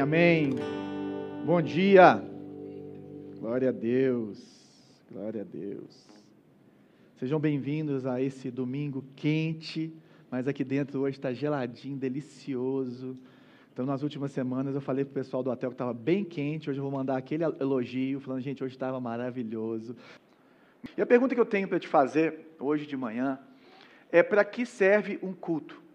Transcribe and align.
Amém. 0.00 0.50
Bom 1.44 1.60
dia. 1.60 2.22
Glória 3.40 3.70
a 3.70 3.72
Deus. 3.72 4.38
Glória 5.10 5.42
a 5.42 5.44
Deus. 5.44 6.06
Sejam 7.16 7.40
bem-vindos 7.40 8.06
a 8.06 8.22
esse 8.22 8.48
domingo 8.48 9.04
quente, 9.16 9.92
mas 10.30 10.46
aqui 10.46 10.62
dentro 10.62 11.00
hoje 11.00 11.18
está 11.18 11.32
geladinho, 11.32 11.96
delicioso. 11.96 13.18
Então, 13.72 13.84
nas 13.84 14.04
últimas 14.04 14.30
semanas 14.30 14.76
eu 14.76 14.80
falei 14.80 15.04
para 15.04 15.10
o 15.10 15.14
pessoal 15.14 15.42
do 15.42 15.50
hotel 15.50 15.70
que 15.70 15.74
estava 15.74 15.92
bem 15.92 16.24
quente. 16.24 16.70
Hoje 16.70 16.78
eu 16.78 16.84
vou 16.84 16.92
mandar 16.92 17.16
aquele 17.16 17.42
elogio, 17.42 18.20
falando, 18.20 18.40
gente, 18.40 18.62
hoje 18.62 18.74
estava 18.74 19.00
maravilhoso. 19.00 19.96
E 20.96 21.02
a 21.02 21.06
pergunta 21.06 21.34
que 21.34 21.40
eu 21.40 21.46
tenho 21.46 21.66
para 21.66 21.80
te 21.80 21.88
fazer 21.88 22.54
hoje 22.60 22.86
de 22.86 22.96
manhã 22.96 23.38
é: 24.12 24.22
para 24.22 24.44
que 24.44 24.64
serve 24.64 25.18
um 25.22 25.32
culto? 25.32 25.87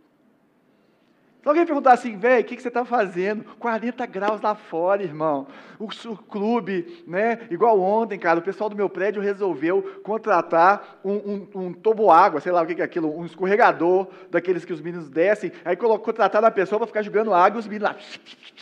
Se 1.44 1.50
alguém 1.50 1.66
perguntar 1.66 1.92
assim, 1.92 2.16
velho, 2.16 2.42
o 2.42 2.46
que, 2.46 2.56
que 2.56 2.62
você 2.62 2.70
está 2.70 2.86
fazendo? 2.86 3.44
40 3.60 4.06
graus 4.06 4.40
lá 4.40 4.56
fora, 4.56 5.04
irmão. 5.04 5.46
O, 5.78 5.90
o, 6.10 6.18
clube, 6.18 7.04
né? 7.06 7.48
Igual 7.52 7.82
ontem, 7.82 8.18
cara, 8.18 8.40
o 8.40 8.42
pessoal 8.42 8.70
do 8.70 8.78
meu 8.78 8.90
prédio 8.90 9.22
resolveu 9.22 10.00
contratar 10.04 11.02
um, 11.04 11.16
um, 11.16 11.48
um 11.54 11.74
toboágua, 11.74 12.40
sei 12.40 12.54
lá 12.54 12.62
o 12.62 12.66
que, 12.66 12.76
que 12.76 12.82
é 12.82 12.86
aquilo, 12.86 13.14
um 13.14 13.26
escorregador 13.26 14.08
daqueles 14.32 14.64
que 14.64 14.72
os 14.72 14.80
meninos 14.80 15.10
descem. 15.10 15.52
Aí 15.66 15.76
colocou, 15.76 16.06
contrataram 16.06 16.48
a 16.48 16.52
pessoa 16.52 16.80
para 16.80 16.88
ficar 16.88 17.02
jogando 17.02 17.34
água 17.34 17.58
e 17.58 17.60
os 17.60 17.68
meninos 17.68 17.90
lá 17.90 17.98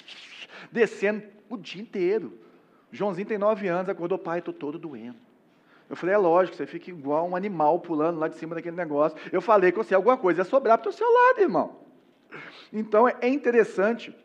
descendo 0.73 1.21
o 1.51 1.57
dia 1.57 1.83
inteiro. 1.83 2.33
Joãozinho 2.91 3.27
tem 3.27 3.37
9 3.37 3.67
anos, 3.67 3.89
acordou, 3.89 4.17
pai, 4.17 4.39
estou 4.39 4.55
todo 4.55 4.79
doendo. 4.79 5.17
Eu 5.87 5.95
falei, 5.95 6.15
é 6.15 6.17
lógico, 6.17 6.57
você 6.57 6.65
fica 6.65 6.89
igual 6.89 7.29
um 7.29 7.35
animal 7.35 7.79
pulando 7.79 8.17
lá 8.17 8.27
de 8.27 8.37
cima 8.37 8.55
daquele 8.55 8.75
negócio. 8.75 9.15
Eu 9.31 9.39
falei 9.39 9.71
que 9.71 9.77
você 9.77 9.93
alguma 9.93 10.17
coisa 10.17 10.41
ia 10.41 10.45
sobrar 10.45 10.79
para 10.79 10.89
o 10.89 10.91
seu 10.91 11.07
lado, 11.07 11.41
irmão. 11.41 11.90
Então 12.71 13.07
é 13.07 13.27
interessante, 13.27 14.15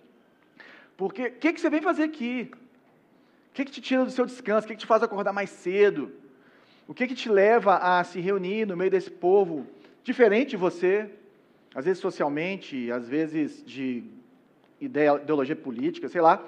porque 0.96 1.26
o 1.26 1.32
que, 1.32 1.52
que 1.52 1.60
você 1.60 1.70
vem 1.70 1.82
fazer 1.82 2.04
aqui? 2.04 2.50
O 3.50 3.54
que, 3.54 3.64
que 3.64 3.70
te 3.70 3.80
tira 3.80 4.04
do 4.04 4.10
seu 4.10 4.26
descanso? 4.26 4.66
O 4.66 4.68
que, 4.68 4.74
que 4.74 4.80
te 4.80 4.86
faz 4.86 5.02
acordar 5.02 5.32
mais 5.32 5.50
cedo? 5.50 6.12
O 6.86 6.94
que, 6.94 7.06
que 7.06 7.14
te 7.14 7.28
leva 7.28 7.76
a 7.76 8.04
se 8.04 8.20
reunir 8.20 8.66
no 8.66 8.76
meio 8.76 8.90
desse 8.90 9.10
povo 9.10 9.66
diferente 10.04 10.50
de 10.50 10.56
você? 10.56 11.10
Às 11.74 11.84
vezes 11.84 12.00
socialmente, 12.00 12.90
às 12.90 13.08
vezes 13.08 13.64
de 13.64 14.04
ideologia 14.80 15.56
política, 15.56 16.08
sei 16.08 16.20
lá, 16.20 16.42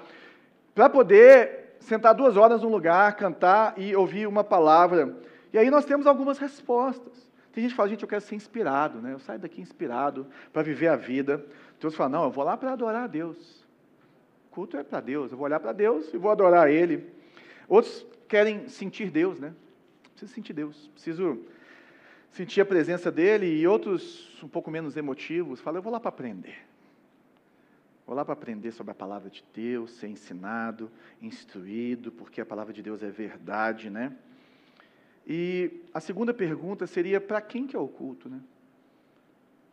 para 0.73 0.89
poder 0.89 1.75
sentar 1.79 2.13
duas 2.13 2.37
horas 2.37 2.61
num 2.61 2.69
lugar, 2.69 3.15
cantar 3.15 3.73
e 3.77 3.95
ouvir 3.95 4.27
uma 4.27 4.43
palavra. 4.43 5.15
E 5.51 5.57
aí 5.57 5.69
nós 5.69 5.85
temos 5.85 6.07
algumas 6.07 6.37
respostas. 6.37 7.28
Tem 7.59 7.63
gente 7.63 7.71
que 7.71 7.75
fala, 7.75 7.89
gente, 7.89 8.03
eu 8.03 8.07
quero 8.07 8.21
ser 8.21 8.35
inspirado, 8.35 9.01
né? 9.01 9.11
Eu 9.11 9.19
saio 9.19 9.37
daqui 9.37 9.59
inspirado 9.59 10.25
para 10.53 10.61
viver 10.61 10.87
a 10.87 10.95
vida. 10.95 11.39
Tem 11.39 11.87
outros 11.87 11.95
falam, 11.95 12.21
não, 12.21 12.23
eu 12.23 12.31
vou 12.31 12.41
lá 12.41 12.55
para 12.55 12.71
adorar 12.71 13.03
a 13.03 13.07
Deus. 13.07 13.65
O 14.47 14.49
culto 14.49 14.77
é 14.77 14.83
para 14.83 15.01
Deus, 15.01 15.29
eu 15.29 15.37
vou 15.37 15.43
olhar 15.43 15.59
para 15.59 15.73
Deus 15.73 16.13
e 16.13 16.17
vou 16.17 16.31
adorar 16.31 16.71
Ele. 16.71 17.11
Outros 17.67 18.05
querem 18.29 18.69
sentir 18.69 19.11
Deus, 19.11 19.41
né? 19.41 19.53
Preciso 20.11 20.33
sentir 20.33 20.53
Deus, 20.53 20.89
preciso 20.93 21.37
sentir 22.31 22.61
a 22.61 22.65
presença 22.65 23.11
dEle. 23.11 23.59
E 23.59 23.67
outros, 23.67 24.41
um 24.41 24.47
pouco 24.47 24.71
menos 24.71 24.95
emotivos, 24.95 25.59
falam, 25.59 25.79
eu 25.79 25.83
vou 25.83 25.91
lá 25.91 25.99
para 25.99 26.07
aprender. 26.07 26.65
Vou 28.07 28.15
lá 28.15 28.23
para 28.23 28.35
aprender 28.35 28.71
sobre 28.71 28.91
a 28.91 28.95
palavra 28.95 29.29
de 29.29 29.43
Deus, 29.53 29.91
ser 29.91 30.07
ensinado, 30.07 30.89
instruído, 31.21 32.09
porque 32.09 32.39
a 32.39 32.45
palavra 32.45 32.71
de 32.71 32.81
Deus 32.81 33.03
é 33.03 33.09
verdade, 33.09 33.89
né? 33.89 34.15
E 35.29 35.83
a 35.93 35.99
segunda 35.99 36.33
pergunta 36.33 36.87
seria: 36.87 37.21
para 37.21 37.39
quem 37.39 37.67
que 37.67 37.75
é 37.75 37.79
o 37.79 37.87
culto, 37.87 38.27
né? 38.27 38.41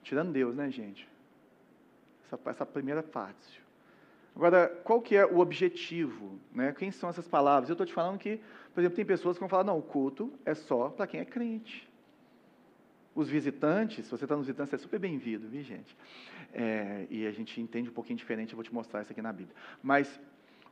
Tirando 0.03 0.31
Deus, 0.31 0.55
né, 0.55 0.71
gente? 0.71 1.09
Essa, 2.27 2.39
essa 2.51 2.67
primeira 2.67 3.03
parte. 3.03 3.65
Agora, 4.37 4.69
qual 4.85 5.01
que 5.01 5.17
é 5.17 5.25
o 5.25 5.39
objetivo? 5.39 6.39
Né? 6.53 6.75
Quem 6.79 6.91
são 6.91 7.09
essas 7.09 7.27
palavras? 7.27 7.71
Eu 7.71 7.73
estou 7.73 7.87
te 7.87 7.95
falando 7.95 8.19
que, 8.19 8.39
por 8.75 8.81
exemplo, 8.81 8.97
tem 8.97 9.05
pessoas 9.05 9.37
que 9.37 9.41
vão 9.41 9.49
falar, 9.49 9.65
não, 9.65 9.79
o 9.79 9.83
culto 9.83 10.31
é 10.45 10.55
só 10.55 10.91
para 10.91 11.07
quem 11.07 11.21
é 11.21 11.25
crente. 11.25 11.89
Os 13.15 13.31
visitantes, 13.31 14.05
se 14.05 14.11
você 14.11 14.27
está 14.27 14.37
nos 14.37 14.47
visitantes, 14.47 14.75
é 14.75 14.77
super 14.77 15.01
bem-vindo, 15.01 15.49
viu, 15.49 15.63
gente? 15.63 15.97
É, 16.53 17.07
e 17.09 17.27
a 17.27 17.33
gente 17.33 17.59
entende 17.59 17.89
um 17.89 17.93
pouquinho 17.95 18.19
diferente, 18.19 18.53
eu 18.53 18.57
vou 18.57 18.63
te 18.63 18.75
mostrar 18.75 19.01
isso 19.01 19.11
aqui 19.11 19.23
na 19.23 19.33
Bíblia. 19.33 19.57
Mas 19.83 20.21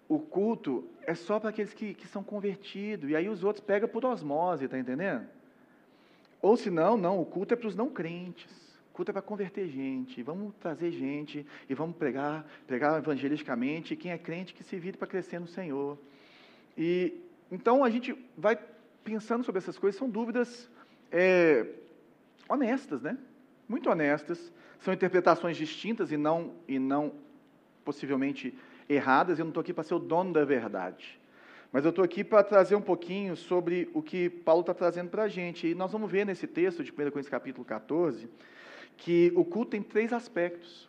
o 0.09 0.19
culto 0.19 0.85
é 1.03 1.15
só 1.15 1.41
para 1.41 1.51
aqueles 1.51 1.73
que, 1.73 1.95
que 1.95 2.07
são 2.07 2.23
convertidos, 2.23 3.11
e 3.11 3.17
aí 3.17 3.29
os 3.29 3.43
outros 3.43 3.65
pegam 3.65 3.89
por 3.89 4.05
osmose, 4.05 4.67
está 4.67 4.79
entendendo? 4.79 5.27
Ou 6.43 6.57
se 6.57 6.71
não, 6.71 6.97
não, 6.97 7.21
o 7.21 7.25
culto 7.25 7.55
é 7.55 7.57
para 7.57 7.69
os 7.69 7.75
não 7.75 7.89
crentes. 7.89 8.53
O 8.91 8.95
culto 8.95 9.11
é 9.11 9.13
para 9.13 9.23
converter 9.23 9.67
gente, 9.69 10.23
vamos 10.23 10.55
trazer 10.61 10.93
gente 10.93 11.45
e 11.69 11.75
vamos 11.75 11.97
pregar, 11.97 12.47
pregar 12.67 12.99
evangelisticamente, 12.99 13.97
quem 13.97 14.13
é 14.13 14.19
crente 14.19 14.55
que 14.55 14.63
se 14.63 14.77
vire 14.79 14.97
para 14.97 15.09
crescer 15.09 15.41
no 15.41 15.49
Senhor. 15.49 15.99
E 16.77 17.13
então 17.51 17.83
a 17.83 17.91
gente 17.91 18.15
vai 18.37 18.59
pensando 19.03 19.43
sobre 19.43 19.59
essas 19.59 19.79
coisas, 19.79 19.99
são 19.99 20.09
dúvidas 20.09 20.69
é, 21.11 21.67
honestas, 22.49 23.03
né? 23.03 23.19
Muito 23.69 23.91
honestas, 23.91 24.53
são 24.81 24.93
interpretações 24.93 25.57
distintas 25.57 26.13
e 26.13 26.17
não, 26.17 26.53
e 26.69 26.79
não 26.79 27.13
possivelmente 27.85 28.57
erradas, 28.89 29.39
eu 29.39 29.45
não 29.45 29.50
estou 29.50 29.61
aqui 29.61 29.72
para 29.72 29.84
ser 29.84 29.95
o 29.95 29.99
dono 29.99 30.33
da 30.33 30.45
verdade. 30.45 31.19
Mas 31.75 31.84
eu 31.84 31.91
estou 31.91 32.05
aqui 32.05 32.22
para 32.22 32.45
trazer 32.45 32.77
um 32.77 32.81
pouquinho 32.81 33.34
sobre 33.34 33.91
o 33.93 34.00
que 34.00 34.31
Paulo 34.31 34.61
está 34.61 34.72
trazendo 34.72 35.11
para 35.11 35.25
a 35.25 35.28
gente. 35.28 35.67
E 35.67 35.75
nós 35.75 35.91
vamos 35.91 36.09
ver 36.09 36.25
nesse 36.25 36.47
texto 36.47 36.84
de 36.84 36.93
1 36.93 36.94
Coríntios 36.94 37.28
capítulo 37.28 37.65
14, 37.65 38.28
que 38.97 39.33
o 39.34 39.44
culto 39.44 39.73
tem 39.73 39.83
três 39.83 40.12
aspectos. 40.12 40.89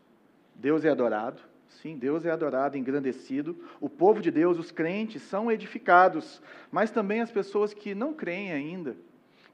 Deus 0.54 0.86
é 0.86 0.90
adorado, 0.90 1.42
sim, 1.68 1.98
Deus 1.98 2.24
é 2.24 2.30
adorado, 2.30 2.78
engrandecido. 2.78 3.58
O 3.82 3.90
povo 3.90 4.22
de 4.22 4.30
Deus, 4.30 4.60
os 4.60 4.72
crentes, 4.72 5.24
são 5.24 5.52
edificados, 5.52 6.40
mas 6.72 6.92
também 6.92 7.20
as 7.20 7.32
pessoas 7.32 7.74
que 7.74 7.96
não 7.96 8.14
creem 8.14 8.52
ainda, 8.52 8.96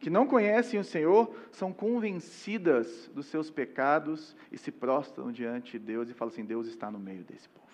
que 0.01 0.09
não 0.09 0.27
conhecem 0.27 0.79
o 0.79 0.83
Senhor, 0.83 1.33
são 1.49 1.71
convencidas 1.71 3.09
dos 3.15 3.27
seus 3.27 3.49
pecados 3.49 4.35
e 4.51 4.57
se 4.57 4.69
prostram 4.69 5.31
diante 5.31 5.79
de 5.79 5.79
Deus 5.79 6.09
e 6.09 6.13
falam 6.13 6.33
assim: 6.33 6.43
Deus 6.43 6.67
está 6.67 6.91
no 6.91 6.99
meio 6.99 7.23
desse 7.23 7.47
povo. 7.47 7.70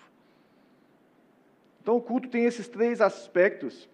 Então 1.88 1.96
o 1.96 2.02
culto 2.02 2.28
tem 2.28 2.44
esses 2.44 2.68
três 2.68 3.00
aspectos. 3.00 3.88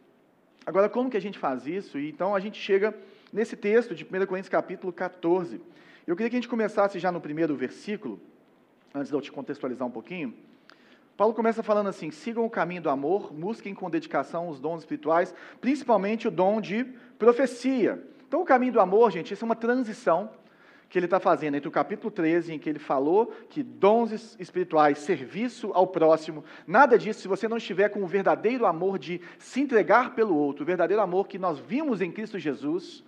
Agora, 0.67 0.89
como 0.89 1.09
que 1.09 1.17
a 1.17 1.21
gente 1.21 1.39
faz 1.39 1.65
isso? 1.65 1.97
Então 1.97 2.35
a 2.35 2.41
gente 2.41 2.61
chega 2.61 2.93
nesse 3.33 3.57
texto 3.57 3.95
de 3.95 4.03
1 4.03 4.27
Coríntios 4.27 4.49
capítulo 4.49 4.93
14. 4.93 5.61
Eu 6.05 6.17
queria 6.17 6.29
que 6.29 6.35
a 6.35 6.41
gente 6.41 6.49
começasse 6.49 6.99
já 6.99 7.13
no 7.13 7.21
primeiro 7.21 7.55
versículo, 7.55 8.21
antes 8.93 9.11
de 9.11 9.15
eu 9.15 9.21
te 9.21 9.31
contextualizar 9.31 9.87
um 9.87 9.93
pouquinho. 9.93 10.35
Paulo 11.17 11.33
começa 11.35 11.63
falando 11.63 11.87
assim: 11.87 12.11
sigam 12.11 12.45
o 12.45 12.51
caminho 12.51 12.83
do 12.83 12.91
amor, 12.91 13.33
busquem 13.33 13.73
com 13.73 13.89
dedicação 13.89 14.49
os 14.49 14.59
dons 14.59 14.81
espirituais, 14.81 15.33
principalmente 15.61 16.27
o 16.27 16.33
dom 16.33 16.61
de 16.61 16.83
profecia. 17.17 18.05
Então, 18.27 18.43
o 18.43 18.45
caminho 18.45 18.73
do 18.73 18.81
amor, 18.81 19.13
gente, 19.13 19.33
isso 19.33 19.45
é 19.45 19.47
uma 19.47 19.55
transição 19.55 20.31
que 20.95 20.99
ele 21.01 21.07
está 21.07 21.19
fazendo 21.19 21.57
entre 21.57 21.69
o 21.69 21.73
capítulo 21.73 22.09
13, 22.09 22.55
em 22.55 22.59
que 22.59 22.71
ele 22.71 22.79
falou 22.79 23.33
que 23.51 23.65
dons 23.65 24.37
espirituais, 24.39 24.99
serviço 24.99 25.73
ao 25.75 25.89
próximo, 25.89 26.45
nada 26.69 26.97
disso, 26.97 27.21
se 27.21 27.27
você 27.27 27.49
não 27.49 27.57
estiver 27.57 27.89
com 27.89 28.05
o 28.05 28.07
verdadeiro 28.07 28.65
amor 28.65 28.97
de 28.97 29.21
se 29.37 29.61
entregar 29.61 30.15
pelo 30.15 30.37
outro, 30.37 30.63
o 30.63 30.65
verdadeiro 30.65 31.03
amor 31.03 31.27
que 31.27 31.37
nós 31.37 31.59
vimos 31.59 32.01
em 32.01 32.13
Cristo 32.13 32.39
Jesus, 32.39 33.03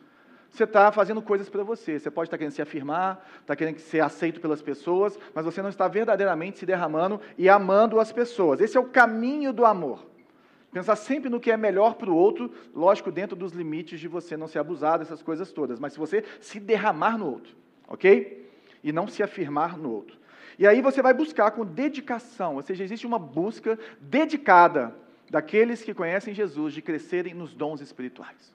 você 0.51 0.65
está 0.65 0.91
fazendo 0.91 1.23
coisas 1.23 1.49
para 1.49 1.63
você. 1.63 1.97
Você 1.97 2.11
pode 2.11 2.27
estar 2.27 2.37
tá 2.37 2.39
querendo 2.39 2.55
se 2.55 2.61
afirmar, 2.61 3.25
está 3.41 3.55
querendo 3.55 3.79
ser 3.79 4.01
aceito 4.01 4.41
pelas 4.41 4.61
pessoas, 4.61 5.17
mas 5.33 5.45
você 5.45 5.63
não 5.63 5.69
está 5.69 5.87
verdadeiramente 5.87 6.59
se 6.59 6.67
derramando 6.67 7.21
e 7.39 7.49
amando 7.49 8.01
as 8.01 8.11
pessoas. 8.11 8.61
Esse 8.61 8.77
é 8.77 8.81
o 8.81 8.89
caminho 8.89 9.53
do 9.53 9.65
amor. 9.65 10.05
Pensar 10.73 10.97
sempre 10.97 11.31
no 11.31 11.39
que 11.39 11.53
é 11.53 11.57
melhor 11.57 11.95
para 11.95 12.11
o 12.11 12.17
outro, 12.17 12.51
lógico, 12.75 13.13
dentro 13.13 13.37
dos 13.37 13.53
limites 13.53 14.01
de 14.01 14.09
você 14.09 14.37
não 14.37 14.49
ser 14.49 14.59
abusado, 14.59 15.05
essas 15.05 15.23
coisas 15.23 15.53
todas, 15.53 15.79
mas 15.79 15.93
se 15.93 16.01
você 16.01 16.25
se 16.41 16.59
derramar 16.59 17.17
no 17.17 17.31
outro 17.31 17.66
ok? 17.89 18.50
E 18.83 18.93
não 18.93 19.06
se 19.06 19.23
afirmar 19.23 19.77
no 19.77 19.91
outro. 19.91 20.17
E 20.59 20.67
aí 20.67 20.81
você 20.81 21.03
vai 21.03 21.12
buscar 21.12 21.50
com 21.50 21.65
dedicação, 21.65 22.56
ou 22.56 22.62
seja, 22.62 22.83
existe 22.83 23.06
uma 23.06 23.19
busca 23.19 23.79
dedicada 24.00 24.94
daqueles 25.31 25.83
que 25.83 25.93
conhecem 25.93 26.33
Jesus 26.33 26.73
de 26.73 26.81
crescerem 26.81 27.35
nos 27.35 27.53
dons 27.53 27.81
espirituais. 27.81 28.55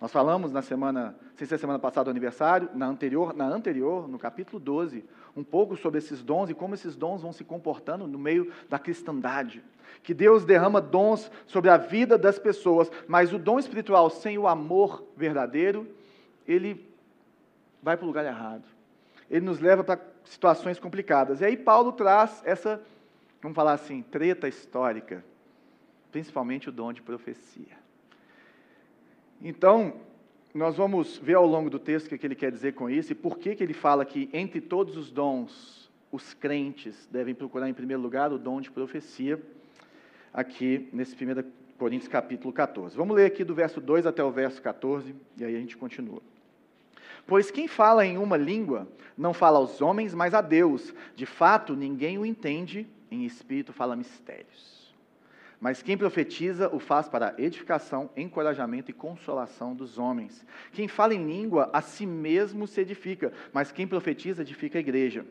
Nós 0.00 0.12
falamos 0.12 0.50
na 0.50 0.62
semana, 0.62 1.14
sem 1.36 1.46
ser 1.46 1.58
semana 1.58 1.78
passada 1.78 2.04
do 2.04 2.10
aniversário, 2.10 2.70
na 2.74 2.86
anterior, 2.86 3.34
na 3.34 3.46
anterior, 3.46 4.08
no 4.08 4.18
capítulo 4.18 4.58
12, 4.58 5.04
um 5.36 5.44
pouco 5.44 5.76
sobre 5.76 5.98
esses 5.98 6.22
dons 6.22 6.48
e 6.48 6.54
como 6.54 6.74
esses 6.74 6.96
dons 6.96 7.20
vão 7.20 7.32
se 7.32 7.44
comportando 7.44 8.06
no 8.06 8.18
meio 8.18 8.50
da 8.68 8.78
cristandade. 8.78 9.62
Que 10.02 10.14
Deus 10.14 10.44
derrama 10.44 10.80
dons 10.80 11.30
sobre 11.46 11.68
a 11.68 11.76
vida 11.76 12.16
das 12.16 12.38
pessoas, 12.38 12.90
mas 13.06 13.32
o 13.32 13.38
dom 13.38 13.58
espiritual 13.58 14.08
sem 14.08 14.38
o 14.38 14.48
amor 14.48 15.04
verdadeiro, 15.16 15.86
ele 16.48 16.89
vai 17.82 17.96
para 17.96 18.04
o 18.04 18.06
lugar 18.06 18.24
errado. 18.24 18.64
Ele 19.30 19.44
nos 19.44 19.60
leva 19.60 19.84
para 19.84 20.00
situações 20.24 20.78
complicadas. 20.78 21.40
E 21.40 21.44
aí 21.44 21.56
Paulo 21.56 21.92
traz 21.92 22.42
essa, 22.44 22.82
vamos 23.40 23.54
falar 23.54 23.72
assim, 23.72 24.02
treta 24.02 24.48
histórica, 24.48 25.24
principalmente 26.10 26.68
o 26.68 26.72
dom 26.72 26.92
de 26.92 27.02
profecia. 27.02 27.78
Então, 29.40 29.94
nós 30.52 30.76
vamos 30.76 31.16
ver 31.18 31.34
ao 31.34 31.46
longo 31.46 31.70
do 31.70 31.78
texto 31.78 32.12
o 32.12 32.18
que 32.18 32.26
ele 32.26 32.34
quer 32.34 32.50
dizer 32.50 32.74
com 32.74 32.90
isso 32.90 33.12
e 33.12 33.14
por 33.14 33.38
que, 33.38 33.54
que 33.54 33.62
ele 33.62 33.72
fala 33.72 34.04
que 34.04 34.28
entre 34.32 34.60
todos 34.60 34.96
os 34.96 35.10
dons 35.10 35.90
os 36.10 36.34
crentes 36.34 37.08
devem 37.10 37.34
procurar 37.34 37.68
em 37.68 37.74
primeiro 37.74 38.02
lugar 38.02 38.32
o 38.32 38.38
dom 38.38 38.60
de 38.60 38.70
profecia, 38.70 39.40
aqui 40.32 40.88
nesse 40.92 41.14
1 41.14 41.60
Coríntios 41.78 42.08
capítulo 42.08 42.52
14. 42.52 42.96
Vamos 42.96 43.16
ler 43.16 43.26
aqui 43.26 43.44
do 43.44 43.54
verso 43.54 43.80
2 43.80 44.06
até 44.06 44.22
o 44.22 44.30
verso 44.30 44.60
14, 44.60 45.14
e 45.38 45.44
aí 45.44 45.56
a 45.56 45.60
gente 45.60 45.76
continua. 45.76 46.20
Pois 47.30 47.48
quem 47.48 47.68
fala 47.68 48.04
em 48.04 48.18
uma 48.18 48.36
língua 48.36 48.88
não 49.16 49.32
fala 49.32 49.56
aos 49.56 49.80
homens, 49.80 50.12
mas 50.12 50.34
a 50.34 50.40
Deus. 50.40 50.92
De 51.14 51.24
fato, 51.24 51.76
ninguém 51.76 52.18
o 52.18 52.26
entende, 52.26 52.88
em 53.08 53.24
espírito 53.24 53.72
fala 53.72 53.94
mistérios. 53.94 54.92
Mas 55.60 55.80
quem 55.80 55.96
profetiza 55.96 56.68
o 56.74 56.80
faz 56.80 57.08
para 57.08 57.36
edificação, 57.38 58.10
encorajamento 58.16 58.90
e 58.90 58.92
consolação 58.92 59.76
dos 59.76 59.96
homens. 59.96 60.44
Quem 60.72 60.88
fala 60.88 61.14
em 61.14 61.24
língua, 61.24 61.70
a 61.72 61.80
si 61.80 62.04
mesmo 62.04 62.66
se 62.66 62.80
edifica, 62.80 63.32
mas 63.52 63.70
quem 63.70 63.86
profetiza 63.86 64.42
edifica 64.42 64.78
a 64.78 64.80
igreja. 64.80 65.24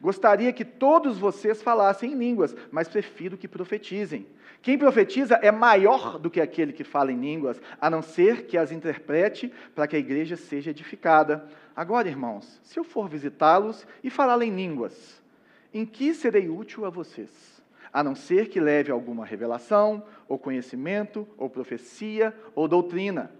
Gostaria 0.00 0.52
que 0.52 0.64
todos 0.64 1.18
vocês 1.18 1.62
falassem 1.62 2.12
em 2.12 2.16
línguas, 2.16 2.54
mas 2.70 2.88
prefiro 2.88 3.36
que 3.36 3.48
profetizem. 3.48 4.26
Quem 4.60 4.78
profetiza 4.78 5.34
é 5.42 5.50
maior 5.50 6.18
do 6.18 6.30
que 6.30 6.40
aquele 6.40 6.72
que 6.72 6.84
fala 6.84 7.12
em 7.12 7.20
línguas, 7.20 7.60
a 7.80 7.90
não 7.90 8.02
ser 8.02 8.46
que 8.46 8.56
as 8.56 8.72
interprete 8.72 9.52
para 9.74 9.86
que 9.86 9.96
a 9.96 9.98
igreja 9.98 10.36
seja 10.36 10.70
edificada. 10.70 11.46
Agora, 11.76 12.08
irmãos, 12.08 12.60
se 12.62 12.78
eu 12.78 12.84
for 12.84 13.08
visitá-los 13.08 13.86
e 14.02 14.10
falar 14.10 14.40
em 14.42 14.54
línguas, 14.54 15.22
em 15.72 15.84
que 15.84 16.14
serei 16.14 16.48
útil 16.48 16.84
a 16.84 16.90
vocês? 16.90 17.54
a 17.94 18.02
não 18.02 18.16
ser 18.16 18.48
que 18.48 18.58
leve 18.58 18.90
alguma 18.90 19.24
revelação, 19.24 20.02
ou 20.26 20.36
conhecimento, 20.36 21.28
ou 21.38 21.48
profecia, 21.48 22.34
ou 22.52 22.66
doutrina. 22.66 23.30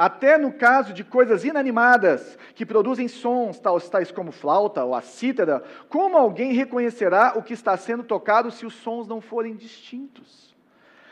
Até 0.00 0.38
no 0.38 0.50
caso 0.50 0.94
de 0.94 1.04
coisas 1.04 1.44
inanimadas, 1.44 2.38
que 2.54 2.64
produzem 2.64 3.06
sons, 3.06 3.60
tais 3.90 4.10
como 4.10 4.32
flauta 4.32 4.82
ou 4.82 4.94
a 4.94 5.02
cítara, 5.02 5.62
como 5.90 6.16
alguém 6.16 6.54
reconhecerá 6.54 7.34
o 7.36 7.42
que 7.42 7.52
está 7.52 7.76
sendo 7.76 8.02
tocado 8.02 8.50
se 8.50 8.64
os 8.64 8.72
sons 8.72 9.06
não 9.06 9.20
forem 9.20 9.54
distintos? 9.54 10.56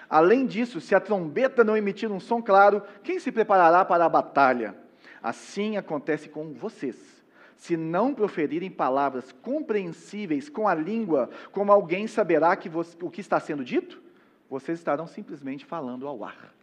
Além 0.09 0.47
disso, 0.47 0.81
se 0.81 0.95
a 0.95 1.01
trombeta 1.01 1.63
não 1.63 1.77
emitir 1.77 2.11
um 2.11 2.19
som 2.19 2.41
claro, 2.41 2.83
quem 3.03 3.21
se 3.21 3.31
preparará 3.31 3.85
para 3.85 4.07
a 4.07 4.09
batalha? 4.09 4.75
Assim 5.23 5.77
acontece 5.77 6.31
com 6.31 6.55
vocês 6.55 7.23
se 7.59 7.77
não 7.77 8.15
proferirem 8.15 8.71
palavras 8.71 9.33
compreensíveis 9.43 10.49
com 10.49 10.67
a 10.67 10.75
língua, 10.75 11.29
como 11.53 11.71
alguém 11.71 12.07
saberá 12.07 12.57
que 12.57 12.71
você, 12.71 12.97
o 13.03 13.11
que 13.11 13.21
está 13.21 13.39
sendo 13.39 13.63
dito? 13.63 14.01
Vocês 14.49 14.79
estarão 14.79 15.07
simplesmente 15.07 15.67
falando 15.67 16.09
ao 16.09 16.25
ar. 16.25 16.58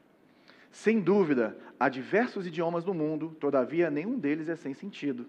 Sem 0.76 1.00
dúvida, 1.00 1.58
há 1.80 1.88
diversos 1.88 2.46
idiomas 2.46 2.84
no 2.84 2.94
mundo, 2.94 3.34
todavia 3.40 3.90
nenhum 3.90 4.20
deles 4.20 4.50
é 4.50 4.58
sem 4.58 4.74
sentido. 4.74 5.26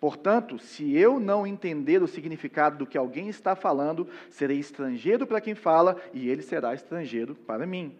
Portanto, 0.00 0.58
se 0.58 0.92
eu 0.96 1.20
não 1.20 1.46
entender 1.46 2.02
o 2.02 2.08
significado 2.08 2.78
do 2.78 2.86
que 2.86 2.98
alguém 2.98 3.28
está 3.28 3.54
falando, 3.54 4.08
serei 4.28 4.58
estrangeiro 4.58 5.24
para 5.24 5.40
quem 5.40 5.54
fala 5.54 5.96
e 6.12 6.28
ele 6.28 6.42
será 6.42 6.74
estrangeiro 6.74 7.36
para 7.36 7.64
mim. 7.64 7.94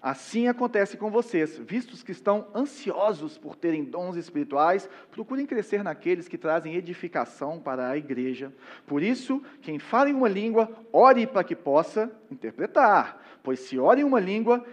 Assim 0.00 0.46
acontece 0.46 0.96
com 0.96 1.10
vocês, 1.10 1.58
vistos 1.58 2.04
que 2.04 2.12
estão 2.12 2.46
ansiosos 2.54 3.36
por 3.36 3.56
terem 3.56 3.82
dons 3.82 4.14
espirituais, 4.14 4.88
procurem 5.10 5.44
crescer 5.44 5.82
naqueles 5.82 6.28
que 6.28 6.38
trazem 6.38 6.76
edificação 6.76 7.58
para 7.58 7.88
a 7.88 7.96
igreja. 7.96 8.52
Por 8.86 9.02
isso, 9.02 9.42
quem 9.60 9.78
fala 9.78 10.08
em 10.08 10.14
uma 10.14 10.28
língua, 10.28 10.70
ore 10.92 11.26
para 11.26 11.42
que 11.42 11.56
possa 11.56 12.12
interpretar, 12.30 13.20
pois 13.42 13.58
se 13.60 13.76
ora 13.76 14.00
em 14.00 14.04
uma 14.04 14.20
língua, 14.20 14.64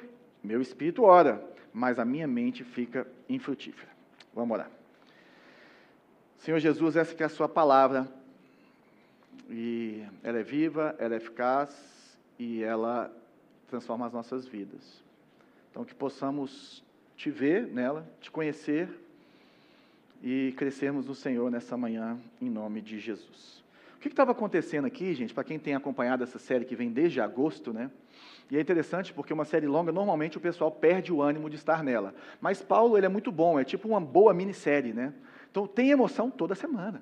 meu 0.45 0.61
espírito 0.61 1.03
ora, 1.03 1.43
mas 1.73 1.99
a 1.99 2.05
minha 2.05 2.27
mente 2.27 2.63
fica 2.63 3.05
infrutífera. 3.27 3.91
Vamos 4.33 4.53
orar. 4.53 4.69
Senhor 6.37 6.59
Jesus, 6.59 6.95
essa 6.95 7.13
que 7.13 7.23
é 7.23 7.25
a 7.25 7.29
sua 7.29 7.49
palavra, 7.49 8.07
e 9.49 10.05
ela 10.23 10.39
é 10.39 10.43
viva, 10.43 10.95
ela 10.99 11.15
é 11.15 11.17
eficaz 11.17 12.17
e 12.37 12.63
ela 12.63 13.11
transforma 13.67 14.05
as 14.05 14.13
nossas 14.13 14.47
vidas. 14.47 15.03
Então, 15.71 15.83
que 15.83 15.93
possamos 15.93 16.83
te 17.17 17.29
ver 17.29 17.67
nela, 17.67 18.07
te 18.21 18.29
conhecer 18.29 18.89
e 20.23 20.53
crescermos 20.55 21.07
no 21.07 21.15
Senhor 21.15 21.49
nessa 21.51 21.75
manhã, 21.75 22.17
em 22.41 22.49
nome 22.49 22.81
de 22.81 22.99
Jesus. 22.99 23.64
Que 24.05 24.11
estava 24.13 24.33
acontecendo 24.33 24.85
aqui, 24.85 25.15
gente, 25.15 25.33
para 25.33 25.43
quem 25.43 25.57
tem 25.57 25.73
acompanhado 25.73 26.23
essa 26.23 26.37
série 26.37 26.63
que 26.63 26.75
vem 26.75 26.91
desde 26.91 27.19
agosto, 27.19 27.73
né? 27.73 27.89
E 28.51 28.55
é 28.55 28.61
interessante 28.61 29.11
porque 29.11 29.33
uma 29.33 29.45
série 29.45 29.65
longa, 29.65 29.91
normalmente 29.91 30.37
o 30.37 30.39
pessoal 30.39 30.71
perde 30.71 31.11
o 31.11 31.23
ânimo 31.23 31.49
de 31.49 31.55
estar 31.55 31.83
nela. 31.83 32.13
Mas 32.39 32.61
Paulo, 32.61 32.95
ele 32.97 33.07
é 33.07 33.09
muito 33.09 33.31
bom, 33.31 33.59
é 33.59 33.63
tipo 33.63 33.87
uma 33.87 33.99
boa 33.99 34.31
minissérie, 34.31 34.93
né? 34.93 35.11
Então 35.49 35.65
tem 35.65 35.89
emoção 35.89 36.29
toda 36.29 36.53
semana. 36.53 37.01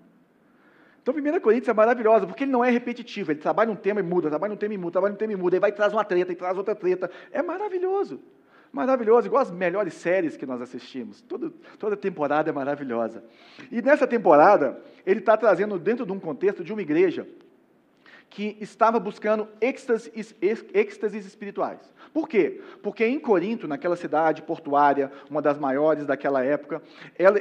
Então, 1.01 1.13
1 1.13 1.41
Coríntios 1.41 1.67
é 1.67 1.73
maravilhosa, 1.73 2.25
porque 2.25 2.45
ele 2.45 2.51
não 2.51 2.63
é 2.63 2.69
repetitivo, 2.69 3.33
ele 3.33 3.41
trabalha 3.41 3.69
um 3.69 3.75
tema 3.75 3.99
e 3.99 4.03
muda, 4.03 4.29
trabalha 4.29 4.53
um 4.53 4.57
tema 4.57 4.73
e 4.73 4.77
muda, 4.77 4.93
trabalha 4.93 5.13
um 5.13 5.17
tema 5.17 5.33
e 5.33 5.35
muda, 5.35 5.57
aí 5.57 5.59
vai 5.59 5.71
e 5.71 5.73
traz 5.73 5.91
uma 5.91 6.05
treta, 6.05 6.31
e 6.31 6.35
traz 6.37 6.57
outra 6.57 6.73
treta. 6.73 7.11
É 7.33 7.43
maravilhoso 7.43 8.21
maravilhoso, 8.73 9.27
igual 9.27 9.43
as 9.43 9.51
melhores 9.51 9.93
séries 9.93 10.35
que 10.35 10.47
nós 10.47 10.59
assistimos. 10.59 11.21
Toda, 11.21 11.51
toda 11.77 11.95
temporada 11.95 12.49
é 12.49 12.53
maravilhosa. 12.53 13.23
E 13.71 13.81
nessa 13.83 14.07
temporada, 14.07 14.81
ele 15.05 15.19
está 15.19 15.37
trazendo 15.37 15.77
dentro 15.77 16.05
de 16.05 16.11
um 16.11 16.19
contexto 16.19 16.63
de 16.63 16.73
uma 16.73 16.81
igreja 16.81 17.27
que 18.33 18.57
estava 18.59 18.99
buscando 18.99 19.47
êxtases, 19.61 20.35
êxtases 20.73 21.23
espirituais. 21.23 21.79
Por 22.11 22.27
quê? 22.27 22.61
Porque 22.81 23.05
em 23.05 23.19
Corinto, 23.19 23.67
naquela 23.67 23.95
cidade 23.95 24.41
portuária, 24.41 25.11
uma 25.29 25.41
das 25.41 25.57
maiores 25.57 26.05
daquela 26.05 26.43
época, 26.43 26.81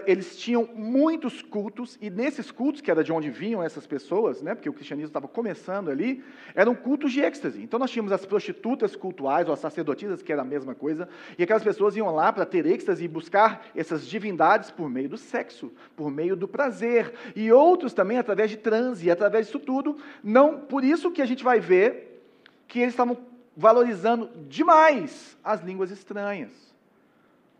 eles 0.07 0.37
tinham 0.39 0.69
muitos 0.75 1.41
cultos, 1.41 1.99
e 2.01 2.11
nesses 2.11 2.51
cultos, 2.51 2.83
que 2.83 2.91
era 2.91 3.03
de 3.03 3.11
onde 3.11 3.31
vinham 3.31 3.63
essas 3.63 3.87
pessoas, 3.87 4.43
né, 4.43 4.55
porque 4.55 4.69
o 4.69 4.73
cristianismo 4.73 5.09
estava 5.09 5.27
começando 5.27 5.91
ali, 5.91 6.23
eram 6.55 6.75
cultos 6.75 7.11
de 7.11 7.23
êxtase. 7.23 7.63
Então 7.63 7.79
nós 7.79 7.91
tínhamos 7.91 8.13
as 8.13 8.27
prostitutas 8.27 8.95
cultuais, 8.95 9.49
ou 9.49 9.55
as 9.55 9.61
sacerdotisas, 9.61 10.23
que 10.23 10.33
era 10.33 10.43
a 10.43 10.45
mesma 10.45 10.75
coisa, 10.75 11.09
e 11.39 11.43
aquelas 11.43 11.65
pessoas 11.65 11.97
iam 11.97 12.15
lá 12.15 12.31
para 12.33 12.45
ter 12.45 12.67
êxtase 12.67 13.03
e 13.05 13.09
buscar 13.09 13.67
essas 13.75 14.07
divindades 14.07 14.71
por 14.71 14.91
meio 14.91 15.09
do 15.09 15.17
sexo, 15.17 15.73
por 15.97 16.11
meio 16.11 16.37
do 16.37 16.47
prazer, 16.47 17.15
e 17.35 17.51
outros 17.51 17.95
também 17.95 18.19
através 18.19 18.51
de 18.51 18.59
transe, 18.59 19.07
e 19.07 19.11
através 19.11 19.47
disso 19.47 19.59
tudo, 19.59 19.97
não 20.23 20.61
por 20.61 20.82
por 20.83 20.89
isso 20.89 21.13
que 21.13 21.23
a 21.23 21.27
gente 21.27 21.45
vai 21.45 21.61
ver 21.61 22.27
que 22.67 22.81
eles 22.81 22.93
estavam 22.93 23.17
valorizando 23.57 24.29
demais 24.49 25.39
as 25.45 25.61
línguas 25.61 25.93
estranhas. 25.93 26.51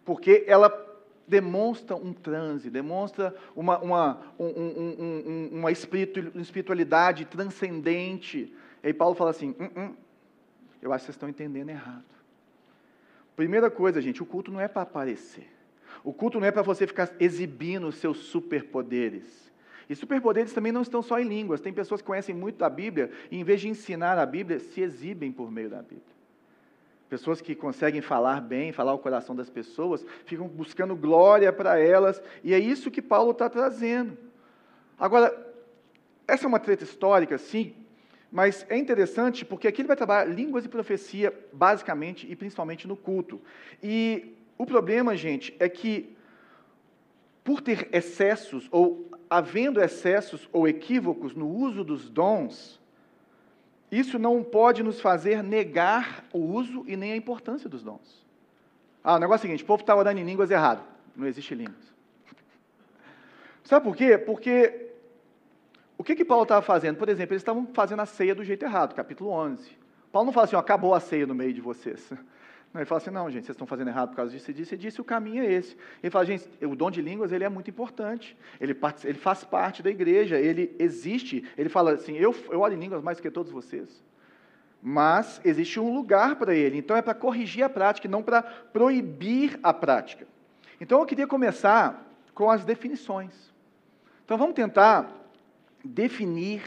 Porque 0.05 0.43
ela 0.49 0.69
demonstra 1.29 1.95
um 1.95 2.13
transe, 2.13 2.69
demonstra 2.69 3.33
uma, 3.55 3.79
uma, 3.79 4.21
um, 4.37 4.45
um, 4.45 4.97
um, 4.99 5.49
uma 5.53 5.71
espiritualidade 5.71 7.25
transcendente. 7.27 8.53
E 8.83 8.89
aí 8.89 8.93
Paulo 8.93 9.15
fala 9.15 9.31
assim: 9.31 9.55
hum, 9.57 9.71
hum, 9.77 9.95
eu 10.83 10.93
acho 10.93 11.03
que 11.03 11.07
vocês 11.07 11.15
estão 11.15 11.29
entendendo 11.29 11.69
errado. 11.69 12.03
Primeira 13.37 13.71
coisa, 13.71 14.03
gente, 14.03 14.21
o 14.21 14.27
culto 14.27 14.51
não 14.51 14.61
é 14.61 14.67
para 14.67 14.83
aparecer. 14.83 15.49
O 16.03 16.13
culto 16.13 16.41
não 16.41 16.47
é 16.49 16.51
para 16.51 16.63
você 16.63 16.89
ficar 16.89 17.09
exibindo 17.21 17.87
os 17.87 17.95
seus 17.95 18.19
superpoderes. 18.19 19.52
E 19.93 19.95
superpoderes 19.95 20.55
também 20.55 20.73
não 20.73 20.81
estão 20.81 21.03
só 21.03 21.21
em 21.21 21.29
línguas. 21.29 21.61
Tem 21.61 21.71
pessoas 21.71 22.01
que 22.01 22.07
conhecem 22.07 22.35
muito 22.35 22.57
da 22.57 22.71
Bíblia 22.71 23.11
e, 23.31 23.39
em 23.39 23.45
vez 23.45 23.61
de 23.61 23.69
ensinar 23.69 24.17
a 24.17 24.25
Bíblia, 24.25 24.59
se 24.59 24.81
exibem 24.81 25.31
por 25.31 25.53
meio 25.53 25.69
da 25.69 25.83
Bíblia. 25.83 26.01
Pessoas 27.11 27.43
que 27.43 27.55
conseguem 27.55 28.01
falar 28.01 28.41
bem, 28.41 28.73
falar 28.73 28.95
o 28.95 28.99
coração 28.99 29.37
das 29.37 29.51
pessoas, 29.51 30.03
ficam 30.25 30.49
buscando 30.49 30.97
glória 30.97 31.53
para 31.53 31.79
elas, 31.79 32.23
e 32.43 32.55
é 32.55 32.59
isso 32.59 32.91
que 32.91 33.03
Paulo 33.03 33.33
está 33.33 33.51
trazendo. 33.51 34.17
Agora, 34.99 35.31
essa 36.27 36.47
é 36.47 36.49
uma 36.49 36.59
treta 36.59 36.85
histórica, 36.85 37.37
sim, 37.37 37.75
mas 38.31 38.65
é 38.71 38.79
interessante 38.79 39.45
porque 39.45 39.69
aqui 39.69 39.83
ele 39.83 39.89
vai 39.89 39.97
trabalhar 39.97 40.25
línguas 40.25 40.65
e 40.65 40.71
profecia, 40.71 41.39
basicamente 41.53 42.27
e 42.33 42.35
principalmente 42.35 42.89
no 42.89 42.97
culto. 42.97 43.43
E 43.83 44.35
o 44.57 44.65
problema, 44.65 45.15
gente, 45.15 45.55
é 45.61 45.69
que 45.69 46.17
por 47.45 47.61
ter 47.61 47.89
excessos 47.93 48.69
ou 48.71 49.11
havendo 49.29 49.83
excessos 49.83 50.49
ou 50.53 50.69
equívocos 50.69 51.35
no 51.35 51.49
uso 51.49 51.83
dos 51.83 52.09
dons, 52.09 52.81
isso 53.91 54.19
não 54.19 54.43
pode 54.43 54.83
nos 54.83 55.01
fazer 55.01 55.43
negar 55.43 56.25
o 56.33 56.39
uso 56.39 56.85
e 56.87 56.97
nem 56.97 57.13
a 57.13 57.17
importância 57.17 57.69
dos 57.69 57.83
dons. 57.83 58.27
Ah, 59.03 59.17
o 59.17 59.19
negócio 59.19 59.45
é 59.45 59.47
o 59.47 59.49
seguinte: 59.49 59.65
o 59.65 59.67
povo 59.67 59.83
está 59.83 59.95
orando 59.95 60.21
em 60.21 60.25
línguas 60.25 60.51
errado. 60.51 60.83
Não 61.17 61.27
existe 61.27 61.55
línguas. 61.55 61.93
Sabe 63.65 63.85
por 63.85 63.97
quê? 63.97 64.17
Porque 64.17 64.91
o 65.99 66.05
que, 66.05 66.15
que 66.15 66.25
Paulo 66.25 66.43
estava 66.43 66.63
fazendo? 66.63 66.97
Por 66.97 67.09
exemplo, 67.09 67.33
eles 67.33 67.43
estavam 67.43 67.67
fazendo 67.73 68.01
a 68.01 68.07
ceia 68.07 68.35
do 68.35 68.45
jeito 68.45 68.65
errado, 68.65 68.95
capítulo 68.95 69.31
11. 69.31 69.71
Paulo 70.11 70.27
não 70.27 70.33
fala 70.33 70.45
assim, 70.45 70.57
ó, 70.57 70.59
acabou 70.59 70.95
a 70.95 71.01
ceia 71.01 71.27
no 71.27 71.35
meio 71.35 71.53
de 71.53 71.61
vocês. 71.61 72.13
Ele 72.75 72.87
fala 72.87 73.01
assim, 73.01 73.11
não, 73.11 73.31
gente, 73.31 73.45
vocês 73.45 73.55
estão 73.55 73.67
fazendo 73.67 73.89
errado 73.89 74.11
por 74.11 74.17
causa 74.17 74.33
disso 74.33 74.51
e 74.51 74.55
disso, 74.55 74.75
e 74.75 74.79
disse, 74.79 75.01
o 75.01 75.05
caminho 75.05 75.45
é 75.45 75.53
esse. 75.53 75.77
Ele 76.03 76.11
fala, 76.11 76.25
gente, 76.25 76.49
o 76.65 76.75
dom 76.75 76.91
de 76.91 77.03
línguas 77.03 77.31
ele 77.31 77.45
é 77.45 77.49
muito 77.49 77.69
importante, 77.69 78.37
ele, 78.59 78.75
ele 79.05 79.19
faz 79.19 79.45
parte 79.45 79.83
da 79.83 79.91
igreja, 79.91 80.39
ele 80.39 80.75
existe. 80.79 81.45
Ele 81.59 81.69
fala 81.69 81.93
assim, 81.93 82.17
eu, 82.17 82.35
eu 82.51 82.67
em 82.69 82.77
línguas 82.77 83.03
mais 83.03 83.21
que 83.21 83.31
todos 83.31 83.53
vocês. 83.53 84.03
Mas 84.83 85.41
existe 85.45 85.79
um 85.79 85.95
lugar 85.95 86.37
para 86.37 86.55
ele, 86.55 86.79
então 86.79 86.97
é 86.97 87.03
para 87.03 87.15
corrigir 87.15 87.63
a 87.63 87.69
prática, 87.69 88.09
não 88.09 88.23
para 88.23 88.43
proibir 88.43 89.61
a 89.63 89.73
prática. 89.75 90.27
Então 90.81 90.99
eu 90.99 91.07
queria 91.07 91.27
começar 91.27 92.11
com 92.35 92.51
as 92.51 92.65
definições. 92.65 93.53
Então 94.25 94.39
vamos 94.39 94.55
tentar 94.55 95.09
definir 95.85 96.63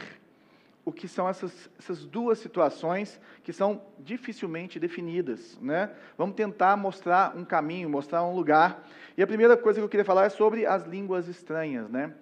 o 0.86 0.92
que 0.92 1.08
são 1.08 1.28
essas, 1.28 1.68
essas 1.76 2.06
duas 2.06 2.38
situações 2.38 3.20
que 3.42 3.52
são 3.52 3.82
dificilmente 3.98 4.78
definidas. 4.78 5.58
Né? 5.60 5.90
Vamos 6.16 6.36
tentar 6.36 6.76
mostrar 6.76 7.36
um 7.36 7.44
caminho, 7.44 7.90
mostrar 7.90 8.24
um 8.24 8.32
lugar. 8.32 8.86
E 9.16 9.22
a 9.22 9.26
primeira 9.26 9.56
coisa 9.56 9.80
que 9.80 9.84
eu 9.84 9.88
queria 9.88 10.04
falar 10.04 10.26
é 10.26 10.28
sobre 10.28 10.64
as 10.64 10.84
línguas 10.84 11.26
estranhas. 11.26 11.90
Né? 11.90 12.14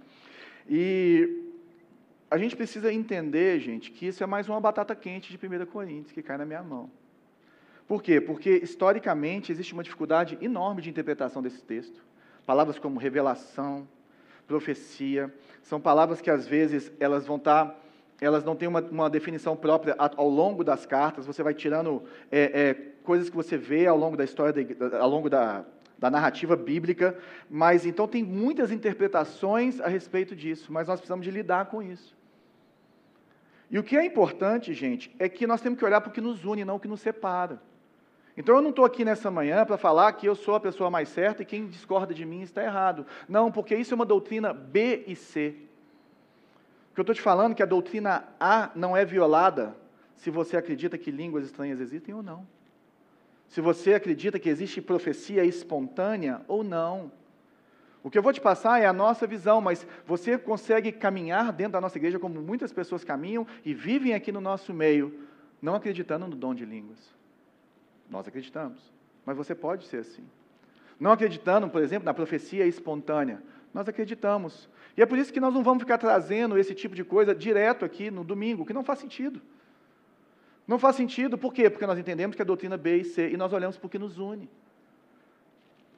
E 0.67 1.45
a 2.31 2.39
gente 2.39 2.57
precisa 2.57 2.91
entender, 2.91 3.61
gente, 3.61 3.91
que 3.91 4.07
isso 4.07 4.25
é 4.25 4.27
mais 4.27 4.49
uma 4.49 4.59
batata 4.59 4.95
quente 4.95 5.31
de 5.31 5.47
1 5.47 5.67
Coríntios 5.67 6.13
que 6.13 6.23
cai 6.23 6.39
na 6.39 6.47
minha 6.47 6.63
mão. 6.63 6.91
Por 7.87 8.03
quê? 8.03 8.19
Porque, 8.19 8.61
historicamente, 8.63 9.53
existe 9.53 9.75
uma 9.75 9.83
dificuldade 9.83 10.39
enorme 10.41 10.81
de 10.81 10.89
interpretação 10.89 11.43
desse 11.43 11.63
texto. 11.63 12.03
Palavras 12.47 12.79
como 12.79 12.99
revelação, 12.99 13.87
profecia, 14.47 15.31
são 15.63 15.79
palavras 15.79 16.23
que, 16.23 16.31
às 16.31 16.47
vezes, 16.47 16.91
elas 16.99 17.27
vão 17.27 17.37
estar 17.37 17.67
tá 17.67 17.84
elas 18.25 18.45
não 18.45 18.57
têm 18.57 18.69
uma, 18.69 18.81
uma, 18.81 19.11
definição 19.11 19.57
própria 19.57 19.95
ao 19.99 20.29
longo 20.29 20.65
das 20.65 20.87
cartas, 20.87 21.27
você 21.27 21.43
vai 21.43 21.55
tirando 21.55 22.03
é, 22.31 22.69
é, 22.69 22.75
coisas 23.03 23.29
que 23.29 23.37
você 23.37 23.57
vê 23.57 23.87
ao 23.87 23.97
longo 23.97 24.17
da 24.17 24.25
história, 24.25 24.67
ao 24.99 25.09
longo 25.09 25.29
da, 25.29 25.65
da 25.99 26.11
narrativa 26.11 26.57
bíblica, 26.57 27.17
mas 27.51 27.87
então 27.87 28.09
tem 28.09 28.23
muitas 28.23 28.71
interpretações 28.71 29.81
a 29.81 29.89
respeito 29.89 30.35
disso, 30.35 30.73
mas 30.73 30.89
nós 30.89 31.01
precisamos 31.01 31.25
de 31.25 31.31
lidar 31.31 31.67
com 31.67 31.83
isso. 31.83 32.17
E 33.71 33.79
o 33.79 33.83
que 33.83 33.97
é 33.97 34.05
importante, 34.05 34.73
gente, 34.73 35.15
é 35.19 35.29
que 35.29 35.47
nós 35.47 35.61
temos 35.61 35.79
que 35.79 35.85
olhar 35.85 36.01
para 36.01 36.11
o 36.11 36.13
que 36.13 36.21
nos 36.21 36.45
une, 36.45 36.65
não 36.65 36.77
o 36.77 36.81
que 36.81 36.89
nos 36.89 37.01
separa. 37.01 37.61
Então 38.37 38.57
eu 38.57 38.63
não 38.63 38.71
estou 38.71 38.85
aqui 38.85 39.05
nessa 39.05 39.31
manhã 39.31 39.65
para 39.65 39.77
falar 39.77 40.13
que 40.13 40.27
eu 40.27 40.35
sou 40.35 40.55
a 40.57 40.61
pessoa 40.61 40.91
mais 40.91 41.09
certa 41.09 41.43
e 41.43 41.47
quem 41.47 41.67
discorda 41.67 42.13
de 42.13 42.25
mim 42.25 42.43
está 42.43 42.63
errado. 42.63 43.07
Não, 43.29 43.51
porque 43.51 43.75
isso 43.77 43.95
é 43.95 43.97
uma 43.97 44.05
doutrina 44.05 44.53
B 44.53 45.05
e 45.07 45.15
C. 45.15 45.55
Porque 46.95 47.01
eu 47.01 47.03
estou 47.03 47.15
te 47.17 47.23
falando 47.23 47.51
é 47.51 47.55
que 47.57 47.63
a 47.63 47.67
doutrina 47.67 48.23
A 48.39 48.71
não 48.73 48.97
é 48.97 49.05
violada 49.05 49.77
se 50.15 50.31
você 50.31 50.57
acredita 50.57 50.97
que 50.97 51.11
línguas 51.11 51.45
estranhas 51.45 51.81
existem 51.81 52.15
ou 52.15 52.23
não. 52.23 52.47
Se 53.49 53.61
você 53.61 53.95
acredita 53.95 54.39
que 54.39 54.49
existe 54.49 54.81
profecia 54.81 55.45
espontânea 55.45 56.43
ou 56.47 56.63
não. 56.63 57.11
O 58.01 58.09
que 58.09 58.17
eu 58.17 58.23
vou 58.23 58.33
te 58.33 58.41
passar 58.41 58.81
é 58.81 58.87
a 58.87 58.93
nossa 58.93 59.27
visão, 59.27 59.61
mas 59.61 59.85
você 60.07 60.39
consegue 60.39 60.93
caminhar 60.93 61.53
dentro 61.53 61.73
da 61.73 61.81
nossa 61.81 61.99
igreja 61.99 62.21
como 62.21 62.41
muitas 62.41 62.73
pessoas 62.73 63.03
caminham 63.03 63.45
e 63.65 63.75
vivem 63.75 64.15
aqui 64.15 64.31
no 64.31 64.41
nosso 64.41 64.73
meio, 64.73 65.19
não 65.61 65.75
acreditando 65.75 66.29
no 66.29 66.37
dom 66.37 66.55
de 66.55 66.65
línguas. 66.65 67.13
Nós 68.09 68.29
acreditamos, 68.29 68.93
mas 69.27 69.37
você 69.37 69.53
pode 69.53 69.85
ser 69.87 69.97
assim. 69.97 70.25
Não 71.01 71.11
acreditando, 71.11 71.69
por 71.69 71.83
exemplo, 71.83 72.05
na 72.05 72.15
profecia 72.15 72.65
espontânea. 72.65 73.43
Nós 73.73 73.89
acreditamos, 73.89 74.69
e 74.97 75.03
é 75.03 75.07
por 75.07 75.19
isso 75.19 75.33
que 75.33 75.41
nós 75.41 75.53
não 75.53 75.63
vamos 75.63 75.83
ficar 75.83 75.99
trazendo 75.99 76.57
esse 76.57 76.75
tipo 76.75 76.95
de 76.95 77.03
coisa 77.03 77.35
direto 77.35 77.85
aqui 77.85 78.11
no 78.11 78.23
domingo, 78.23 78.65
que 78.65 78.73
não 78.73 78.85
faz 78.85 79.01
sentido. 79.01 79.43
Não 80.67 80.79
faz 80.79 80.97
sentido, 80.97 81.37
por 81.37 81.53
quê? 81.53 81.69
Porque 81.69 81.87
nós 81.87 81.99
entendemos 81.99 82.37
que 82.37 82.43
a 82.43 82.45
doutrina 82.45 82.77
B 82.77 82.99
e 82.99 83.05
C, 83.05 83.31
e 83.31 83.37
nós 83.37 83.53
olhamos 83.53 83.77
para 83.77 83.87
o 83.87 83.91
que 83.91 83.99
nos 83.99 84.19
une. 84.19 84.49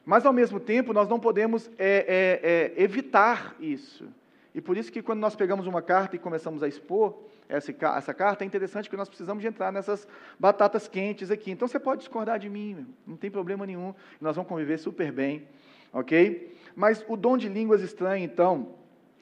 Mas, 0.04 0.24
ao 0.24 0.32
mesmo 0.32 0.58
tempo, 0.58 0.92
nós 0.92 1.08
não 1.08 1.20
podemos 1.20 1.68
é, 1.78 2.72
é, 2.78 2.80
é, 2.80 2.82
evitar 2.82 3.54
isso. 3.60 4.08
E 4.54 4.60
por 4.60 4.76
isso 4.76 4.90
que, 4.90 5.02
quando 5.02 5.20
nós 5.20 5.36
pegamos 5.36 5.66
uma 5.66 5.82
carta 5.82 6.16
e 6.16 6.18
começamos 6.18 6.62
a 6.62 6.68
expor 6.68 7.16
essa, 7.48 7.74
essa 7.96 8.14
carta, 8.14 8.44
é 8.44 8.46
interessante 8.46 8.88
que 8.88 8.96
nós 8.96 9.08
precisamos 9.08 9.42
de 9.42 9.48
entrar 9.48 9.72
nessas 9.72 10.08
batatas 10.38 10.88
quentes 10.88 11.30
aqui. 11.30 11.50
Então, 11.50 11.68
você 11.68 11.78
pode 11.78 12.00
discordar 12.00 12.38
de 12.38 12.48
mim, 12.48 12.86
não 13.06 13.16
tem 13.16 13.30
problema 13.30 13.66
nenhum. 13.66 13.94
Nós 14.20 14.36
vamos 14.36 14.48
conviver 14.48 14.78
super 14.78 15.12
bem, 15.12 15.46
ok? 15.92 16.56
Mas 16.74 17.04
o 17.08 17.16
dom 17.16 17.36
de 17.36 17.48
línguas 17.48 17.82
estranhas, 17.82 18.30
então, 18.30 18.74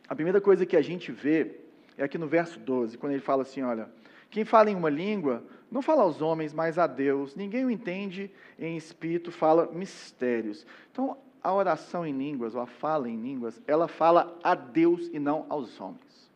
a 0.09 0.15
primeira 0.15 0.41
coisa 0.41 0.67
que 0.67 0.77
a 0.77 0.83
gente 0.83 1.11
vê 1.11 1.53
é 1.97 2.05
aqui 2.05 2.19
no 2.19 2.27
verso 2.27 2.59
12, 2.59 2.99
quando 2.99 3.13
ele 3.13 3.23
fala 3.23 3.43
assim: 3.43 3.63
olha, 3.63 3.89
quem 4.31 4.45
fala 4.45 4.71
em 4.71 4.75
uma 4.75 4.91
língua 4.91 5.45
não 5.71 5.81
fala 5.81 6.03
aos 6.03 6.21
homens, 6.21 6.53
mas 6.53 6.79
a 6.79 6.87
Deus. 6.87 7.35
Ninguém 7.35 7.65
o 7.65 7.71
entende 7.71 8.31
em 8.59 8.77
espírito, 8.77 9.33
fala 9.33 9.71
mistérios. 9.73 10.67
Então, 10.91 11.17
a 11.43 11.53
oração 11.53 12.07
em 12.07 12.17
línguas, 12.17 12.55
ou 12.55 12.61
a 12.61 12.67
fala 12.67 13.09
em 13.09 13.21
línguas, 13.21 13.61
ela 13.67 13.87
fala 13.87 14.39
a 14.43 14.55
Deus 14.55 15.11
e 15.13 15.19
não 15.19 15.47
aos 15.49 15.81
homens. 15.81 16.31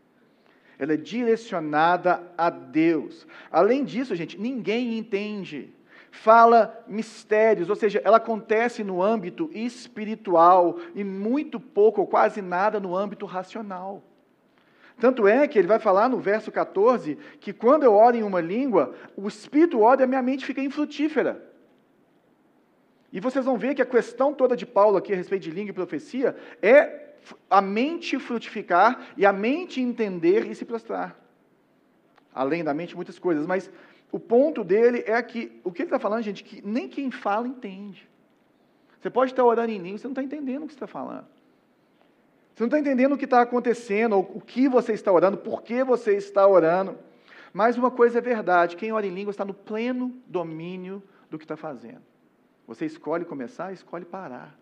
Ela 0.79 0.93
é 0.93 0.97
direcionada 0.97 2.23
a 2.37 2.51
Deus. 2.51 3.27
Além 3.51 3.85
disso, 3.85 4.15
gente, 4.15 4.39
ninguém 4.39 4.97
entende 4.97 5.73
fala 6.19 6.85
mistérios, 6.89 7.71
ou 7.71 7.77
seja, 7.77 8.03
ela 8.05 8.17
acontece 8.17 8.83
no 8.83 9.03
âmbito 9.03 9.49
espiritual 9.53 10.79
e 10.95 11.05
muito 11.05 11.61
pouco 11.61 12.01
ou 12.01 12.07
quase 12.07 12.43
nada 12.43 12.81
no 12.81 12.97
âmbito 12.97 13.25
racional. 13.25 14.03
Tanto 14.99 15.29
é 15.29 15.47
que 15.47 15.57
ele 15.57 15.69
vai 15.69 15.79
falar 15.79 16.09
no 16.09 16.19
verso 16.19 16.51
14 16.51 17.17
que 17.41 17.53
quando 17.53 17.85
eu 17.85 17.95
oro 17.95 18.17
em 18.17 18.25
uma 18.25 18.41
língua, 18.41 18.95
o 19.17 19.29
espírito 19.29 19.81
ora 19.81 20.03
e 20.03 20.05
a 20.05 20.07
minha 20.09 20.23
mente 20.23 20.45
fica 20.45 20.61
infrutífera. 20.61 21.41
E 23.13 23.21
vocês 23.21 23.45
vão 23.45 23.57
ver 23.57 23.77
que 23.77 23.83
a 23.83 23.87
questão 23.87 24.35
toda 24.35 24.57
de 24.57 24.67
Paulo 24.67 24.97
aqui 24.97 25.13
a 25.13 25.17
respeito 25.17 25.45
de 25.45 25.53
língua 25.53 25.71
e 25.71 25.73
profecia 25.73 26.37
é 26.61 27.11
a 27.49 27.61
mente 27.61 28.19
frutificar 28.19 29.09
e 29.17 29.25
a 29.25 29.33
mente 29.33 29.81
entender 29.81 30.51
e 30.51 30.55
se 30.55 30.65
prostrar. 30.65 31.17
Além 32.35 32.65
da 32.65 32.75
mente, 32.75 32.97
muitas 32.97 33.19
coisas, 33.19 33.47
mas 33.47 33.71
o 34.11 34.19
ponto 34.19 34.65
dele 34.65 35.05
é 35.07 35.21
que, 35.23 35.61
o 35.62 35.71
que 35.71 35.83
ele 35.83 35.88
está 35.88 35.99
falando, 35.99 36.23
gente, 36.23 36.43
que 36.43 36.67
nem 36.67 36.88
quem 36.88 37.11
fala 37.11 37.47
entende. 37.47 38.09
Você 39.00 39.11
pode 39.11 39.33
estar 39.33 39.45
orando 39.45 39.71
em 39.71 39.79
língua, 39.79 39.99
você 39.99 40.07
não 40.07 40.12
está 40.12 40.23
entendendo 40.23 40.65
o 40.65 40.67
que 40.67 40.73
você 40.73 40.77
está 40.77 40.87
falando. 40.87 41.27
Você 42.55 42.65
não 42.65 42.67
está 42.67 42.79
entendendo 42.81 43.12
o 43.12 43.19
que 43.19 43.27
está 43.27 43.41
acontecendo, 43.41 44.17
ou 44.17 44.23
o 44.35 44.41
que 44.41 44.69
você 44.69 44.93
está 44.93 45.12
orando, 45.12 45.37
por 45.37 45.62
que 45.62 45.85
você 45.85 46.17
está 46.17 46.47
orando. 46.47 46.99
Mas 47.53 47.79
uma 47.79 47.91
coisa 47.91 48.19
é 48.19 48.21
verdade: 48.21 48.77
quem 48.77 48.93
ora 48.93 49.07
em 49.07 49.15
língua 49.15 49.31
está 49.31 49.45
no 49.45 49.55
pleno 49.55 50.12
domínio 50.27 51.03
do 51.31 51.38
que 51.38 51.45
está 51.45 51.57
fazendo. 51.57 52.03
Você 52.67 52.85
escolhe 52.85 53.25
começar, 53.25 53.73
escolhe 53.73 54.05
parar. 54.05 54.59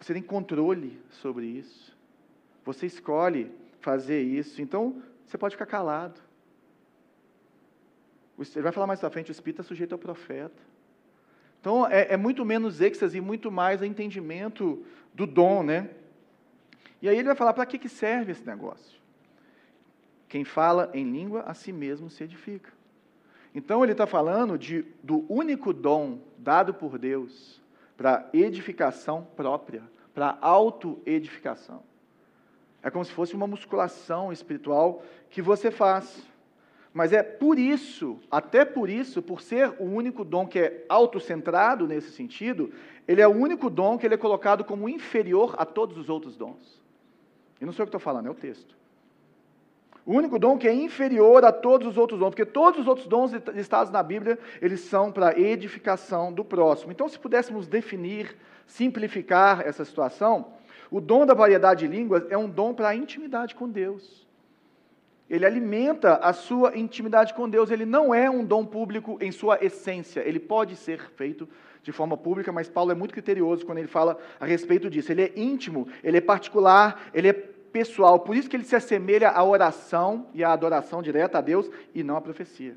Você 0.00 0.14
tem 0.14 0.22
controle 0.22 1.00
sobre 1.10 1.46
isso. 1.46 1.96
Você 2.64 2.86
escolhe 2.86 3.52
fazer 3.80 4.22
isso. 4.22 4.62
Então, 4.62 5.02
você 5.26 5.36
pode 5.36 5.54
ficar 5.54 5.66
calado. 5.66 6.20
Ele 8.38 8.62
vai 8.62 8.72
falar 8.72 8.86
mais 8.86 9.00
para 9.00 9.10
frente, 9.10 9.30
o 9.30 9.32
Espírito 9.32 9.60
é 9.60 9.64
sujeito 9.64 9.92
ao 9.92 9.98
profeta. 9.98 10.62
Então, 11.60 11.86
é, 11.86 12.14
é 12.14 12.16
muito 12.16 12.44
menos 12.44 12.80
êxtase 12.80 13.18
e 13.18 13.20
muito 13.20 13.50
mais 13.50 13.82
entendimento 13.82 14.84
do 15.14 15.26
dom, 15.26 15.62
né? 15.62 15.90
E 17.00 17.08
aí 17.08 17.16
ele 17.16 17.26
vai 17.26 17.36
falar, 17.36 17.52
para 17.52 17.66
que, 17.66 17.78
que 17.78 17.88
serve 17.88 18.32
esse 18.32 18.44
negócio? 18.44 19.00
Quem 20.28 20.44
fala 20.44 20.90
em 20.94 21.10
língua, 21.10 21.42
a 21.42 21.54
si 21.54 21.72
mesmo 21.72 22.08
se 22.10 22.24
edifica. 22.24 22.72
Então, 23.54 23.82
ele 23.82 23.92
está 23.92 24.06
falando 24.06 24.58
de, 24.58 24.84
do 25.02 25.24
único 25.32 25.72
dom 25.72 26.18
dado 26.38 26.72
por 26.72 26.98
Deus 26.98 27.60
para 27.96 28.28
edificação 28.32 29.26
própria, 29.36 29.82
para 30.14 30.36
autoedificação. 30.40 31.82
É 32.82 32.90
como 32.90 33.04
se 33.04 33.12
fosse 33.12 33.34
uma 33.34 33.46
musculação 33.46 34.32
espiritual 34.32 35.04
que 35.30 35.40
você 35.40 35.70
faz. 35.70 36.26
Mas 36.92 37.12
é 37.12 37.22
por 37.22 37.58
isso, 37.58 38.18
até 38.30 38.64
por 38.64 38.90
isso, 38.90 39.22
por 39.22 39.40
ser 39.40 39.74
o 39.78 39.84
único 39.84 40.24
dom 40.24 40.46
que 40.46 40.58
é 40.58 40.84
autocentrado 40.88 41.86
nesse 41.86 42.12
sentido, 42.12 42.70
ele 43.08 43.22
é 43.22 43.26
o 43.26 43.30
único 43.30 43.70
dom 43.70 43.96
que 43.96 44.06
ele 44.06 44.14
é 44.14 44.18
colocado 44.18 44.62
como 44.62 44.88
inferior 44.88 45.54
a 45.56 45.64
todos 45.64 45.96
os 45.96 46.10
outros 46.10 46.36
dons. 46.36 46.82
E 47.60 47.64
não 47.64 47.72
sou 47.72 47.84
eu 47.84 47.86
que 47.86 47.96
estou 47.96 48.00
falando, 48.00 48.26
é 48.26 48.30
o 48.30 48.34
texto. 48.34 48.76
O 50.04 50.12
único 50.12 50.38
dom 50.38 50.58
que 50.58 50.68
é 50.68 50.74
inferior 50.74 51.44
a 51.44 51.52
todos 51.52 51.88
os 51.88 51.96
outros 51.96 52.20
dons, 52.20 52.30
porque 52.30 52.44
todos 52.44 52.80
os 52.80 52.86
outros 52.86 53.06
dons 53.06 53.32
listados 53.54 53.90
na 53.90 54.02
Bíblia, 54.02 54.38
eles 54.60 54.80
são 54.80 55.10
para 55.10 55.38
edificação 55.38 56.32
do 56.32 56.44
próximo. 56.44 56.92
Então, 56.92 57.08
se 57.08 57.18
pudéssemos 57.18 57.66
definir, 57.66 58.36
simplificar 58.66 59.66
essa 59.66 59.84
situação, 59.84 60.52
o 60.90 61.00
dom 61.00 61.24
da 61.24 61.32
variedade 61.32 61.86
de 61.86 61.96
línguas 61.96 62.26
é 62.28 62.36
um 62.36 62.50
dom 62.50 62.74
para 62.74 62.88
a 62.88 62.96
intimidade 62.96 63.54
com 63.54 63.68
Deus 63.68 64.26
ele 65.32 65.46
alimenta 65.46 66.16
a 66.16 66.34
sua 66.34 66.76
intimidade 66.76 67.32
com 67.32 67.48
Deus. 67.48 67.70
Ele 67.70 67.86
não 67.86 68.14
é 68.14 68.28
um 68.28 68.44
dom 68.44 68.66
público 68.66 69.16
em 69.18 69.32
sua 69.32 69.64
essência. 69.64 70.20
Ele 70.20 70.38
pode 70.38 70.76
ser 70.76 71.00
feito 71.16 71.48
de 71.82 71.90
forma 71.90 72.18
pública, 72.18 72.52
mas 72.52 72.68
Paulo 72.68 72.92
é 72.92 72.94
muito 72.94 73.14
criterioso 73.14 73.64
quando 73.64 73.78
ele 73.78 73.88
fala 73.88 74.18
a 74.38 74.44
respeito 74.44 74.90
disso. 74.90 75.10
Ele 75.10 75.22
é 75.22 75.32
íntimo, 75.34 75.88
ele 76.04 76.18
é 76.18 76.20
particular, 76.20 77.08
ele 77.14 77.28
é 77.28 77.32
pessoal. 77.32 78.20
Por 78.20 78.36
isso 78.36 78.46
que 78.46 78.54
ele 78.54 78.64
se 78.64 78.76
assemelha 78.76 79.30
à 79.30 79.42
oração 79.42 80.26
e 80.34 80.44
à 80.44 80.52
adoração 80.52 81.00
direta 81.00 81.38
a 81.38 81.40
Deus 81.40 81.70
e 81.94 82.02
não 82.02 82.18
à 82.18 82.20
profecia. 82.20 82.76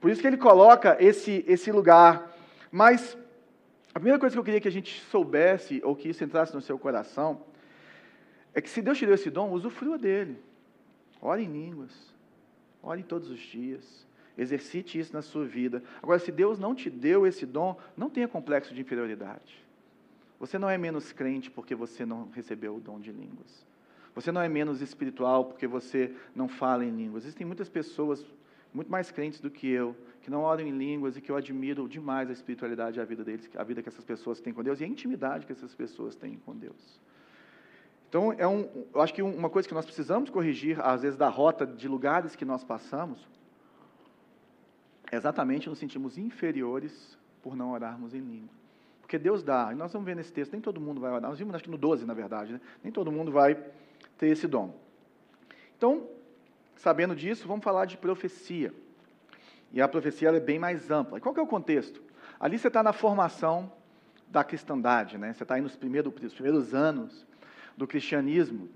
Por 0.00 0.10
isso 0.10 0.22
que 0.22 0.26
ele 0.26 0.38
coloca 0.38 0.96
esse, 0.98 1.44
esse 1.46 1.70
lugar. 1.70 2.34
Mas 2.72 3.18
a 3.94 4.00
primeira 4.00 4.18
coisa 4.18 4.34
que 4.34 4.40
eu 4.40 4.44
queria 4.44 4.62
que 4.62 4.68
a 4.68 4.72
gente 4.72 4.98
soubesse, 5.10 5.82
ou 5.84 5.94
que 5.94 6.08
isso 6.08 6.24
entrasse 6.24 6.54
no 6.54 6.62
seu 6.62 6.78
coração, 6.78 7.42
é 8.58 8.60
que 8.60 8.68
se 8.68 8.82
Deus 8.82 8.98
te 8.98 9.06
deu 9.06 9.14
esse 9.14 9.30
dom, 9.30 9.52
usufrua 9.52 9.96
dele. 9.96 10.36
Ore 11.20 11.44
em 11.44 11.52
línguas. 11.52 12.12
Ore 12.82 13.04
todos 13.04 13.30
os 13.30 13.38
dias. 13.38 14.04
Exercite 14.36 14.98
isso 14.98 15.12
na 15.12 15.22
sua 15.22 15.44
vida. 15.44 15.80
Agora, 16.02 16.18
se 16.18 16.32
Deus 16.32 16.58
não 16.58 16.74
te 16.74 16.90
deu 16.90 17.24
esse 17.24 17.46
dom, 17.46 17.78
não 17.96 18.10
tenha 18.10 18.26
complexo 18.26 18.74
de 18.74 18.80
inferioridade. 18.80 19.64
Você 20.40 20.58
não 20.58 20.68
é 20.68 20.76
menos 20.76 21.12
crente 21.12 21.50
porque 21.50 21.74
você 21.74 22.04
não 22.04 22.28
recebeu 22.30 22.74
o 22.74 22.80
dom 22.80 22.98
de 22.98 23.12
línguas. 23.12 23.64
Você 24.12 24.32
não 24.32 24.40
é 24.40 24.48
menos 24.48 24.80
espiritual 24.80 25.44
porque 25.44 25.66
você 25.66 26.12
não 26.34 26.48
fala 26.48 26.84
em 26.84 26.90
línguas. 26.90 27.24
Existem 27.24 27.46
muitas 27.46 27.68
pessoas, 27.68 28.26
muito 28.74 28.90
mais 28.90 29.12
crentes 29.12 29.40
do 29.40 29.50
que 29.50 29.68
eu, 29.68 29.94
que 30.20 30.30
não 30.30 30.42
oram 30.42 30.66
em 30.66 30.76
línguas 30.76 31.16
e 31.16 31.20
que 31.20 31.30
eu 31.30 31.36
admiro 31.36 31.88
demais 31.88 32.28
a 32.28 32.32
espiritualidade 32.32 32.98
e 32.98 33.00
a 33.00 33.04
vida 33.04 33.22
deles, 33.22 33.48
a 33.56 33.62
vida 33.62 33.82
que 33.82 33.88
essas 33.88 34.04
pessoas 34.04 34.40
têm 34.40 34.52
com 34.52 34.64
Deus 34.64 34.80
e 34.80 34.84
a 34.84 34.86
intimidade 34.88 35.46
que 35.46 35.52
essas 35.52 35.74
pessoas 35.76 36.16
têm 36.16 36.36
com 36.44 36.56
Deus. 36.56 37.00
Então, 38.08 38.32
é 38.32 38.46
um, 38.46 38.86
eu 38.94 39.02
acho 39.02 39.12
que 39.12 39.22
uma 39.22 39.50
coisa 39.50 39.68
que 39.68 39.74
nós 39.74 39.84
precisamos 39.84 40.30
corrigir, 40.30 40.80
às 40.80 41.02
vezes, 41.02 41.18
da 41.18 41.28
rota 41.28 41.66
de 41.66 41.86
lugares 41.86 42.34
que 42.34 42.44
nós 42.44 42.64
passamos, 42.64 43.28
é 45.12 45.16
exatamente 45.16 45.68
nos 45.68 45.78
sentimos 45.78 46.16
inferiores 46.16 47.18
por 47.42 47.54
não 47.54 47.72
orarmos 47.72 48.14
em 48.14 48.20
língua. 48.20 48.56
Porque 49.00 49.18
Deus 49.18 49.42
dá, 49.42 49.70
e 49.72 49.74
nós 49.74 49.92
vamos 49.92 50.06
ver 50.06 50.16
nesse 50.16 50.32
texto, 50.32 50.52
nem 50.52 50.60
todo 50.60 50.80
mundo 50.80 51.00
vai 51.00 51.10
orar. 51.10 51.22
Nós 51.28 51.38
vimos, 51.38 51.54
acho 51.54 51.64
que 51.64 51.70
no 51.70 51.78
12, 51.78 52.06
na 52.06 52.14
verdade, 52.14 52.52
né? 52.52 52.60
nem 52.82 52.92
todo 52.92 53.12
mundo 53.12 53.30
vai 53.30 53.54
ter 54.16 54.28
esse 54.28 54.46
dom. 54.46 54.74
Então, 55.76 56.08
sabendo 56.76 57.14
disso, 57.14 57.46
vamos 57.46 57.64
falar 57.64 57.84
de 57.84 57.96
profecia. 57.96 58.72
E 59.70 59.82
a 59.82 59.88
profecia 59.88 60.30
é 60.30 60.40
bem 60.40 60.58
mais 60.58 60.90
ampla. 60.90 61.18
E 61.18 61.20
qual 61.20 61.34
é 61.36 61.40
o 61.40 61.46
contexto? 61.46 62.02
Ali 62.40 62.58
você 62.58 62.68
está 62.68 62.82
na 62.82 62.92
formação 62.92 63.70
da 64.28 64.42
cristandade, 64.42 65.18
né? 65.18 65.32
você 65.32 65.42
está 65.42 65.56
aí 65.56 65.60
nos 65.60 65.76
primeiros, 65.76 66.12
nos 66.20 66.34
primeiros 66.34 66.74
anos 66.74 67.26
do 67.78 67.86
cristianismo. 67.86 68.68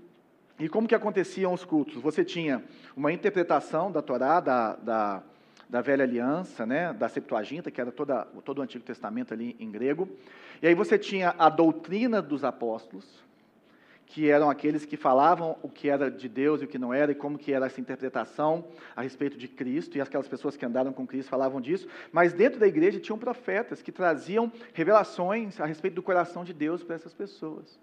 E 0.57 0.69
como 0.69 0.87
que 0.87 0.95
aconteciam 0.95 1.53
os 1.53 1.65
cultos? 1.65 2.01
Você 2.01 2.23
tinha 2.23 2.63
uma 2.95 3.11
interpretação 3.11 3.91
da 3.91 4.01
Torá, 4.01 4.39
da, 4.39 4.75
da, 4.77 5.23
da 5.69 5.81
velha 5.81 6.03
aliança, 6.03 6.65
né? 6.65 6.93
da 6.93 7.09
Septuaginta, 7.09 7.69
que 7.69 7.81
era 7.81 7.91
toda, 7.91 8.25
todo 8.45 8.59
o 8.59 8.61
Antigo 8.61 8.83
Testamento 8.83 9.33
ali 9.33 9.55
em 9.59 9.69
grego. 9.69 10.07
E 10.61 10.67
aí 10.67 10.73
você 10.73 10.97
tinha 10.97 11.35
a 11.37 11.49
doutrina 11.49 12.21
dos 12.21 12.45
apóstolos, 12.45 13.21
que 14.05 14.29
eram 14.29 14.49
aqueles 14.49 14.85
que 14.85 14.95
falavam 14.95 15.57
o 15.61 15.67
que 15.67 15.89
era 15.89 16.09
de 16.09 16.29
Deus 16.29 16.61
e 16.61 16.65
o 16.65 16.67
que 16.67 16.77
não 16.77 16.93
era, 16.93 17.11
e 17.11 17.15
como 17.15 17.37
que 17.37 17.51
era 17.51 17.65
essa 17.65 17.81
interpretação 17.81 18.63
a 18.95 19.01
respeito 19.01 19.37
de 19.37 19.47
Cristo, 19.47 19.97
e 19.97 20.01
aquelas 20.01 20.27
pessoas 20.27 20.55
que 20.55 20.65
andaram 20.65 20.93
com 20.93 21.07
Cristo 21.07 21.29
falavam 21.29 21.59
disso, 21.59 21.87
mas 22.11 22.31
dentro 22.31 22.59
da 22.59 22.67
igreja 22.67 22.99
tinham 22.99 23.17
profetas 23.17 23.81
que 23.81 23.91
traziam 23.91 24.51
revelações 24.73 25.59
a 25.59 25.65
respeito 25.65 25.95
do 25.95 26.03
coração 26.03 26.43
de 26.45 26.53
Deus 26.53 26.83
para 26.83 26.95
essas 26.95 27.13
pessoas, 27.13 27.79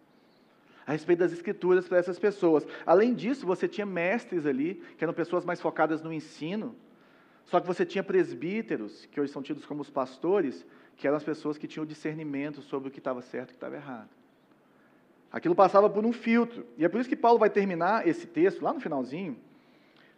a 0.91 0.93
respeito 0.93 1.21
das 1.21 1.33
escrituras 1.33 1.87
para 1.87 1.99
essas 1.99 2.19
pessoas. 2.19 2.67
Além 2.85 3.15
disso, 3.15 3.47
você 3.47 3.69
tinha 3.69 3.87
mestres 3.87 4.45
ali, 4.45 4.83
que 4.99 5.05
eram 5.05 5.15
pessoas 5.15 5.45
mais 5.45 5.61
focadas 5.61 6.03
no 6.03 6.13
ensino, 6.13 6.75
só 7.45 7.61
que 7.61 7.67
você 7.67 7.87
tinha 7.87 8.03
presbíteros, 8.03 9.07
que 9.07 9.21
hoje 9.21 9.33
são 9.33 9.41
tidos 9.41 9.65
como 9.65 9.83
os 9.83 9.89
pastores, 9.89 10.67
que 10.97 11.07
eram 11.07 11.17
as 11.17 11.23
pessoas 11.23 11.57
que 11.57 11.69
tinham 11.69 11.87
discernimento 11.87 12.61
sobre 12.61 12.89
o 12.89 12.91
que 12.91 12.99
estava 12.99 13.23
certo 13.23 13.51
e 13.51 13.53
o 13.53 13.53
que 13.53 13.57
estava 13.57 13.77
errado. 13.77 14.09
Aquilo 15.31 15.55
passava 15.55 15.89
por 15.89 16.05
um 16.05 16.13
filtro. 16.13 16.67
E 16.77 16.85
é 16.85 16.89
por 16.89 17.01
isso 17.01 17.09
que 17.09 17.15
Paulo 17.15 17.39
vai 17.39 17.51
terminar 17.51 18.05
esse 18.09 18.27
texto, 18.27 18.61
lá 18.61 18.73
no 18.73 18.81
finalzinho, 18.81 19.37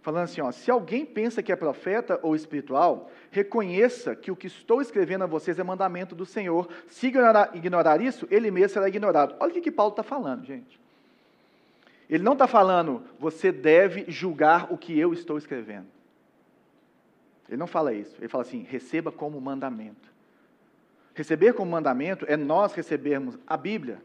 falando 0.03 0.25
assim: 0.25 0.41
ó, 0.41 0.53
se 0.53 0.71
alguém 0.71 1.07
pensa 1.07 1.43
que 1.43 1.53
é 1.53 1.57
profeta 1.57 2.19
ou 2.23 2.37
espiritual, 2.37 3.11
reconheça 3.31 4.15
que 4.15 4.31
o 4.31 4.37
que 4.37 4.49
estou 4.49 4.83
escrevendo 4.83 5.25
a 5.25 5.27
vocês 5.27 5.59
é 5.59 5.63
mandamento 5.63 6.15
do 6.15 6.27
Senhor. 6.27 6.69
Se 6.89 7.07
ignorar, 7.07 7.51
ignorar 7.55 8.01
isso, 8.01 8.27
ele 8.31 8.51
mesmo 8.51 8.75
será 8.75 8.89
ignorado. 8.89 9.35
Olha 9.41 9.51
o 9.51 9.55
que, 9.55 9.61
que 9.63 9.71
Paulo 9.71 9.93
está 9.93 10.03
falando, 10.03 10.45
gente. 10.45 10.79
Ele 12.11 12.23
não 12.23 12.35
está 12.35 12.47
falando, 12.47 13.03
você 13.19 13.51
deve 13.51 14.05
julgar 14.09 14.71
o 14.71 14.77
que 14.77 14.99
eu 14.99 15.15
estou 15.15 15.39
escrevendo. 15.39 15.87
Ele 17.49 17.57
não 17.57 17.67
fala 17.67 17.95
isso. 17.95 18.17
Ele 18.19 18.29
fala 18.29 18.43
assim: 18.43 18.67
receba 18.69 19.11
como 19.11 19.41
mandamento. 19.41 20.13
Receber 21.15 21.55
como 21.55 21.71
mandamento 21.71 22.27
é 22.29 22.37
nós 22.37 22.75
recebermos 22.75 23.39
a 23.47 23.57
Bíblia 23.57 24.03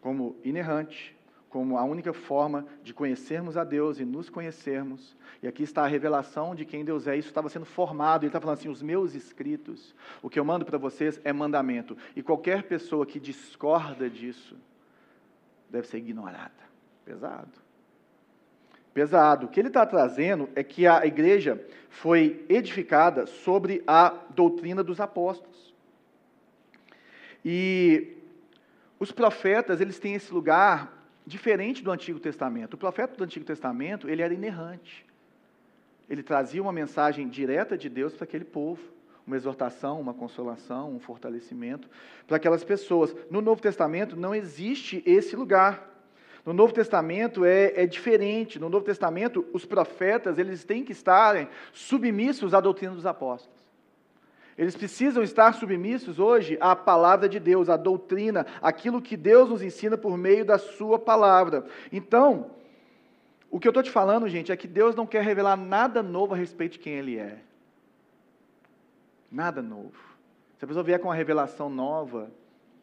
como 0.00 0.36
inerrante, 0.44 1.17
como 1.48 1.78
a 1.78 1.84
única 1.84 2.12
forma 2.12 2.66
de 2.82 2.92
conhecermos 2.92 3.56
a 3.56 3.64
Deus 3.64 3.98
e 3.98 4.04
nos 4.04 4.28
conhecermos. 4.28 5.16
E 5.42 5.48
aqui 5.48 5.62
está 5.62 5.82
a 5.82 5.86
revelação 5.86 6.54
de 6.54 6.64
quem 6.64 6.84
Deus 6.84 7.06
é. 7.06 7.16
Isso 7.16 7.28
estava 7.28 7.48
sendo 7.48 7.64
formado. 7.64 8.22
Ele 8.22 8.28
está 8.28 8.40
falando 8.40 8.58
assim: 8.58 8.68
os 8.68 8.82
meus 8.82 9.14
escritos, 9.14 9.94
o 10.22 10.28
que 10.28 10.38
eu 10.38 10.44
mando 10.44 10.64
para 10.64 10.76
vocês 10.76 11.20
é 11.24 11.32
mandamento. 11.32 11.96
E 12.14 12.22
qualquer 12.22 12.64
pessoa 12.64 13.06
que 13.06 13.18
discorda 13.18 14.10
disso 14.10 14.56
deve 15.70 15.86
ser 15.86 15.98
ignorada. 15.98 16.68
Pesado. 17.04 17.52
Pesado. 18.92 19.46
O 19.46 19.48
que 19.48 19.60
ele 19.60 19.68
está 19.68 19.86
trazendo 19.86 20.50
é 20.54 20.62
que 20.62 20.86
a 20.86 21.06
igreja 21.06 21.64
foi 21.88 22.44
edificada 22.48 23.26
sobre 23.26 23.82
a 23.86 24.10
doutrina 24.30 24.82
dos 24.82 25.00
apóstolos. 25.00 25.74
E 27.42 28.16
os 28.98 29.12
profetas, 29.12 29.80
eles 29.80 29.98
têm 29.98 30.14
esse 30.14 30.32
lugar 30.32 30.97
diferente 31.28 31.84
do 31.84 31.92
Antigo 31.92 32.18
Testamento. 32.18 32.74
O 32.74 32.78
profeta 32.78 33.14
do 33.14 33.22
Antigo 33.22 33.44
Testamento, 33.44 34.08
ele 34.08 34.22
era 34.22 34.34
inerrante. 34.34 35.06
Ele 36.08 36.22
trazia 36.22 36.62
uma 36.62 36.72
mensagem 36.72 37.28
direta 37.28 37.76
de 37.76 37.88
Deus 37.88 38.14
para 38.14 38.24
aquele 38.24 38.44
povo, 38.44 38.82
uma 39.26 39.36
exortação, 39.36 40.00
uma 40.00 40.14
consolação, 40.14 40.90
um 40.90 40.98
fortalecimento 40.98 41.88
para 42.26 42.38
aquelas 42.38 42.64
pessoas. 42.64 43.14
No 43.30 43.42
Novo 43.42 43.60
Testamento 43.60 44.16
não 44.16 44.34
existe 44.34 45.02
esse 45.04 45.36
lugar. 45.36 45.86
No 46.46 46.54
Novo 46.54 46.72
Testamento 46.72 47.44
é, 47.44 47.82
é, 47.82 47.86
diferente. 47.86 48.58
No 48.58 48.70
Novo 48.70 48.86
Testamento, 48.86 49.46
os 49.52 49.66
profetas 49.66 50.38
eles 50.38 50.64
têm 50.64 50.82
que 50.82 50.92
estarem 50.92 51.46
submissos 51.74 52.54
à 52.54 52.60
doutrina 52.60 52.94
dos 52.94 53.04
apóstolos. 53.04 53.57
Eles 54.58 54.74
precisam 54.74 55.22
estar 55.22 55.54
submissos 55.54 56.18
hoje 56.18 56.58
à 56.60 56.74
palavra 56.74 57.28
de 57.28 57.38
Deus, 57.38 57.68
à 57.68 57.76
doutrina, 57.76 58.44
aquilo 58.60 59.00
que 59.00 59.16
Deus 59.16 59.48
nos 59.48 59.62
ensina 59.62 59.96
por 59.96 60.18
meio 60.18 60.44
da 60.44 60.58
Sua 60.58 60.98
palavra. 60.98 61.64
Então, 61.92 62.50
o 63.48 63.60
que 63.60 63.68
eu 63.68 63.70
estou 63.70 63.84
te 63.84 63.90
falando, 63.90 64.28
gente, 64.28 64.50
é 64.50 64.56
que 64.56 64.66
Deus 64.66 64.96
não 64.96 65.06
quer 65.06 65.22
revelar 65.22 65.56
nada 65.56 66.02
novo 66.02 66.34
a 66.34 66.36
respeito 66.36 66.72
de 66.72 66.80
quem 66.80 66.94
Ele 66.94 67.16
é. 67.16 67.38
Nada 69.30 69.62
novo. 69.62 69.96
Se 70.58 70.64
a 70.64 70.68
pessoa 70.68 70.82
vier 70.82 70.98
com 70.98 71.06
uma 71.06 71.14
revelação 71.14 71.70
nova, 71.70 72.28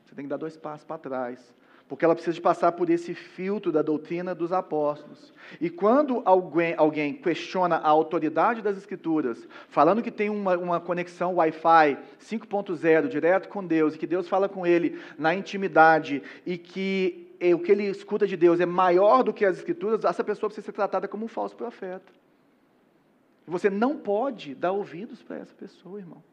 você 0.05 0.15
tem 0.15 0.23
que 0.23 0.29
dar 0.29 0.37
dois 0.37 0.55
passos 0.55 0.85
para 0.85 0.97
trás 0.97 1.53
porque 1.87 2.03
ela 2.03 2.15
precisa 2.15 2.33
de 2.33 2.41
passar 2.41 2.71
por 2.71 2.89
esse 2.89 3.13
filtro 3.13 3.71
da 3.71 3.81
doutrina 3.81 4.33
dos 4.33 4.51
apóstolos. 4.51 5.31
E 5.61 5.69
quando 5.69 6.21
alguém, 6.25 6.73
alguém 6.77 7.13
questiona 7.13 7.75
a 7.75 7.87
autoridade 7.87 8.61
das 8.61 8.75
Escrituras, 8.75 9.47
falando 9.69 10.01
que 10.01 10.09
tem 10.09 10.29
uma, 10.29 10.57
uma 10.57 10.79
conexão 10.79 11.35
Wi-Fi 11.35 11.97
5.0 12.19 13.07
direto 13.07 13.49
com 13.49 13.63
Deus, 13.63 13.93
e 13.93 13.97
que 13.99 14.07
Deus 14.07 14.27
fala 14.27 14.49
com 14.49 14.65
ele 14.65 14.99
na 15.17 15.35
intimidade, 15.35 16.23
e 16.45 16.57
que 16.57 17.21
o 17.53 17.59
que 17.59 17.71
ele 17.71 17.85
escuta 17.85 18.25
de 18.25 18.35
Deus 18.35 18.59
é 18.59 18.65
maior 18.65 19.21
do 19.21 19.33
que 19.33 19.45
as 19.45 19.57
Escrituras, 19.57 20.03
essa 20.03 20.23
pessoa 20.23 20.49
precisa 20.49 20.65
ser 20.65 20.71
tratada 20.71 21.07
como 21.07 21.25
um 21.25 21.27
falso 21.27 21.55
profeta. 21.55 22.11
Você 23.45 23.69
não 23.69 23.95
pode 23.95 24.55
dar 24.55 24.71
ouvidos 24.71 25.21
para 25.21 25.37
essa 25.37 25.53
pessoa, 25.53 25.99
irmão. 25.99 26.23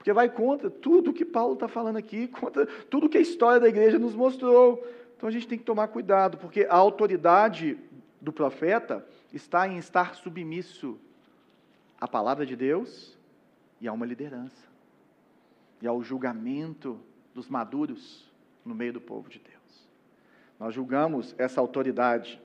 Porque 0.00 0.14
vai 0.14 0.30
contra 0.30 0.70
tudo 0.70 1.12
que 1.12 1.26
Paulo 1.26 1.52
está 1.52 1.68
falando 1.68 1.98
aqui, 1.98 2.26
contra 2.26 2.64
tudo 2.64 3.06
que 3.06 3.18
a 3.18 3.20
história 3.20 3.60
da 3.60 3.68
igreja 3.68 3.98
nos 3.98 4.14
mostrou. 4.14 4.82
Então 5.14 5.28
a 5.28 5.30
gente 5.30 5.46
tem 5.46 5.58
que 5.58 5.64
tomar 5.64 5.88
cuidado, 5.88 6.38
porque 6.38 6.66
a 6.70 6.74
autoridade 6.74 7.76
do 8.18 8.32
profeta 8.32 9.06
está 9.30 9.68
em 9.68 9.76
estar 9.76 10.14
submisso 10.14 10.98
à 12.00 12.08
palavra 12.08 12.46
de 12.46 12.56
Deus 12.56 13.14
e 13.78 13.86
a 13.86 13.92
uma 13.92 14.06
liderança, 14.06 14.66
e 15.82 15.86
ao 15.86 16.02
julgamento 16.02 16.98
dos 17.34 17.50
maduros 17.50 18.26
no 18.64 18.74
meio 18.74 18.94
do 18.94 19.02
povo 19.02 19.28
de 19.28 19.38
Deus. 19.38 19.86
Nós 20.58 20.74
julgamos 20.74 21.34
essa 21.36 21.60
autoridade. 21.60 22.40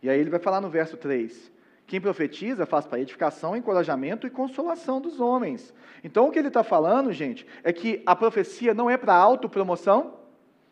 E 0.00 0.08
aí 0.08 0.20
ele 0.20 0.30
vai 0.30 0.38
falar 0.38 0.60
no 0.60 0.70
verso 0.70 0.96
3: 0.96 1.50
quem 1.86 2.00
profetiza 2.00 2.64
faz 2.64 2.86
para 2.86 3.00
edificação, 3.00 3.56
encorajamento 3.56 4.26
e 4.26 4.30
consolação 4.30 5.00
dos 5.00 5.20
homens. 5.20 5.74
Então, 6.02 6.26
o 6.26 6.30
que 6.30 6.38
ele 6.38 6.48
está 6.48 6.64
falando, 6.64 7.12
gente, 7.12 7.46
é 7.62 7.72
que 7.72 8.02
a 8.06 8.16
profecia 8.16 8.72
não 8.72 8.88
é 8.88 8.96
para 8.96 9.14
autopromoção, 9.14 10.18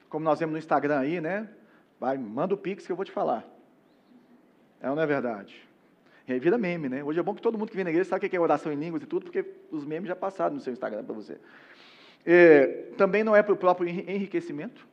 como 0.08 0.24
nós 0.24 0.38
vemos 0.38 0.52
no 0.52 0.58
Instagram 0.58 0.98
aí, 0.98 1.20
né? 1.20 1.48
Vai, 2.00 2.16
manda 2.16 2.54
o 2.54 2.56
pix 2.56 2.86
que 2.86 2.92
eu 2.92 2.96
vou 2.96 3.04
te 3.04 3.12
falar. 3.12 3.44
É 4.80 4.88
ou 4.88 4.96
não 4.96 5.02
é 5.02 5.06
verdade? 5.06 5.62
E 6.26 6.32
aí 6.32 6.38
vira 6.38 6.56
meme, 6.56 6.88
né? 6.88 7.04
Hoje 7.04 7.20
é 7.20 7.22
bom 7.22 7.34
que 7.34 7.42
todo 7.42 7.58
mundo 7.58 7.70
que 7.70 7.76
vem 7.76 7.84
na 7.84 7.90
igreja 7.90 8.08
sabe 8.08 8.26
o 8.26 8.30
que 8.30 8.36
é 8.36 8.40
oração 8.40 8.72
em 8.72 8.76
línguas 8.76 9.02
e 9.02 9.06
tudo, 9.06 9.24
porque 9.24 9.44
os 9.70 9.84
memes 9.84 10.08
já 10.08 10.16
passaram 10.16 10.54
no 10.54 10.60
seu 10.60 10.72
Instagram 10.72 11.04
para 11.04 11.14
você. 11.14 11.38
É, 12.24 12.66
também 12.96 13.22
não 13.22 13.34
é 13.34 13.42
para 13.42 13.52
o 13.52 13.56
próprio 13.56 13.88
enriquecimento, 13.88 14.86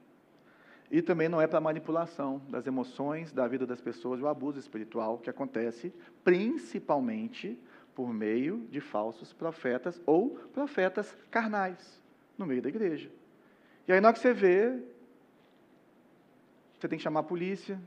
e 0.92 1.02
também 1.02 1.30
não 1.30 1.40
é 1.40 1.46
para 1.46 1.62
manipulação 1.62 2.42
das 2.50 2.66
emoções, 2.66 3.32
da 3.32 3.48
vida 3.48 3.66
das 3.66 3.80
pessoas, 3.80 4.22
o 4.22 4.28
abuso 4.28 4.60
espiritual 4.60 5.20
que 5.20 5.30
acontece 5.30 5.94
principalmente 6.24 7.60
por 7.94 8.12
meio 8.12 8.66
de 8.72 8.80
falsos 8.80 9.32
profetas 9.34 10.02
ou 10.06 10.32
profetas 10.54 11.16
carnais 11.30 12.02
no 12.38 12.46
meio 12.46 12.62
da 12.62 12.70
igreja. 12.70 13.12
E 13.88 13.92
aí, 13.92 14.02
na 14.02 14.08
hora 14.08 14.16
que 14.16 14.22
você 14.22 14.34
vê, 14.34 14.80
você 16.80 16.88
tem 16.88 16.98
que 16.98 17.04
chamar 17.04 17.20
a 17.20 17.24
polícia, 17.24 17.80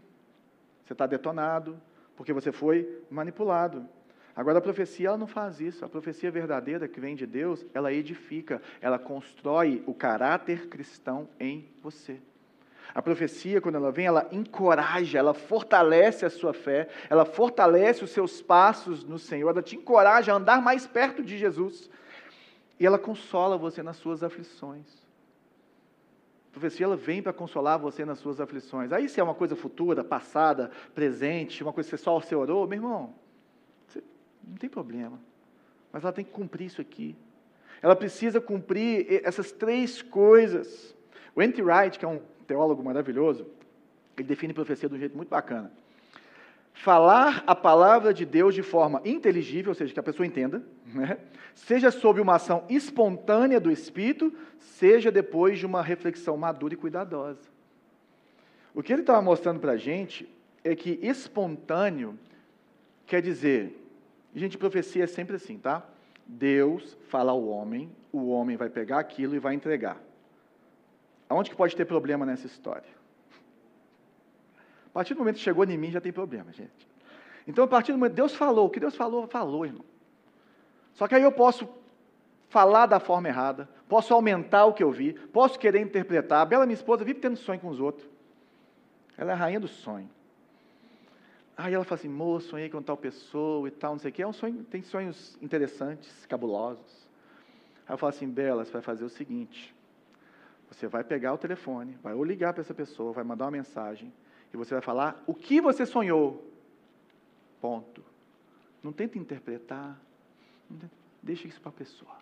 você 0.85 0.93
está 0.93 1.07
detonado, 1.07 1.81
porque 2.17 2.33
você 2.33 2.53
foi 2.53 3.03
manipulado. 3.11 3.89
Agora, 4.35 4.59
a 4.59 4.63
profecia 4.63 5.09
ela 5.09 5.19
não 5.19 5.27
faz 5.27 5.61
isso. 5.61 5.85
A 5.85 5.89
profecia 5.89 6.31
verdadeira 6.31 6.89
que 6.89 7.01
vem 7.01 7.15
de 7.15 7.27
Deus, 7.27 7.65
ela 7.75 7.93
edifica, 7.93 8.61
ela 8.81 8.99
constrói 8.99 9.83
o 9.87 9.95
caráter 9.95 10.69
cristão 10.69 11.29
em 11.39 11.69
você. 11.83 12.21
A 12.95 13.01
profecia, 13.01 13.61
quando 13.61 13.77
ela 13.77 13.91
vem, 13.91 14.07
ela 14.07 14.29
encoraja, 14.31 15.19
ela 15.19 15.33
fortalece 15.33 16.27
a 16.27 16.31
sua 16.31 16.53
fé, 16.53 16.89
ela 17.09 17.25
fortalece 17.25 18.05
os 18.05 18.11
seus 18.11 18.43
passos 18.43 19.05
no 19.05 19.19
Senhor, 19.19 19.51
ela 19.51 19.63
te 19.63 19.77
encoraja 19.77 20.33
a 20.33 20.37
andar 20.37 20.61
mais 20.61 20.87
perto 20.87 21.23
de 21.23 21.39
Jesus. 21.39 21.89
E 22.79 22.87
ela 22.87 22.99
consola 22.99 23.57
você 23.57 23.83
nas 23.83 23.97
suas 23.97 24.23
aflições. 24.23 25.03
A 26.49 26.53
profecia 26.53 26.85
ela 26.85 26.97
vem 26.97 27.23
para 27.23 27.33
consolar 27.33 27.79
você 27.79 28.05
nas 28.05 28.19
suas 28.19 28.41
aflições. 28.41 28.93
Aí 28.93 29.09
se 29.09 29.19
é 29.19 29.23
uma 29.23 29.35
coisa 29.35 29.57
futura, 29.57 30.05
passada, 30.05 30.71
presente, 30.95 31.63
uma 31.63 31.73
coisa 31.73 31.89
que 31.89 31.97
você 31.97 32.03
só 32.03 32.21
você 32.21 32.35
orou, 32.35 32.67
meu 32.67 32.77
irmão, 32.77 33.15
não 34.47 34.57
tem 34.59 34.69
problema. 34.69 35.19
Mas 35.91 36.03
ela 36.03 36.13
tem 36.13 36.25
que 36.25 36.31
cumprir 36.31 36.67
isso 36.67 36.81
aqui. 36.81 37.17
Ela 37.81 37.97
precisa 37.97 38.41
cumprir 38.41 39.23
essas 39.25 39.51
três 39.51 40.03
coisas. 40.03 40.95
O 41.35 41.41
Andy 41.41 41.63
Wright, 41.63 41.99
que 41.99 42.05
é 42.05 42.09
um 42.09 42.21
teólogo 42.43 42.83
maravilhoso, 42.83 43.47
ele 44.17 44.29
define 44.29 44.53
profecia 44.53 44.89
de 44.89 44.95
um 44.95 44.99
jeito 44.99 45.17
muito 45.17 45.29
bacana. 45.29 45.73
Falar 46.75 47.45
a 47.47 47.55
palavra 47.55 48.15
de 48.15 48.25
Deus 48.25 48.55
de 48.55 48.63
forma 48.63 49.01
inteligível, 49.05 49.71
ou 49.71 49.75
seja, 49.75 49.93
que 49.93 50.01
a 50.01 50.03
pessoa 50.03 50.27
entenda, 50.27 50.63
né? 50.87 51.19
seja 51.55 51.91
sob 51.91 52.21
uma 52.21 52.37
ação 52.37 52.65
espontânea 52.69 53.61
do 53.61 53.71
Espírito, 53.71 54.33
seja 54.59 55.11
depois 55.11 55.59
de 55.59 55.67
uma 55.67 55.83
reflexão 55.83 56.37
madura 56.37 56.75
e 56.75 56.77
cuidadosa. 56.77 57.51
O 58.75 58.83
que 58.83 58.93
ele 58.93 59.03
estava 59.03 59.21
mostrando 59.21 59.61
para 59.61 59.73
a 59.73 59.77
gente 59.77 60.29
é 60.65 60.75
que 60.75 60.99
espontâneo 61.03 62.19
quer 63.07 63.21
dizer, 63.21 63.79
gente, 64.35 64.57
profecia 64.57 65.05
é 65.05 65.07
sempre 65.07 65.37
assim, 65.37 65.59
tá? 65.59 65.87
Deus 66.27 66.97
fala 67.09 67.33
ao 67.33 67.45
homem, 67.47 67.91
o 68.11 68.29
homem 68.31 68.57
vai 68.57 68.71
pegar 68.71 68.99
aquilo 68.99 69.35
e 69.35 69.39
vai 69.39 69.55
entregar. 69.55 70.01
Aonde 71.33 71.49
que 71.49 71.57
pode 71.57 71.75
ter 71.75 71.87
problema 71.87 72.27
nessa 72.27 72.47
história? 72.47 72.91
A 74.85 74.91
partir 74.93 75.15
do 75.15 75.21
momento 75.21 75.37
que 75.37 75.41
chegou 75.41 75.65
em 75.65 75.79
mim, 75.79 75.91
já 75.91 75.99
tem 75.99 76.13
problema, 76.13 76.53
gente. 76.53 76.87
Então, 77.47 77.65
a 77.65 77.67
partir 77.67 77.91
do 77.91 77.97
momento 77.97 78.13
Deus 78.13 78.35
falou, 78.35 78.67
o 78.67 78.71
que 78.71 78.79
Deus 78.79 78.95
falou, 78.95 79.27
falou, 79.27 79.65
irmão. 79.65 79.85
Só 80.93 81.09
que 81.09 81.15
aí 81.15 81.23
eu 81.23 81.33
posso 81.33 81.67
falar 82.51 82.85
da 82.85 83.01
forma 83.01 83.29
errada, 83.29 83.67
posso 83.89 84.13
aumentar 84.13 84.67
o 84.67 84.75
que 84.75 84.85
eu 84.85 84.93
vi, 84.93 85.15
posso 85.15 85.59
querer 85.59 85.81
interpretar. 85.81 86.43
A 86.43 86.45
Bela, 86.45 86.67
minha 86.67 86.75
esposa, 86.75 87.03
vive 87.03 87.19
tendo 87.19 87.39
sonho 87.39 87.59
com 87.59 87.69
os 87.69 87.81
outros. 87.81 88.07
Ela 89.17 89.31
é 89.31 89.35
a 89.35 89.37
rainha 89.39 89.59
do 89.61 89.69
sonho. 89.69 90.11
Aí 91.57 91.73
ela 91.73 91.85
fala 91.85 91.99
assim, 91.99 92.11
moço, 92.11 92.49
sonhei 92.49 92.69
com 92.69 92.83
tal 92.83 92.99
pessoa 92.99 93.67
e 93.69 93.71
tal, 93.71 93.93
não 93.93 93.99
sei 93.99 94.11
o 94.11 94.13
quê. 94.13 94.23
É 94.23 94.27
um 94.27 94.35
sonho, 94.35 94.65
tem 94.65 94.83
sonhos 94.83 95.39
interessantes, 95.41 96.27
cabulosos. 96.27 97.09
Aí 97.89 97.95
eu 97.95 97.97
falo 97.97 98.11
assim, 98.11 98.29
Bela, 98.29 98.67
você 98.67 98.73
vai 98.73 98.83
fazer 98.83 99.05
o 99.05 99.09
seguinte, 99.09 99.75
você 100.73 100.87
vai 100.89 101.05
pegar 101.05 101.35
o 101.35 101.39
telefone, 101.39 101.99
vai 102.03 102.15
ou 102.15 102.25
ligar 102.25 102.53
para 102.53 102.63
essa 102.63 102.73
pessoa, 102.75 103.13
vai 103.13 103.25
mandar 103.25 103.45
uma 103.45 103.51
mensagem, 103.51 104.13
e 104.53 104.57
você 104.57 104.75
vai 104.75 104.83
falar 104.83 105.23
o 105.27 105.35
que 105.35 105.61
você 105.61 105.85
sonhou. 105.85 106.51
Ponto. 107.61 108.03
Não 108.83 108.93
tenta 108.93 109.19
interpretar. 109.19 110.01
Deixa 111.23 111.47
isso 111.47 111.61
para 111.61 111.71
a 111.71 111.75
pessoa. 111.75 112.17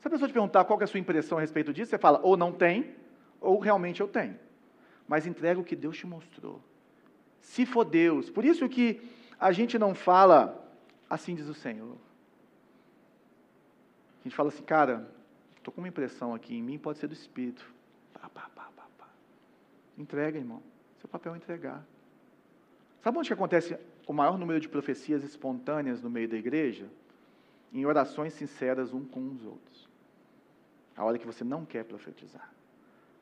Se 0.00 0.08
a 0.08 0.10
pessoa 0.10 0.28
te 0.28 0.32
perguntar 0.32 0.64
qual 0.64 0.80
é 0.80 0.84
a 0.84 0.86
sua 0.86 0.98
impressão 0.98 1.38
a 1.38 1.40
respeito 1.40 1.72
disso, 1.72 1.90
você 1.90 1.98
fala, 1.98 2.20
ou 2.22 2.36
não 2.36 2.52
tem, 2.52 2.94
ou 3.40 3.58
realmente 3.58 4.00
eu 4.00 4.08
tenho. 4.08 4.38
Mas 5.06 5.26
entrega 5.26 5.60
o 5.60 5.64
que 5.64 5.76
Deus 5.76 5.96
te 5.96 6.06
mostrou. 6.06 6.60
Se 7.40 7.66
for 7.66 7.84
Deus. 7.84 8.30
Por 8.30 8.44
isso 8.44 8.68
que 8.68 9.00
a 9.38 9.52
gente 9.52 9.78
não 9.78 9.94
fala, 9.94 10.66
assim 11.08 11.34
diz 11.34 11.48
o 11.48 11.54
Senhor. 11.54 11.96
A 14.20 14.24
gente 14.24 14.34
fala 14.34 14.48
assim, 14.48 14.62
cara, 14.62 15.10
estou 15.56 15.72
com 15.72 15.80
uma 15.80 15.88
impressão 15.88 16.34
aqui 16.34 16.56
em 16.56 16.62
mim, 16.62 16.78
pode 16.78 16.98
ser 16.98 17.06
do 17.06 17.14
Espírito. 17.14 17.64
Pá, 18.12 18.28
pá, 18.28 18.50
pá, 18.54 18.68
pá, 18.76 18.86
pá. 18.98 19.08
Entrega, 20.00 20.38
irmão. 20.38 20.62
Seu 20.98 21.08
papel 21.10 21.34
é 21.34 21.36
entregar. 21.36 21.84
Sabe 23.02 23.18
onde 23.18 23.28
que 23.28 23.34
acontece 23.34 23.78
o 24.06 24.14
maior 24.14 24.38
número 24.38 24.58
de 24.58 24.66
profecias 24.66 25.22
espontâneas 25.22 26.00
no 26.00 26.08
meio 26.08 26.26
da 26.26 26.36
igreja? 26.36 26.86
Em 27.70 27.84
orações 27.84 28.32
sinceras 28.32 28.94
um 28.94 29.04
com 29.04 29.28
os 29.28 29.44
outros. 29.44 29.88
A 30.96 31.04
hora 31.04 31.18
que 31.18 31.26
você 31.26 31.44
não 31.44 31.66
quer 31.66 31.84
profetizar. 31.84 32.50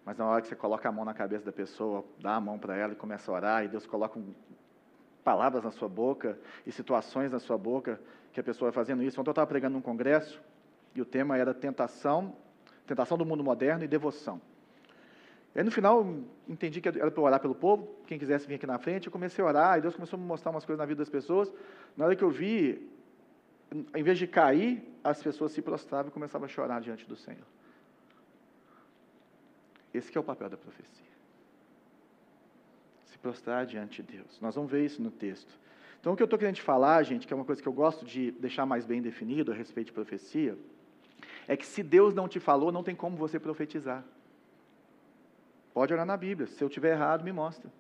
Mas 0.05 0.17
na 0.17 0.27
hora 0.27 0.41
que 0.41 0.47
você 0.47 0.55
coloca 0.55 0.88
a 0.88 0.93
mão 0.93 1.05
na 1.05 1.12
cabeça 1.12 1.45
da 1.45 1.53
pessoa, 1.53 2.05
dá 2.21 2.37
a 2.37 2.41
mão 2.41 2.59
para 2.61 2.77
ela 2.77 2.93
e 2.93 2.97
começa 2.97 3.31
a 3.31 3.35
orar, 3.35 3.64
e 3.64 3.69
Deus 3.69 3.85
coloca 3.85 4.17
um, 4.17 4.33
palavras 5.25 5.64
na 5.64 5.73
sua 5.73 5.88
boca 5.88 6.38
e 6.64 6.71
situações 6.71 7.33
na 7.33 7.41
sua 7.41 7.59
boca 7.59 8.01
que 8.33 8.38
a 8.38 8.43
pessoa 8.43 8.71
fazendo 8.71 9.03
isso. 9.03 9.21
Ontem 9.21 9.31
eu 9.31 9.33
estava 9.33 9.49
pregando 9.49 9.75
num 9.75 9.83
congresso 9.83 10.41
e 10.95 11.03
o 11.03 11.05
tema 11.05 11.37
era 11.37 11.53
tentação, 11.53 12.37
tentação 12.87 13.19
do 13.19 13.27
mundo 13.27 13.43
moderno 13.43 13.83
e 13.83 13.88
devoção. 13.88 14.41
Aí 15.59 15.64
no 15.64 15.73
final 15.73 16.07
entendi 16.49 16.81
que 16.81 16.88
era 16.88 17.11
para 17.11 17.21
orar 17.21 17.40
pelo 17.40 17.53
povo, 17.53 17.92
quem 18.07 18.16
quisesse 18.16 18.47
vir 18.47 18.55
aqui 18.55 18.66
na 18.66 18.79
frente, 18.79 19.07
eu 19.07 19.12
comecei 19.12 19.44
a 19.44 19.49
orar, 19.49 19.77
e 19.77 19.81
Deus 19.81 19.97
começou 19.97 20.16
a 20.16 20.21
me 20.21 20.25
mostrar 20.25 20.53
umas 20.53 20.64
coisas 20.64 20.79
na 20.79 20.87
vida 20.87 20.99
das 20.99 21.11
pessoas. 21.11 21.53
Na 21.97 22.05
hora 22.05 22.14
que 22.14 22.23
eu 22.23 22.31
vi, 22.31 22.88
em 23.92 24.03
vez 24.05 24.18
de 24.18 24.29
cair, 24.29 24.81
as 25.03 25.21
pessoas 25.21 25.51
se 25.51 25.61
prostravam 25.61 26.11
e 26.11 26.12
começavam 26.12 26.47
a 26.47 26.49
chorar 26.49 26.81
diante 26.81 27.05
do 27.09 27.16
Senhor. 27.16 27.42
Esse 29.92 30.16
é 30.16 30.21
o 30.21 30.23
papel 30.23 30.49
da 30.49 30.57
profecia. 30.57 31.12
Se 33.07 33.18
prostrar 33.18 33.66
diante 33.66 34.01
de 34.01 34.12
Deus. 34.12 34.40
Nós 34.40 34.55
vamos 34.55 34.71
ver 34.71 34.85
isso 34.85 35.03
no 35.03 35.11
texto. 35.11 35.53
Então, 35.99 36.12
o 36.12 36.16
que 36.16 36.23
eu 36.23 36.27
estou 36.27 36.38
querendo 36.38 36.55
te 36.55 36.62
falar, 36.62 37.03
gente, 37.03 37.27
que 37.27 37.33
é 37.33 37.37
uma 37.37 37.44
coisa 37.44 37.61
que 37.61 37.66
eu 37.66 37.73
gosto 37.73 38.07
de 38.07 38.31
deixar 38.31 38.64
mais 38.64 38.87
bem 38.87 39.03
definido 39.03 39.51
a 39.51 39.57
respeito 39.57 39.88
de 39.88 39.92
profecia, 39.92 40.57
é 41.49 41.57
que 41.57 41.66
se 41.66 41.83
Deus 41.83 42.14
não 42.14 42.29
te 42.29 42.38
falou, 42.38 42.71
não 42.71 42.85
tem 42.85 42.94
como 42.94 43.16
você 43.16 43.40
profetizar. 43.40 44.05
Pode 45.79 45.95
olhar 45.95 46.05
na 46.05 46.17
Bíblia. 46.17 46.49
Se 46.49 46.61
eu 46.61 46.69
tiver 46.69 46.91
errado, 46.91 47.23
me 47.23 47.31
mostra. 47.31 47.71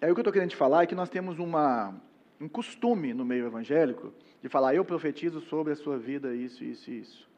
Aí 0.00 0.08
o 0.08 0.14
que 0.14 0.20
eu 0.20 0.22
estou 0.22 0.32
querendo 0.32 0.50
te 0.50 0.56
falar 0.56 0.84
é 0.84 0.86
que 0.86 0.94
nós 0.94 1.08
temos 1.08 1.40
uma, 1.40 1.92
um 2.40 2.48
costume 2.48 3.12
no 3.12 3.24
meio 3.24 3.46
evangélico 3.46 4.12
de 4.40 4.48
falar, 4.48 4.72
eu 4.76 4.84
profetizo 4.84 5.40
sobre 5.40 5.72
a 5.72 5.76
sua 5.76 5.98
vida 5.98 6.32
isso, 6.32 6.62
isso 6.62 6.88
e 6.88 7.00
isso. 7.00 7.28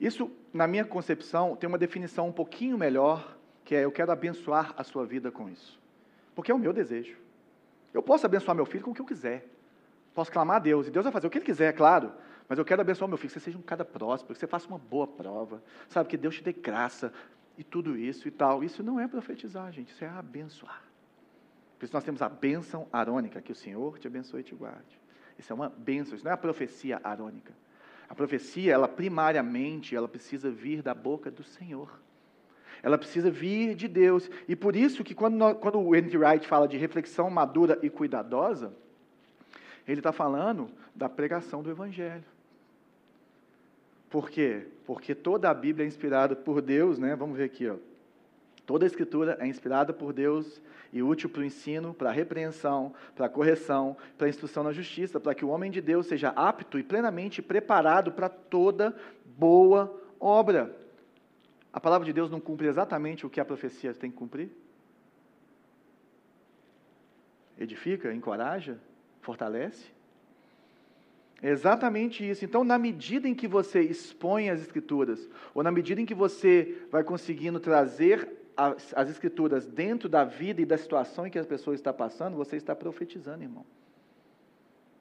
Isso, 0.00 0.30
na 0.54 0.66
minha 0.66 0.86
concepção, 0.86 1.54
tem 1.54 1.68
uma 1.68 1.76
definição 1.76 2.28
um 2.28 2.32
pouquinho 2.32 2.78
melhor, 2.78 3.36
que 3.62 3.74
é 3.74 3.84
eu 3.84 3.92
quero 3.92 4.10
abençoar 4.10 4.72
a 4.74 4.82
sua 4.82 5.04
vida 5.04 5.30
com 5.30 5.50
isso. 5.50 5.78
Porque 6.34 6.50
é 6.50 6.54
o 6.54 6.58
meu 6.58 6.72
desejo. 6.72 7.18
Eu 7.92 8.02
posso 8.02 8.24
abençoar 8.24 8.56
meu 8.56 8.64
filho 8.64 8.84
com 8.84 8.92
o 8.92 8.94
que 8.94 9.02
eu 9.02 9.06
quiser. 9.06 9.46
Posso 10.14 10.32
clamar 10.32 10.56
a 10.56 10.60
Deus, 10.60 10.86
e 10.86 10.90
Deus 10.90 11.04
vai 11.04 11.12
fazer 11.12 11.26
o 11.26 11.30
que 11.30 11.36
Ele 11.36 11.44
quiser, 11.44 11.74
claro. 11.74 12.10
Mas 12.48 12.58
eu 12.58 12.64
quero 12.64 12.80
abençoar 12.80 13.08
meu 13.08 13.18
filho, 13.18 13.28
que 13.28 13.38
você 13.38 13.44
seja 13.44 13.58
um 13.58 13.62
cara 13.62 13.84
próspero, 13.84 14.32
que 14.32 14.40
você 14.40 14.46
faça 14.46 14.66
uma 14.66 14.78
boa 14.78 15.06
prova, 15.06 15.62
sabe, 15.88 16.08
que 16.08 16.16
Deus 16.16 16.36
te 16.36 16.42
dê 16.42 16.52
graça 16.52 17.12
e 17.58 17.62
tudo 17.62 17.96
isso 17.96 18.26
e 18.26 18.30
tal. 18.30 18.64
Isso 18.64 18.82
não 18.82 18.98
é 18.98 19.06
profetizar, 19.06 19.70
gente, 19.70 19.92
isso 19.92 20.02
é 20.02 20.08
abençoar. 20.08 20.82
Por 21.78 21.84
isso 21.84 21.94
nós 21.94 22.04
temos 22.04 22.22
a 22.22 22.28
bênção 22.28 22.88
arônica, 22.92 23.42
que 23.42 23.52
o 23.52 23.54
Senhor 23.54 23.98
te 23.98 24.06
abençoe 24.06 24.40
e 24.40 24.44
te 24.44 24.54
guarde. 24.54 24.98
Isso 25.38 25.52
é 25.52 25.54
uma 25.54 25.68
bênção, 25.68 26.16
isso 26.16 26.24
não 26.24 26.30
é 26.30 26.34
a 26.34 26.38
profecia 26.38 27.00
arônica. 27.04 27.52
A 28.08 28.14
profecia, 28.14 28.72
ela 28.72 28.88
primariamente, 28.88 29.94
ela 29.94 30.08
precisa 30.08 30.50
vir 30.50 30.82
da 30.82 30.94
boca 30.94 31.30
do 31.30 31.44
Senhor. 31.44 32.00
Ela 32.82 32.96
precisa 32.96 33.30
vir 33.30 33.74
de 33.74 33.86
Deus. 33.86 34.30
E 34.48 34.56
por 34.56 34.74
isso 34.74 35.04
que 35.04 35.14
quando, 35.14 35.54
quando 35.56 35.78
o 35.78 35.94
Andy 35.94 36.16
Wright 36.16 36.46
fala 36.46 36.66
de 36.66 36.76
reflexão 36.76 37.28
madura 37.28 37.78
e 37.82 37.90
cuidadosa, 37.90 38.72
ele 39.86 40.00
está 40.00 40.12
falando 40.12 40.70
da 40.94 41.08
pregação 41.08 41.62
do 41.62 41.70
Evangelho. 41.70 42.24
Por 44.10 44.30
quê? 44.30 44.66
Porque 44.86 45.14
toda 45.14 45.50
a 45.50 45.54
Bíblia 45.54 45.84
é 45.84 45.88
inspirada 45.88 46.34
por 46.34 46.62
Deus, 46.62 46.98
né? 46.98 47.14
Vamos 47.14 47.36
ver 47.36 47.44
aqui, 47.44 47.68
ó. 47.68 47.76
Toda 48.64 48.84
a 48.84 48.86
Escritura 48.86 49.36
é 49.40 49.46
inspirada 49.46 49.92
por 49.92 50.12
Deus 50.12 50.60
e 50.92 51.02
útil 51.02 51.28
para 51.28 51.40
o 51.40 51.44
ensino, 51.44 51.94
para 51.94 52.10
a 52.10 52.12
repreensão, 52.12 52.94
para 53.14 53.26
a 53.26 53.28
correção, 53.28 53.96
para 54.16 54.26
a 54.26 54.30
instrução 54.30 54.62
na 54.62 54.72
justiça, 54.72 55.20
para 55.20 55.34
que 55.34 55.44
o 55.44 55.48
homem 55.48 55.70
de 55.70 55.80
Deus 55.80 56.06
seja 56.06 56.28
apto 56.30 56.78
e 56.78 56.82
plenamente 56.82 57.42
preparado 57.42 58.12
para 58.12 58.28
toda 58.28 58.94
boa 59.38 59.94
obra. 60.18 60.74
A 61.72 61.80
palavra 61.80 62.06
de 62.06 62.12
Deus 62.12 62.30
não 62.30 62.40
cumpre 62.40 62.66
exatamente 62.66 63.26
o 63.26 63.30
que 63.30 63.40
a 63.40 63.44
profecia 63.44 63.94
tem 63.94 64.10
que 64.10 64.16
cumprir? 64.16 64.50
Edifica, 67.58 68.12
encoraja, 68.12 68.78
fortalece? 69.20 69.97
Exatamente 71.42 72.28
isso. 72.28 72.44
Então, 72.44 72.64
na 72.64 72.78
medida 72.78 73.28
em 73.28 73.34
que 73.34 73.46
você 73.46 73.80
expõe 73.80 74.50
as 74.50 74.60
Escrituras, 74.60 75.28
ou 75.54 75.62
na 75.62 75.70
medida 75.70 76.00
em 76.00 76.06
que 76.06 76.14
você 76.14 76.82
vai 76.90 77.04
conseguindo 77.04 77.60
trazer 77.60 78.28
as, 78.56 78.92
as, 78.94 79.08
Escrituras 79.08 79.66
dentro 79.66 80.08
da 80.08 80.24
vida 80.24 80.60
e 80.60 80.66
da 80.66 80.76
situação 80.76 81.26
em 81.26 81.30
que 81.30 81.38
a 81.38 81.44
pessoa 81.44 81.74
está 81.74 81.92
passando, 81.92 82.36
você 82.36 82.56
está 82.56 82.74
profetizando, 82.74 83.44
irmão. 83.44 83.64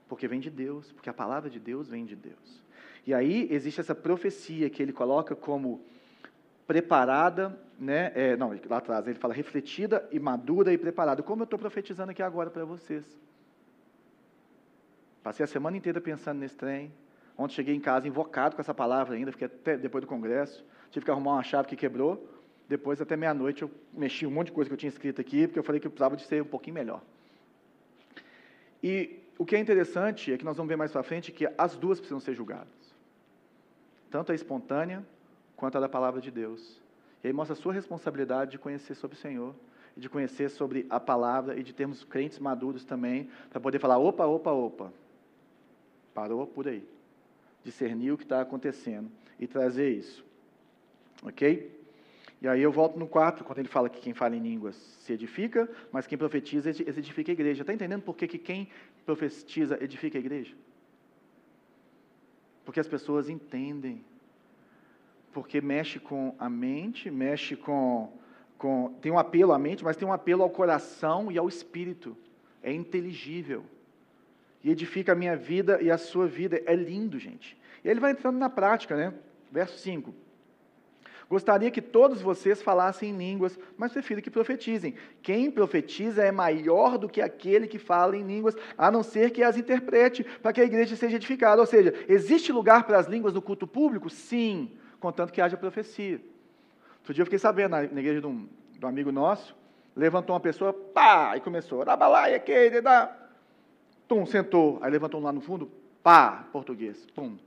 Porque 0.08 0.28
vem 0.28 0.40
de 0.40 0.52
Deus, 0.52 0.92
porque 0.92 1.10
a 1.10 1.14
palavra 1.14 1.50
de 1.50 1.60
Deus 1.60 1.90
vem 1.90 2.06
de 2.06 2.16
Deus. 2.16 2.64
E 3.06 3.14
aí 3.14 3.48
existe 3.50 3.80
essa 3.80 3.96
profecia 3.96 4.70
que 4.70 4.82
ele 4.82 4.94
coloca 4.94 5.36
como 5.36 5.82
preparada, 6.68 7.58
né? 7.80 8.12
É, 8.14 8.36
não, 8.38 8.58
lá 8.70 8.78
atrás 8.78 9.08
ele 9.08 9.18
fala 9.18 9.34
refletida 9.34 10.08
e 10.12 10.20
madura 10.20 10.72
e 10.72 10.78
preparada. 10.78 11.24
Como 11.24 11.42
eu 11.42 11.46
estou 11.46 11.58
profetizando 11.58 12.12
aqui 12.12 12.22
agora 12.22 12.50
para 12.50 12.64
vocês. 12.64 13.18
Passei 15.28 15.44
a 15.44 15.48
semana 15.48 15.76
inteira 15.76 16.00
pensando 16.00 16.40
nesse 16.40 16.56
trem. 16.56 16.90
Ontem 17.38 17.56
cheguei 17.56 17.76
em 17.76 17.82
casa 17.82 18.08
invocado 18.08 18.56
com 18.56 18.62
essa 18.62 18.74
palavra 18.74 19.14
ainda, 19.14 19.30
fiquei 19.30 19.48
até 19.48 19.76
depois 19.76 20.02
do 20.02 20.08
congresso. 20.08 20.64
Tive 20.90 21.04
que 21.04 21.12
arrumar 21.12 21.34
uma 21.34 21.44
chave 21.44 21.68
que 21.68 21.76
quebrou. 21.76 22.30
Depois, 22.70 23.02
até 23.02 23.18
meia-noite, 23.18 23.62
eu 23.62 23.70
mexi 23.92 24.26
um 24.26 24.32
monte 24.32 24.48
de 24.48 24.54
coisa 24.54 24.70
que 24.70 24.74
eu 24.74 24.78
tinha 24.78 24.88
escrito 24.88 25.20
aqui, 25.20 25.46
porque 25.46 25.60
eu 25.60 25.64
falei 25.64 25.82
que 25.82 25.88
eu 25.88 25.92
precisava 25.92 26.16
de 26.16 26.24
ser 26.24 26.42
um 26.42 26.46
pouquinho 26.46 26.76
melhor. 26.76 27.02
E 28.82 29.20
o 29.38 29.46
que 29.46 29.58
é 29.58 29.60
interessante 29.60 30.32
é 30.32 30.38
que 30.38 30.46
nós 30.46 30.56
vamos 30.56 30.70
ver 30.70 30.78
mais 30.78 30.94
para 30.94 31.04
frente 31.04 31.30
que 31.34 31.46
as 31.58 31.76
duas 31.76 32.00
precisam 32.00 32.22
ser 32.22 32.34
julgadas. 32.34 32.96
Tanto 34.10 34.32
a 34.32 34.36
espontânea 34.36 35.06
quanto 35.58 35.78
a 35.78 35.82
da 35.82 35.90
palavra 35.90 36.22
de 36.22 36.32
Deus. 36.32 36.80
E 37.22 37.28
aí 37.28 37.34
mostra 37.34 37.52
a 37.52 37.58
sua 37.58 37.74
responsabilidade 37.74 38.52
de 38.52 38.58
conhecer 38.58 38.96
sobre 38.96 39.18
o 39.18 39.20
Senhor, 39.20 39.54
de 39.98 40.08
conhecer 40.08 40.48
sobre 40.48 40.86
a 40.90 41.02
palavra 41.02 41.60
e 41.60 41.64
de 41.64 41.74
termos 41.74 42.06
crentes 42.06 42.40
maduros 42.40 42.86
também, 42.86 43.30
para 43.50 43.60
poder 43.60 43.80
falar: 43.80 43.98
opa, 43.98 44.26
opa, 44.26 44.52
opa. 44.52 44.94
Parou 46.18 46.48
por 46.48 46.68
aí. 46.68 46.84
Discernir 47.64 48.12
o 48.12 48.18
que 48.18 48.24
está 48.24 48.42
acontecendo 48.42 49.08
e 49.40 49.46
trazer 49.46 49.92
isso. 49.92 50.26
Ok? 51.22 51.80
E 52.42 52.48
aí 52.48 52.60
eu 52.60 52.72
volto 52.72 52.98
no 52.98 53.08
4, 53.08 53.46
quando 53.46 53.60
ele 53.60 53.68
fala 53.68 53.88
que 53.88 54.02
quem 54.02 54.16
fala 54.16 54.36
em 54.36 54.40
línguas 54.40 54.76
se 54.76 55.14
edifica, 55.14 55.70
mas 55.92 56.08
quem 56.08 56.18
profetiza 56.18 56.72
edifica 56.72 57.32
a 57.32 57.34
igreja. 57.34 57.62
Está 57.62 57.72
entendendo 57.72 58.02
por 58.02 58.18
que, 58.18 58.28
que 58.28 58.40
quem 58.40 58.68
profetiza 59.06 59.78
edifica 59.80 60.18
a 60.18 60.20
igreja? 60.20 60.56
Porque 62.66 62.80
as 62.80 62.88
pessoas 62.88 63.30
entendem. 63.30 64.04
Porque 65.32 65.62
mexe 65.62 66.00
com 66.00 66.34
a 66.40 66.50
mente, 66.50 67.12
mexe 67.12 67.56
com, 67.56 68.12
com. 68.58 68.98
Tem 69.04 69.12
um 69.12 69.20
apelo 69.20 69.54
à 69.54 69.60
mente, 69.60 69.84
mas 69.84 69.96
tem 69.96 70.08
um 70.08 70.14
apelo 70.14 70.42
ao 70.42 70.50
coração 70.50 71.32
e 71.32 71.38
ao 71.38 71.48
espírito. 71.48 72.18
É 72.64 72.74
inteligível. 72.74 73.64
E 74.64 74.72
edifica 74.72 75.12
a 75.12 75.16
minha 75.16 75.36
vida 75.36 75.80
e 75.82 75.90
a 75.90 75.98
sua 75.98 76.28
vida. 76.28 76.62
É 76.66 76.76
lindo, 76.76 77.20
gente. 77.20 77.58
E 77.84 77.90
ele 77.90 78.00
vai 78.00 78.12
entrando 78.12 78.38
na 78.38 78.50
prática, 78.50 78.96
né? 78.96 79.14
Verso 79.52 79.78
5. 79.78 80.14
Gostaria 81.30 81.70
que 81.70 81.82
todos 81.82 82.22
vocês 82.22 82.62
falassem 82.62 83.10
em 83.10 83.18
línguas, 83.18 83.60
mas 83.78 83.92
prefiro 83.92 84.22
que 84.22 84.32
profetizem. 84.32 84.96
Quem 85.22 85.52
profetiza 85.52 86.24
é 86.24 86.32
maior 86.32 86.98
do 86.98 87.10
que 87.10 87.22
aquele 87.22 87.68
que 87.68 87.78
fala 87.78 88.16
em 88.16 88.24
línguas, 88.24 88.56
a 88.78 88.90
não 88.90 89.04
ser 89.04 89.32
que 89.32 89.44
as 89.44 89.58
interprete, 89.58 90.24
para 90.42 90.54
que 90.54 90.62
a 90.62 90.64
igreja 90.64 90.96
seja 90.96 91.18
edificada. 91.18 91.60
Ou 91.60 91.68
seja, 91.68 91.94
existe 92.08 92.52
lugar 92.54 92.86
para 92.86 92.98
as 92.98 93.08
línguas 93.08 93.34
no 93.34 93.42
culto 93.42 93.68
público? 93.68 94.10
Sim, 94.10 94.72
contanto 95.02 95.34
que 95.34 95.42
haja 95.42 95.58
profecia. 95.58 96.22
Outro 97.00 97.14
dia 97.14 97.22
eu 97.22 97.26
fiquei 97.26 97.40
sabendo, 97.40 97.72
na, 97.72 97.84
igreja 97.84 98.22
de 98.22 98.28
um, 98.28 98.48
de 98.72 98.86
um, 98.86 98.90
amigo 98.90 99.12
nosso, 99.12 99.54
levantou 99.96 100.34
uma 100.34 100.40
pessoa, 100.40 100.72
pá, 100.72 101.36
e 101.36 101.42
começou, 101.42 101.84
rabalaia, 101.84 102.40
que, 102.40 102.82
dá. 102.82 103.27
Tum, 104.08 104.26
sentou, 104.26 104.80
aí 104.82 104.92
levantou 104.92 105.20
um 105.20 105.24
lá 105.24 105.32
no 105.32 105.42
fundo, 105.42 105.70
pá, 106.02 106.48
português, 106.52 107.06
pum. 107.14 107.38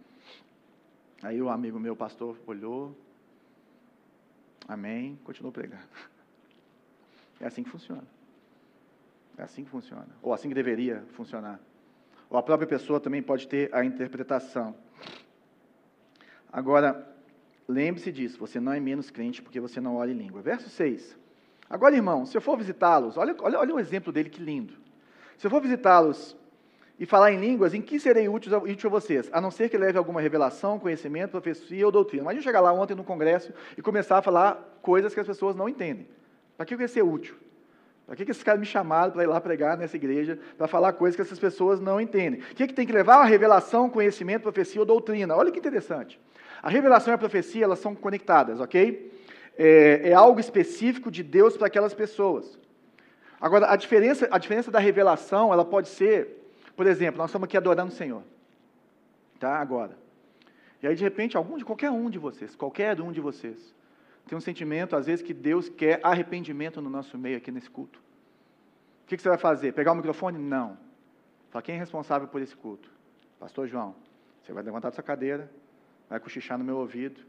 Aí 1.22 1.40
o 1.40 1.48
amigo 1.48 1.78
meu, 1.78 1.96
pastor, 1.96 2.38
olhou, 2.46 2.94
Amém. 4.70 5.18
Continuo 5.24 5.50
pregando. 5.50 5.82
É 7.42 7.46
assim 7.46 7.62
que 7.62 7.70
funciona. 7.70 8.04
É 9.38 9.42
assim 9.42 9.64
que 9.64 9.70
funciona. 9.70 10.08
Ou 10.20 10.34
assim 10.34 10.50
que 10.50 10.54
deveria 10.54 11.02
funcionar. 11.12 11.58
Ou 12.28 12.36
a 12.36 12.42
própria 12.42 12.68
pessoa 12.68 13.00
também 13.00 13.22
pode 13.22 13.48
ter 13.48 13.74
a 13.74 13.82
interpretação. 13.82 14.74
Agora, 16.52 17.10
lembre-se 17.66 18.12
disso, 18.12 18.38
você 18.38 18.60
não 18.60 18.74
é 18.74 18.78
menos 18.78 19.10
crente 19.10 19.40
porque 19.40 19.58
você 19.58 19.80
não 19.80 19.96
ora 19.96 20.10
em 20.10 20.14
língua. 20.14 20.42
Verso 20.42 20.68
6. 20.68 21.16
Agora, 21.70 21.96
irmão, 21.96 22.26
se 22.26 22.36
eu 22.36 22.42
for 22.42 22.58
visitá-los, 22.58 23.16
olha, 23.16 23.34
olha, 23.38 23.58
olha 23.58 23.74
o 23.74 23.80
exemplo 23.80 24.12
dele, 24.12 24.28
que 24.28 24.42
lindo. 24.42 24.74
Se 25.38 25.46
eu 25.46 25.50
for 25.50 25.62
visitá-los 25.62 26.36
e 27.00 27.06
falar 27.06 27.32
em 27.32 27.40
línguas, 27.40 27.72
em 27.72 27.80
que 27.80 27.98
serei 27.98 28.28
útil, 28.28 28.54
útil 28.58 28.88
a 28.88 28.90
vocês? 28.90 29.30
A 29.32 29.40
não 29.40 29.50
ser 29.50 29.70
que 29.70 29.78
leve 29.78 29.96
alguma 29.96 30.20
revelação, 30.20 30.78
conhecimento, 30.78 31.30
profecia 31.30 31.86
ou 31.86 31.90
doutrina. 31.90 32.24
Imagina 32.24 32.42
chegar 32.42 32.60
lá 32.60 32.74
ontem 32.74 32.94
no 32.94 33.02
congresso 33.02 33.54
e 33.74 33.80
começar 33.80 34.18
a 34.18 34.22
falar 34.22 34.78
coisas 34.82 35.14
que 35.14 35.18
as 35.18 35.26
pessoas 35.26 35.56
não 35.56 35.66
entendem. 35.66 36.06
Para 36.58 36.66
que 36.66 36.74
eu 36.74 36.80
ia 36.80 36.86
ser 36.86 37.00
útil? 37.00 37.36
Para 38.06 38.16
que, 38.16 38.26
que 38.26 38.30
esses 38.30 38.42
caras 38.42 38.60
me 38.60 38.66
chamaram 38.66 39.12
para 39.12 39.22
ir 39.22 39.26
lá 39.26 39.40
pregar 39.40 39.78
nessa 39.78 39.96
igreja, 39.96 40.38
para 40.58 40.68
falar 40.68 40.92
coisas 40.92 41.16
que 41.16 41.22
essas 41.22 41.38
pessoas 41.38 41.80
não 41.80 41.98
entendem? 41.98 42.40
O 42.40 42.54
que, 42.54 42.66
que 42.66 42.74
tem 42.74 42.86
que 42.86 42.92
levar? 42.92 43.22
A 43.22 43.24
revelação, 43.24 43.88
conhecimento, 43.88 44.42
profecia 44.42 44.82
ou 44.82 44.86
doutrina. 44.86 45.34
Olha 45.34 45.50
que 45.50 45.58
interessante. 45.58 46.20
A 46.62 46.68
revelação 46.68 47.14
e 47.14 47.14
a 47.14 47.18
profecia, 47.18 47.64
elas 47.64 47.78
são 47.78 47.94
conectadas, 47.94 48.60
ok? 48.60 49.10
É, 49.56 50.10
é 50.10 50.12
algo 50.12 50.38
específico 50.38 51.10
de 51.10 51.22
Deus 51.22 51.56
para 51.56 51.68
aquelas 51.68 51.94
pessoas. 51.94 52.58
Agora, 53.40 53.72
a 53.72 53.76
diferença, 53.76 54.28
a 54.30 54.36
diferença 54.36 54.70
da 54.70 54.78
revelação, 54.78 55.50
ela 55.50 55.64
pode 55.64 55.88
ser 55.88 56.39
por 56.80 56.86
exemplo, 56.86 57.18
nós 57.18 57.28
estamos 57.28 57.44
aqui 57.44 57.58
adorando 57.58 57.92
o 57.92 57.94
Senhor. 57.94 58.22
Tá? 59.38 59.60
Agora. 59.60 59.98
E 60.82 60.86
aí, 60.86 60.94
de 60.94 61.04
repente, 61.04 61.36
algum 61.36 61.58
de 61.58 61.64
qualquer 61.66 61.90
um 61.90 62.08
de 62.08 62.18
vocês, 62.18 62.56
qualquer 62.56 62.98
um 63.02 63.12
de 63.12 63.20
vocês, 63.20 63.74
tem 64.26 64.38
um 64.38 64.40
sentimento, 64.40 64.96
às 64.96 65.04
vezes, 65.04 65.22
que 65.22 65.34
Deus 65.34 65.68
quer 65.68 66.00
arrependimento 66.02 66.80
no 66.80 66.88
nosso 66.88 67.18
meio 67.18 67.36
aqui 67.36 67.52
nesse 67.52 67.68
culto. 67.68 67.98
O 69.04 69.06
que, 69.08 69.18
você 69.18 69.28
vai 69.28 69.36
fazer? 69.36 69.74
Pegar 69.74 69.92
o 69.92 69.94
microfone? 69.94 70.38
Não. 70.38 70.78
Fala, 71.50 71.62
quem 71.62 71.74
é 71.74 71.78
responsável 71.78 72.26
por 72.26 72.40
esse 72.40 72.56
culto? 72.56 72.90
Pastor 73.38 73.68
João. 73.68 73.94
Você 74.42 74.50
vai 74.54 74.62
levantar 74.62 74.88
da 74.88 74.94
sua 74.94 75.04
cadeira, 75.04 75.52
vai 76.08 76.18
cochichar 76.18 76.56
no 76.56 76.64
meu 76.64 76.78
ouvido. 76.78 77.20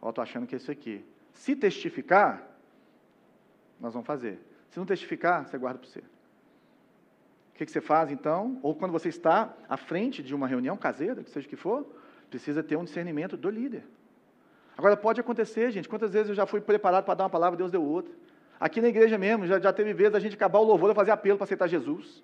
Ó, 0.00 0.08
estou 0.08 0.22
achando 0.22 0.46
que 0.46 0.54
é 0.54 0.56
isso 0.56 0.70
aqui. 0.70 1.04
Se 1.34 1.54
testificar, 1.54 2.48
nós 3.78 3.92
vamos 3.92 4.06
fazer. 4.06 4.40
Se 4.70 4.78
não 4.78 4.86
testificar, 4.86 5.46
você 5.46 5.58
guarda 5.58 5.80
para 5.80 5.86
você 5.86 6.02
que, 7.60 7.66
que 7.66 7.72
você 7.72 7.80
faz 7.80 8.10
então? 8.10 8.58
Ou 8.62 8.74
quando 8.74 8.90
você 8.90 9.10
está 9.10 9.54
à 9.68 9.76
frente 9.76 10.22
de 10.22 10.34
uma 10.34 10.48
reunião 10.48 10.78
caseira, 10.78 11.22
que 11.22 11.28
seja 11.28 11.46
o 11.46 11.50
que 11.50 11.56
for, 11.56 11.86
precisa 12.30 12.62
ter 12.62 12.76
um 12.76 12.84
discernimento 12.84 13.36
do 13.36 13.50
líder. 13.50 13.84
Agora, 14.78 14.96
pode 14.96 15.20
acontecer, 15.20 15.70
gente, 15.70 15.86
quantas 15.86 16.12
vezes 16.12 16.30
eu 16.30 16.34
já 16.34 16.46
fui 16.46 16.60
preparado 16.60 17.04
para 17.04 17.14
dar 17.14 17.24
uma 17.24 17.30
palavra, 17.30 17.58
Deus 17.58 17.70
deu 17.70 17.82
outra. 17.82 18.14
Aqui 18.58 18.80
na 18.80 18.88
igreja 18.88 19.18
mesmo, 19.18 19.46
já, 19.46 19.60
já 19.60 19.72
teve 19.74 19.92
vezes 19.92 20.14
a 20.14 20.20
gente 20.20 20.34
acabar 20.34 20.58
o 20.58 20.64
louvor 20.64 20.90
e 20.90 20.94
fazer 20.94 21.10
apelo 21.10 21.36
para 21.36 21.44
aceitar 21.44 21.66
Jesus. 21.66 22.22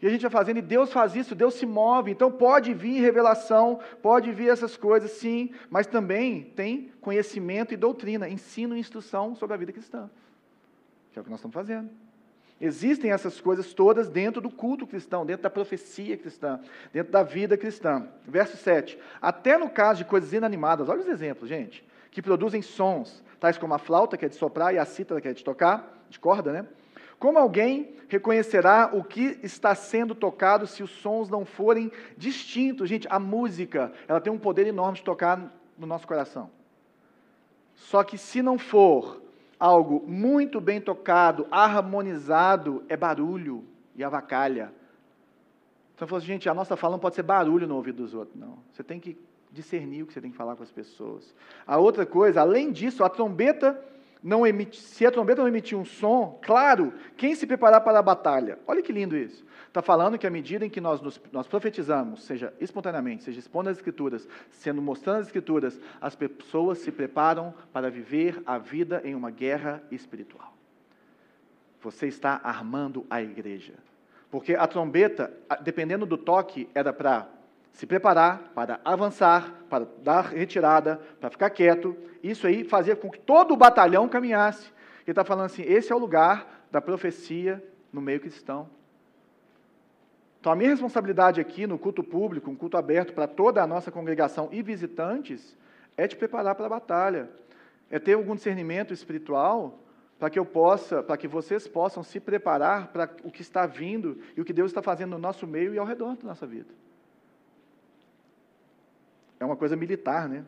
E 0.00 0.06
a 0.06 0.10
gente 0.10 0.22
vai 0.22 0.30
fazendo, 0.30 0.56
e 0.56 0.62
Deus 0.62 0.90
faz 0.90 1.14
isso, 1.14 1.34
Deus 1.34 1.54
se 1.54 1.66
move. 1.66 2.10
Então 2.10 2.32
pode 2.32 2.72
vir 2.72 3.02
revelação, 3.02 3.78
pode 4.00 4.32
vir 4.32 4.48
essas 4.48 4.74
coisas, 4.74 5.10
sim, 5.10 5.50
mas 5.68 5.86
também 5.86 6.44
tem 6.56 6.92
conhecimento 7.00 7.74
e 7.74 7.76
doutrina, 7.76 8.26
ensino 8.26 8.74
e 8.74 8.80
instrução 8.80 9.34
sobre 9.34 9.52
a 9.52 9.58
vida 9.58 9.72
cristã. 9.72 10.08
Que 11.12 11.18
é 11.18 11.20
o 11.20 11.24
que 11.24 11.30
nós 11.30 11.40
estamos 11.40 11.54
fazendo. 11.54 11.90
Existem 12.60 13.12
essas 13.12 13.40
coisas 13.40 13.72
todas 13.72 14.08
dentro 14.08 14.40
do 14.40 14.50
culto 14.50 14.86
cristão, 14.86 15.24
dentro 15.24 15.44
da 15.44 15.50
profecia 15.50 16.16
cristã, 16.16 16.60
dentro 16.92 17.12
da 17.12 17.22
vida 17.22 17.56
cristã. 17.56 18.08
Verso 18.26 18.56
7. 18.56 18.98
Até 19.22 19.56
no 19.56 19.70
caso 19.70 19.98
de 19.98 20.04
coisas 20.04 20.32
inanimadas, 20.32 20.88
olha 20.88 21.00
os 21.00 21.08
exemplos, 21.08 21.48
gente, 21.48 21.84
que 22.10 22.20
produzem 22.20 22.60
sons, 22.60 23.22
tais 23.38 23.56
como 23.56 23.74
a 23.74 23.78
flauta, 23.78 24.16
que 24.16 24.24
é 24.24 24.28
de 24.28 24.34
soprar, 24.34 24.74
e 24.74 24.78
a 24.78 24.84
cítara, 24.84 25.20
que 25.20 25.28
é 25.28 25.32
de 25.32 25.44
tocar, 25.44 26.04
de 26.10 26.18
corda, 26.18 26.52
né? 26.52 26.66
Como 27.18 27.38
alguém 27.38 27.96
reconhecerá 28.08 28.90
o 28.92 29.02
que 29.02 29.38
está 29.42 29.74
sendo 29.74 30.14
tocado 30.14 30.66
se 30.66 30.82
os 30.82 30.90
sons 30.90 31.28
não 31.28 31.44
forem 31.44 31.90
distintos? 32.16 32.88
Gente, 32.88 33.08
a 33.10 33.18
música, 33.18 33.92
ela 34.06 34.20
tem 34.20 34.32
um 34.32 34.38
poder 34.38 34.66
enorme 34.66 34.98
de 34.98 35.04
tocar 35.04 35.52
no 35.76 35.86
nosso 35.86 36.06
coração. 36.06 36.50
Só 37.74 38.04
que 38.04 38.16
se 38.16 38.40
não 38.40 38.58
for 38.58 39.20
algo 39.58 40.04
muito 40.06 40.60
bem 40.60 40.80
tocado, 40.80 41.46
harmonizado, 41.50 42.82
é 42.88 42.96
barulho 42.96 43.64
e 43.96 44.04
avacalha. 44.04 44.72
Então, 45.94 46.06
falou 46.06 46.18
assim, 46.18 46.28
gente, 46.28 46.48
a 46.48 46.54
nossa 46.54 46.76
fala 46.76 46.92
não 46.92 47.00
pode 47.00 47.16
ser 47.16 47.22
barulho 47.22 47.66
no 47.66 47.74
ouvido 47.74 48.02
dos 48.02 48.14
outros, 48.14 48.36
não. 48.38 48.58
Você 48.72 48.84
tem 48.84 49.00
que 49.00 49.18
discernir 49.50 50.02
o 50.02 50.06
que 50.06 50.12
você 50.12 50.20
tem 50.20 50.30
que 50.30 50.36
falar 50.36 50.54
com 50.54 50.62
as 50.62 50.70
pessoas. 50.70 51.34
A 51.66 51.78
outra 51.78 52.06
coisa, 52.06 52.40
além 52.40 52.70
disso, 52.70 53.02
a 53.02 53.08
trombeta 53.08 53.82
não 54.22 54.46
emite, 54.46 54.80
se 54.80 55.06
a 55.06 55.10
trombeta 55.10 55.40
não 55.40 55.48
emitir 55.48 55.78
um 55.78 55.84
som, 55.84 56.38
claro, 56.42 56.92
quem 57.16 57.34
se 57.34 57.46
preparar 57.46 57.80
para 57.80 57.98
a 57.98 58.02
batalha? 58.02 58.58
Olha 58.66 58.82
que 58.82 58.92
lindo 58.92 59.16
isso. 59.16 59.44
Está 59.66 59.82
falando 59.82 60.18
que 60.18 60.26
à 60.26 60.30
medida 60.30 60.66
em 60.66 60.70
que 60.70 60.80
nós, 60.80 61.00
nos, 61.00 61.20
nós 61.30 61.46
profetizamos, 61.46 62.24
seja 62.24 62.52
espontaneamente, 62.60 63.24
seja 63.24 63.38
expondo 63.38 63.70
as 63.70 63.76
Escrituras, 63.76 64.26
sendo 64.50 64.82
mostrando 64.82 65.20
as 65.20 65.26
Escrituras, 65.26 65.80
as 66.00 66.16
pessoas 66.16 66.78
se 66.78 66.90
preparam 66.90 67.54
para 67.72 67.90
viver 67.90 68.42
a 68.44 68.58
vida 68.58 69.00
em 69.04 69.14
uma 69.14 69.30
guerra 69.30 69.82
espiritual. 69.90 70.56
Você 71.80 72.08
está 72.08 72.40
armando 72.42 73.06
a 73.08 73.22
igreja. 73.22 73.74
Porque 74.30 74.54
a 74.54 74.66
trombeta, 74.66 75.32
dependendo 75.62 76.04
do 76.04 76.18
toque, 76.18 76.68
era 76.74 76.92
para 76.92 77.28
se 77.72 77.86
preparar, 77.86 78.52
para 78.54 78.80
avançar, 78.84 79.54
para 79.68 79.86
dar 80.02 80.22
retirada, 80.26 81.00
para 81.20 81.30
ficar 81.30 81.50
quieto. 81.50 81.96
Isso 82.22 82.46
aí 82.46 82.64
fazia 82.64 82.96
com 82.96 83.10
que 83.10 83.20
todo 83.20 83.54
o 83.54 83.56
batalhão 83.56 84.08
caminhasse. 84.08 84.72
Ele 85.02 85.12
está 85.12 85.24
falando 85.24 85.46
assim: 85.46 85.62
esse 85.62 85.92
é 85.92 85.94
o 85.94 85.98
lugar 85.98 86.66
da 86.70 86.80
profecia 86.80 87.62
no 87.92 88.00
meio 88.00 88.20
cristão. 88.20 88.68
Então, 90.40 90.52
a 90.52 90.56
minha 90.56 90.70
responsabilidade 90.70 91.40
aqui 91.40 91.66
no 91.66 91.78
culto 91.78 92.02
público, 92.02 92.50
um 92.50 92.54
culto 92.54 92.76
aberto 92.76 93.12
para 93.12 93.26
toda 93.26 93.62
a 93.62 93.66
nossa 93.66 93.90
congregação 93.90 94.48
e 94.52 94.62
visitantes, 94.62 95.56
é 95.96 96.06
te 96.06 96.16
preparar 96.16 96.54
para 96.54 96.66
a 96.66 96.70
batalha, 96.70 97.28
é 97.90 97.98
ter 97.98 98.14
algum 98.14 98.34
discernimento 98.34 98.92
espiritual 98.94 99.80
para 100.18 100.30
que 100.30 100.38
eu 100.38 100.44
possa, 100.44 101.02
para 101.02 101.16
que 101.16 101.28
vocês 101.28 101.66
possam 101.66 102.02
se 102.02 102.20
preparar 102.20 102.88
para 102.88 103.10
o 103.24 103.30
que 103.30 103.42
está 103.42 103.66
vindo 103.66 104.18
e 104.36 104.40
o 104.40 104.44
que 104.44 104.52
Deus 104.52 104.70
está 104.70 104.82
fazendo 104.82 105.10
no 105.10 105.18
nosso 105.18 105.46
meio 105.46 105.74
e 105.74 105.78
ao 105.78 105.86
redor 105.86 106.16
da 106.16 106.28
nossa 106.28 106.46
vida. 106.46 106.72
É 109.40 109.44
uma 109.44 109.56
coisa 109.56 109.76
militar, 109.76 110.28
né? 110.28 110.44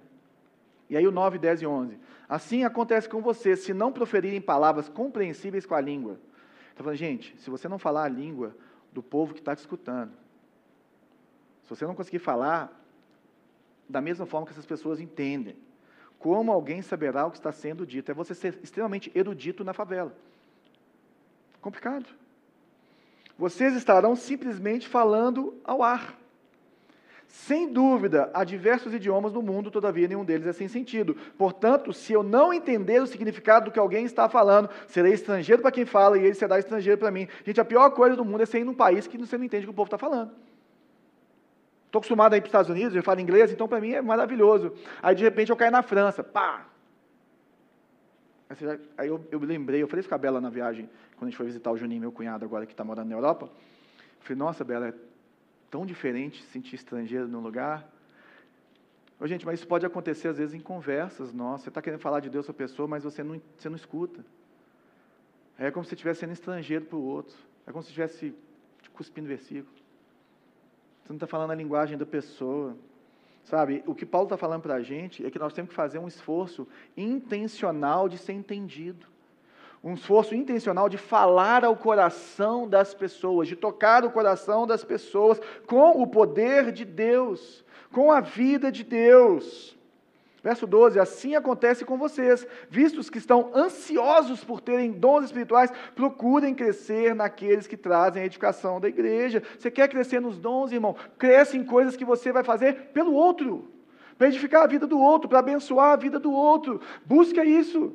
E 0.88 0.96
aí 0.96 1.06
o 1.06 1.12
9, 1.12 1.38
10 1.38 1.62
e 1.62 1.66
11. 1.66 1.98
Assim 2.28 2.64
acontece 2.64 3.08
com 3.08 3.22
vocês, 3.22 3.60
se 3.60 3.72
não 3.72 3.92
proferirem 3.92 4.40
palavras 4.40 4.88
compreensíveis 4.88 5.64
com 5.64 5.74
a 5.74 5.80
língua. 5.80 6.18
Está 6.70 6.82
falando, 6.82 6.96
gente, 6.96 7.36
se 7.38 7.48
você 7.48 7.68
não 7.68 7.78
falar 7.78 8.04
a 8.04 8.08
língua 8.08 8.56
do 8.92 9.02
povo 9.02 9.32
que 9.32 9.40
está 9.40 9.54
te 9.54 9.60
escutando, 9.60 10.12
se 11.62 11.70
você 11.70 11.86
não 11.86 11.94
conseguir 11.94 12.18
falar 12.18 12.76
da 13.88 14.00
mesma 14.00 14.26
forma 14.26 14.46
que 14.46 14.52
essas 14.52 14.66
pessoas 14.66 15.00
entendem, 15.00 15.56
como 16.18 16.52
alguém 16.52 16.82
saberá 16.82 17.26
o 17.26 17.30
que 17.30 17.38
está 17.38 17.50
sendo 17.50 17.86
dito? 17.86 18.10
É 18.10 18.14
você 18.14 18.34
ser 18.34 18.58
extremamente 18.62 19.10
erudito 19.14 19.64
na 19.64 19.72
favela. 19.72 20.14
Complicado. 21.62 22.06
Vocês 23.38 23.74
estarão 23.74 24.14
simplesmente 24.14 24.86
falando 24.86 25.58
ao 25.64 25.82
ar. 25.82 26.19
Sem 27.30 27.72
dúvida, 27.72 28.28
há 28.34 28.42
diversos 28.42 28.92
idiomas 28.92 29.32
no 29.32 29.40
mundo, 29.40 29.70
todavia 29.70 30.08
nenhum 30.08 30.24
deles 30.24 30.48
é 30.48 30.52
sem 30.52 30.66
sentido. 30.66 31.16
Portanto, 31.38 31.92
se 31.92 32.12
eu 32.12 32.24
não 32.24 32.52
entender 32.52 33.00
o 33.00 33.06
significado 33.06 33.66
do 33.66 33.70
que 33.70 33.78
alguém 33.78 34.04
está 34.04 34.28
falando, 34.28 34.68
serei 34.88 35.12
estrangeiro 35.12 35.62
para 35.62 35.70
quem 35.70 35.84
fala 35.84 36.18
e 36.18 36.24
ele 36.24 36.34
será 36.34 36.58
estrangeiro 36.58 36.98
para 36.98 37.08
mim. 37.08 37.28
Gente, 37.44 37.60
a 37.60 37.64
pior 37.64 37.88
coisa 37.90 38.16
do 38.16 38.24
mundo 38.24 38.42
é 38.42 38.46
ser 38.46 38.58
ir 38.58 38.64
num 38.64 38.74
país 38.74 39.06
que 39.06 39.16
você 39.16 39.38
não 39.38 39.44
entende 39.44 39.64
o 39.64 39.68
que 39.68 39.72
o 39.72 39.76
povo 39.76 39.86
está 39.86 39.96
falando. 39.96 40.32
Estou 41.86 42.00
acostumado 42.00 42.32
a 42.32 42.36
ir 42.36 42.40
para 42.40 42.46
os 42.46 42.50
Estados 42.50 42.70
Unidos, 42.70 42.96
eu 42.96 43.02
falo 43.02 43.20
inglês, 43.20 43.52
então 43.52 43.68
para 43.68 43.80
mim 43.80 43.92
é 43.92 44.02
maravilhoso. 44.02 44.74
Aí 45.00 45.14
de 45.14 45.22
repente 45.22 45.50
eu 45.50 45.56
caio 45.56 45.70
na 45.70 45.82
França, 45.82 46.24
pá! 46.24 46.66
Aí 48.98 49.06
eu, 49.06 49.24
eu 49.30 49.38
lembrei, 49.38 49.80
eu 49.80 49.86
falei 49.86 50.00
isso 50.00 50.08
com 50.08 50.16
a 50.16 50.18
Bela 50.18 50.40
na 50.40 50.50
viagem, 50.50 50.90
quando 51.16 51.28
a 51.28 51.30
gente 51.30 51.36
foi 51.36 51.46
visitar 51.46 51.70
o 51.70 51.76
Juninho, 51.76 52.00
meu 52.00 52.10
cunhado, 52.10 52.44
agora 52.44 52.66
que 52.66 52.72
está 52.72 52.82
morando 52.82 53.08
na 53.08 53.14
Europa. 53.14 53.46
Eu 53.46 54.24
falei, 54.24 54.36
nossa, 54.36 54.64
Bela, 54.64 54.88
é 54.88 54.94
tão 55.70 55.86
diferente 55.86 56.42
se 56.42 56.48
sentir 56.48 56.74
estrangeiro 56.74 57.28
num 57.28 57.40
lugar. 57.40 57.88
Ô, 59.18 59.26
gente, 59.26 59.44
mas 59.44 59.60
isso 59.60 59.68
pode 59.68 59.84
acontecer 59.86 60.28
às 60.28 60.38
vezes 60.38 60.54
em 60.54 60.60
conversas 60.60 61.32
nossas. 61.32 61.64
Você 61.64 61.68
está 61.68 61.82
querendo 61.82 62.00
falar 62.00 62.20
de 62.20 62.30
Deus 62.30 62.46
para 62.46 62.52
a 62.52 62.56
pessoa, 62.56 62.88
mas 62.88 63.04
você 63.04 63.22
não, 63.22 63.40
você 63.56 63.68
não 63.68 63.76
escuta. 63.76 64.24
É 65.58 65.70
como 65.70 65.84
se 65.84 65.94
estivesse 65.94 66.20
sendo 66.20 66.32
estrangeiro 66.32 66.86
para 66.86 66.96
o 66.96 67.02
outro. 67.02 67.36
É 67.66 67.70
como 67.70 67.82
se 67.82 67.90
estivesse 67.90 68.34
cuspindo 68.94 69.28
versículo. 69.28 69.74
Você 71.02 71.08
não 71.08 71.16
está 71.16 71.26
falando 71.26 71.52
a 71.52 71.54
linguagem 71.54 71.96
da 71.96 72.04
pessoa. 72.04 72.76
Sabe, 73.44 73.82
o 73.86 73.94
que 73.94 74.04
Paulo 74.04 74.26
está 74.26 74.36
falando 74.36 74.62
para 74.62 74.74
a 74.74 74.82
gente 74.82 75.24
é 75.24 75.30
que 75.30 75.38
nós 75.38 75.52
temos 75.52 75.70
que 75.70 75.74
fazer 75.74 75.98
um 75.98 76.06
esforço 76.06 76.68
intencional 76.96 78.08
de 78.08 78.18
ser 78.18 78.32
entendido. 78.32 79.06
Um 79.82 79.94
esforço 79.94 80.34
intencional 80.34 80.88
de 80.88 80.98
falar 80.98 81.64
ao 81.64 81.74
coração 81.74 82.68
das 82.68 82.92
pessoas, 82.92 83.48
de 83.48 83.56
tocar 83.56 84.04
o 84.04 84.10
coração 84.10 84.66
das 84.66 84.84
pessoas 84.84 85.40
com 85.66 86.02
o 86.02 86.06
poder 86.06 86.70
de 86.70 86.84
Deus, 86.84 87.64
com 87.90 88.12
a 88.12 88.20
vida 88.20 88.70
de 88.70 88.84
Deus. 88.84 89.78
Verso 90.42 90.66
12: 90.66 90.98
Assim 90.98 91.34
acontece 91.34 91.84
com 91.84 91.98
vocês, 91.98 92.46
vistos 92.68 93.08
que 93.08 93.18
estão 93.18 93.50
ansiosos 93.54 94.42
por 94.42 94.60
terem 94.60 94.92
dons 94.92 95.24
espirituais, 95.24 95.72
procurem 95.94 96.54
crescer 96.54 97.14
naqueles 97.14 97.66
que 97.66 97.76
trazem 97.76 98.22
a 98.22 98.26
edificação 98.26 98.80
da 98.80 98.88
igreja. 98.88 99.42
Você 99.58 99.70
quer 99.70 99.88
crescer 99.88 100.20
nos 100.20 100.38
dons, 100.38 100.72
irmão? 100.72 100.96
Cresce 101.18 101.56
em 101.56 101.64
coisas 101.64 101.96
que 101.96 102.04
você 102.04 102.32
vai 102.32 102.42
fazer 102.42 102.90
pelo 102.92 103.12
outro, 103.12 103.70
para 104.16 104.28
edificar 104.28 104.62
a 104.62 104.66
vida 104.66 104.86
do 104.86 104.98
outro, 104.98 105.28
para 105.28 105.38
abençoar 105.38 105.92
a 105.92 105.96
vida 105.96 106.18
do 106.18 106.32
outro. 106.32 106.80
Busca 107.04 107.44
isso. 107.44 107.94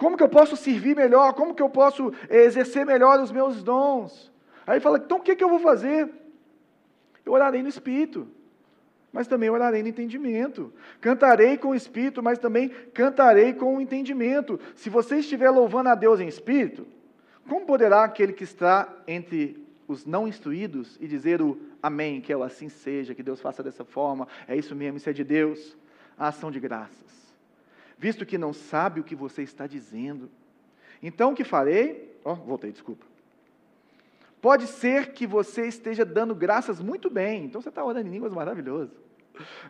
Como 0.00 0.16
que 0.16 0.22
eu 0.22 0.30
posso 0.30 0.56
servir 0.56 0.96
melhor? 0.96 1.34
Como 1.34 1.54
que 1.54 1.62
eu 1.62 1.68
posso 1.68 2.10
eh, 2.30 2.44
exercer 2.44 2.86
melhor 2.86 3.20
os 3.20 3.30
meus 3.30 3.62
dons? 3.62 4.32
Aí 4.66 4.80
fala, 4.80 4.96
então 4.96 5.18
o 5.18 5.20
que, 5.20 5.36
que 5.36 5.44
eu 5.44 5.48
vou 5.50 5.58
fazer? 5.58 6.08
Eu 7.22 7.34
orarei 7.34 7.62
no 7.62 7.68
Espírito, 7.68 8.26
mas 9.12 9.26
também 9.26 9.50
orarei 9.50 9.82
no 9.82 9.90
entendimento. 9.90 10.72
Cantarei 11.02 11.58
com 11.58 11.68
o 11.68 11.74
Espírito, 11.74 12.22
mas 12.22 12.38
também 12.38 12.70
cantarei 12.94 13.52
com 13.52 13.76
o 13.76 13.80
entendimento. 13.80 14.58
Se 14.74 14.88
você 14.88 15.18
estiver 15.18 15.50
louvando 15.50 15.90
a 15.90 15.94
Deus 15.94 16.18
em 16.18 16.28
Espírito, 16.28 16.86
como 17.46 17.66
poderá 17.66 18.02
aquele 18.02 18.32
que 18.32 18.44
está 18.44 18.88
entre 19.06 19.62
os 19.86 20.06
não 20.06 20.26
instruídos 20.26 20.96
e 20.98 21.06
dizer 21.06 21.42
o 21.42 21.60
Amém, 21.82 22.22
que 22.22 22.32
é 22.32 22.36
o 22.38 22.42
assim 22.42 22.70
seja, 22.70 23.14
que 23.14 23.22
Deus 23.22 23.38
faça 23.38 23.62
dessa 23.62 23.84
forma, 23.84 24.26
é 24.48 24.56
isso 24.56 24.74
mesmo, 24.74 24.96
isso 24.96 25.10
é 25.10 25.12
de 25.12 25.24
Deus? 25.24 25.76
A 26.16 26.28
ação 26.28 26.50
de 26.50 26.58
graças 26.58 27.19
visto 28.00 28.24
que 28.24 28.38
não 28.38 28.54
sabe 28.54 28.98
o 28.98 29.04
que 29.04 29.14
você 29.14 29.42
está 29.42 29.66
dizendo. 29.66 30.30
Então 31.02 31.32
o 31.32 31.34
que 31.34 31.44
farei? 31.44 32.18
Ó, 32.24 32.32
oh, 32.32 32.34
voltei, 32.34 32.72
desculpa. 32.72 33.04
Pode 34.40 34.66
ser 34.66 35.12
que 35.12 35.26
você 35.26 35.66
esteja 35.66 36.02
dando 36.02 36.34
graças 36.34 36.80
muito 36.80 37.10
bem, 37.10 37.44
então 37.44 37.60
você 37.60 37.68
está 37.68 37.84
orando 37.84 38.08
em 38.08 38.10
línguas 38.10 38.32
maravilhoso, 38.32 38.90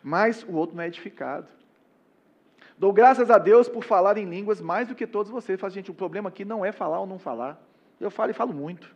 mas 0.00 0.44
o 0.44 0.52
outro 0.52 0.76
não 0.76 0.84
é 0.84 0.86
edificado. 0.86 1.48
Dou 2.78 2.92
graças 2.92 3.32
a 3.32 3.36
Deus 3.36 3.68
por 3.68 3.82
falar 3.82 4.16
em 4.16 4.24
línguas 4.24 4.60
mais 4.60 4.86
do 4.86 4.94
que 4.94 5.08
todos 5.08 5.30
vocês. 5.30 5.60
Faz, 5.60 5.74
gente, 5.74 5.90
o 5.90 5.94
problema 5.94 6.28
aqui 6.28 6.44
não 6.44 6.64
é 6.64 6.70
falar 6.70 7.00
ou 7.00 7.06
não 7.06 7.18
falar. 7.18 7.60
Eu 8.00 8.12
falo 8.12 8.30
e 8.30 8.34
falo 8.34 8.54
muito. 8.54 8.94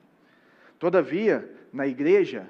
Todavia, 0.78 1.52
na 1.72 1.86
igreja, 1.86 2.48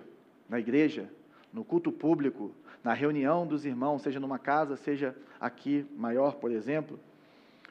na 0.49 0.61
igreja, 0.61 1.11
no 1.53 1.65
culto 1.65 1.91
público, 1.91 2.55
na 2.85 2.93
reunião 2.93 3.47
dos 3.47 3.65
irmãos, 3.65 4.03
seja 4.03 4.21
numa 4.21 4.39
casa, 4.39 4.77
seja 4.77 5.17
aqui 5.41 5.87
maior, 5.97 6.35
por 6.35 6.53
exemplo, 6.53 7.01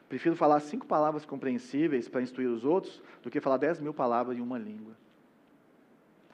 prefiro 0.08 0.34
falar 0.34 0.58
cinco 0.58 0.84
palavras 0.86 1.24
compreensíveis 1.24 2.08
para 2.08 2.20
instruir 2.20 2.48
os 2.48 2.64
outros 2.64 3.00
do 3.22 3.30
que 3.30 3.40
falar 3.40 3.56
dez 3.56 3.78
mil 3.78 3.94
palavras 3.94 4.36
em 4.36 4.40
uma 4.40 4.58
língua. 4.58 4.92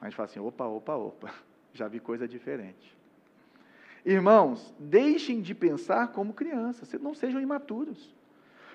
A 0.01 0.05
gente 0.05 0.15
fala 0.15 0.25
assim: 0.27 0.39
opa, 0.39 0.65
opa, 0.65 0.95
opa, 0.95 1.31
já 1.71 1.87
vi 1.87 1.99
coisa 1.99 2.27
diferente. 2.27 2.97
Irmãos, 4.03 4.73
deixem 4.79 5.41
de 5.41 5.53
pensar 5.53 6.07
como 6.07 6.33
crianças, 6.33 6.91
não 6.99 7.13
sejam 7.13 7.39
imaturos. 7.39 8.15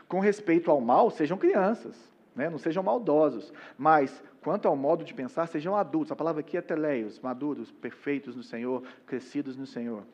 Com 0.06 0.20
respeito 0.20 0.70
ao 0.70 0.80
mal, 0.80 1.10
sejam 1.10 1.36
crianças, 1.36 1.96
né? 2.32 2.48
não 2.48 2.58
sejam 2.58 2.80
maldosos. 2.80 3.52
Mas, 3.76 4.22
quanto 4.46 4.68
ao 4.68 4.76
modo 4.76 5.04
de 5.04 5.12
pensar, 5.12 5.48
sejam 5.48 5.74
adultos. 5.74 6.12
A 6.12 6.14
palavra 6.14 6.38
aqui 6.38 6.56
é 6.56 6.60
teleios, 6.60 7.18
maduros, 7.18 7.72
perfeitos 7.72 8.36
no 8.36 8.44
Senhor, 8.44 8.80
crescidos 9.04 9.56
no 9.56 9.66
Senhor. 9.66 10.04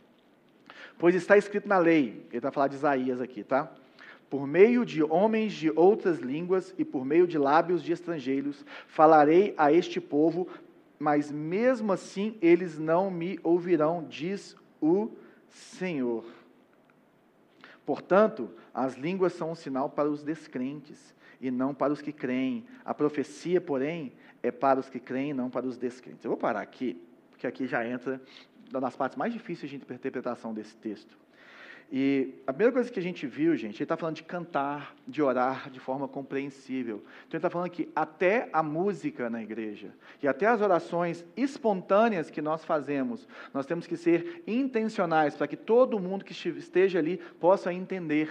Pois 0.99 1.15
está 1.15 1.37
escrito 1.37 1.69
na 1.69 1.77
lei, 1.77 2.25
ele 2.31 2.39
está 2.39 2.51
falando 2.51 2.71
de 2.71 2.77
Isaías 2.77 3.21
aqui, 3.21 3.45
tá? 3.45 3.71
Por 4.31 4.47
meio 4.47 4.87
de 4.87 5.03
homens 5.03 5.53
de 5.53 5.71
outras 5.77 6.19
línguas 6.19 6.75
e 6.79 6.85
por 6.85 7.05
meio 7.05 7.27
de 7.27 7.37
lábios 7.37 7.83
de 7.83 7.93
estrangeiros, 7.93 8.65
falarei 8.87 9.53
a 9.59 9.71
este 9.71 10.01
povo, 10.01 10.49
mas 10.99 11.31
mesmo 11.31 11.93
assim 11.93 12.39
eles 12.41 12.79
não 12.79 13.11
me 13.11 13.39
ouvirão, 13.43 14.03
diz 14.09 14.57
o 14.81 15.11
Senhor. 15.51 16.25
Portanto, 17.85 18.49
as 18.73 18.97
línguas 18.97 19.35
são 19.35 19.51
um 19.51 19.55
sinal 19.55 19.91
para 19.91 20.09
os 20.09 20.23
descrentes 20.23 21.15
e 21.39 21.51
não 21.51 21.75
para 21.75 21.93
os 21.93 22.01
que 22.01 22.13
creem. 22.13 22.65
A 22.83 22.95
profecia, 22.95 23.61
porém, 23.61 24.13
é 24.43 24.51
para 24.51 24.81
os 24.81 24.89
que 24.89 24.99
creem, 24.99 25.33
não 25.33 25.49
para 25.49 25.67
os 25.67 25.77
descrentes. 25.77 26.25
Eu 26.25 26.31
vou 26.31 26.39
parar 26.39 26.61
aqui, 26.61 27.01
porque 27.31 27.47
aqui 27.47 27.67
já 27.67 27.87
entra 27.87 28.21
das 28.71 28.97
partes 28.97 29.17
mais 29.17 29.33
difíceis 29.33 29.71
de 29.71 29.77
interpretação 29.77 30.53
desse 30.53 30.77
texto. 30.77 31.17
E 31.95 32.37
a 32.47 32.53
primeira 32.55 32.73
coisa 32.73 32.91
que 32.91 32.99
a 32.99 33.03
gente 33.03 33.27
viu, 33.27 33.55
gente, 33.55 33.77
ele 33.77 33.83
está 33.83 33.99
falando 33.99 34.17
de 34.17 34.23
cantar, 34.23 34.97
de 35.07 35.21
orar 35.21 35.69
de 35.69 35.79
forma 35.79 36.09
compreensível. 36.09 36.97
Então 37.27 37.33
ele 37.33 37.37
está 37.37 37.51
falando 37.51 37.69
que 37.69 37.91
até 37.95 38.49
a 38.51 38.63
música 38.63 39.29
na 39.29 39.43
igreja 39.43 39.91
e 40.23 40.27
até 40.27 40.47
as 40.47 40.63
orações 40.63 41.23
espontâneas 41.37 42.31
que 42.31 42.41
nós 42.41 42.65
fazemos, 42.65 43.29
nós 43.53 43.67
temos 43.67 43.87
que 43.87 43.99
ser 43.99 44.43
intencionais 44.47 45.37
para 45.37 45.47
que 45.47 45.57
todo 45.57 46.01
mundo 46.01 46.25
que 46.25 46.33
esteja 46.33 46.99
ali 46.99 47.19
possa 47.39 47.71
entender 47.75 48.31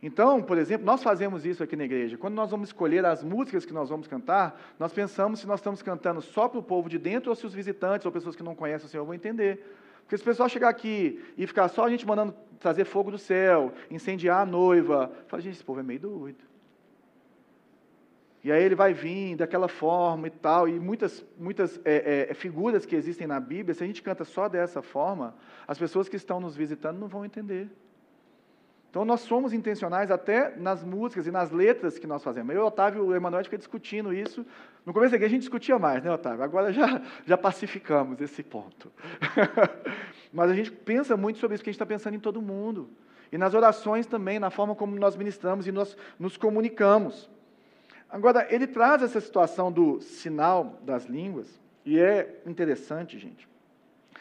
então, 0.00 0.40
por 0.40 0.56
exemplo, 0.58 0.86
nós 0.86 1.02
fazemos 1.02 1.44
isso 1.44 1.62
aqui 1.62 1.74
na 1.74 1.84
igreja. 1.84 2.16
Quando 2.16 2.34
nós 2.34 2.50
vamos 2.50 2.68
escolher 2.68 3.04
as 3.04 3.24
músicas 3.24 3.66
que 3.66 3.72
nós 3.72 3.88
vamos 3.88 4.06
cantar, 4.06 4.60
nós 4.78 4.92
pensamos 4.92 5.40
se 5.40 5.46
nós 5.46 5.58
estamos 5.58 5.82
cantando 5.82 6.22
só 6.22 6.48
para 6.48 6.60
o 6.60 6.62
povo 6.62 6.88
de 6.88 6.98
dentro 6.98 7.30
ou 7.30 7.34
se 7.34 7.44
os 7.44 7.52
visitantes 7.52 8.06
ou 8.06 8.12
pessoas 8.12 8.36
que 8.36 8.42
não 8.42 8.54
conhecem 8.54 8.86
o 8.86 8.88
Senhor 8.88 9.04
vão 9.04 9.14
entender. 9.14 9.64
Porque 10.02 10.16
se 10.16 10.22
o 10.22 10.24
pessoal 10.24 10.48
chegar 10.48 10.68
aqui 10.68 11.22
e 11.36 11.46
ficar 11.46 11.68
só 11.68 11.84
a 11.84 11.90
gente 11.90 12.06
mandando 12.06 12.32
trazer 12.60 12.84
fogo 12.84 13.10
do 13.10 13.18
céu, 13.18 13.72
incendiar 13.90 14.40
a 14.40 14.46
noiva, 14.46 15.12
fala, 15.26 15.42
gente, 15.42 15.54
esse 15.54 15.64
povo 15.64 15.80
é 15.80 15.82
meio 15.82 16.00
doido. 16.00 16.48
E 18.42 18.52
aí 18.52 18.62
ele 18.62 18.76
vai 18.76 18.94
vir 18.94 19.36
daquela 19.36 19.66
forma 19.66 20.28
e 20.28 20.30
tal, 20.30 20.68
e 20.68 20.78
muitas, 20.78 21.26
muitas 21.36 21.80
é, 21.84 22.28
é, 22.30 22.34
figuras 22.34 22.86
que 22.86 22.94
existem 22.94 23.26
na 23.26 23.40
Bíblia, 23.40 23.74
se 23.74 23.82
a 23.82 23.86
gente 23.86 24.00
canta 24.00 24.24
só 24.24 24.48
dessa 24.48 24.80
forma, 24.80 25.34
as 25.66 25.76
pessoas 25.76 26.08
que 26.08 26.14
estão 26.14 26.38
nos 26.38 26.56
visitando 26.56 26.98
não 26.98 27.08
vão 27.08 27.24
entender. 27.24 27.68
Então 28.90 29.04
nós 29.04 29.20
somos 29.20 29.52
intencionais 29.52 30.10
até 30.10 30.56
nas 30.56 30.82
músicas 30.82 31.26
e 31.26 31.30
nas 31.30 31.50
letras 31.50 31.98
que 31.98 32.06
nós 32.06 32.22
fazemos. 32.24 32.54
Eu 32.54 32.64
Otávio 32.64 33.04
e 33.04 33.08
o 33.08 33.14
Emanuel 33.14 33.44
fica 33.44 33.58
discutindo 33.58 34.12
isso. 34.12 34.46
No 34.84 34.94
começo 34.94 35.14
aqui 35.14 35.24
a 35.24 35.28
gente 35.28 35.40
discutia 35.40 35.78
mais, 35.78 36.02
né, 36.02 36.10
Otávio? 36.10 36.42
Agora 36.42 36.72
já, 36.72 37.02
já 37.26 37.36
pacificamos 37.36 38.20
esse 38.20 38.42
ponto. 38.42 38.90
Mas 40.32 40.50
a 40.50 40.54
gente 40.54 40.70
pensa 40.70 41.16
muito 41.16 41.38
sobre 41.38 41.54
isso, 41.54 41.62
porque 41.62 41.70
a 41.70 41.72
gente 41.72 41.82
está 41.82 41.86
pensando 41.86 42.14
em 42.14 42.20
todo 42.20 42.40
mundo. 42.40 42.88
E 43.30 43.36
nas 43.36 43.52
orações 43.52 44.06
também, 44.06 44.38
na 44.38 44.48
forma 44.48 44.74
como 44.74 44.96
nós 44.96 45.16
ministramos 45.16 45.66
e 45.66 45.72
nós 45.72 45.94
nos 46.18 46.38
comunicamos. 46.38 47.28
Agora, 48.08 48.46
ele 48.48 48.66
traz 48.66 49.02
essa 49.02 49.20
situação 49.20 49.70
do 49.70 50.00
sinal 50.00 50.78
das 50.82 51.04
línguas, 51.04 51.60
e 51.84 51.98
é 51.98 52.40
interessante, 52.46 53.18
gente. 53.18 53.46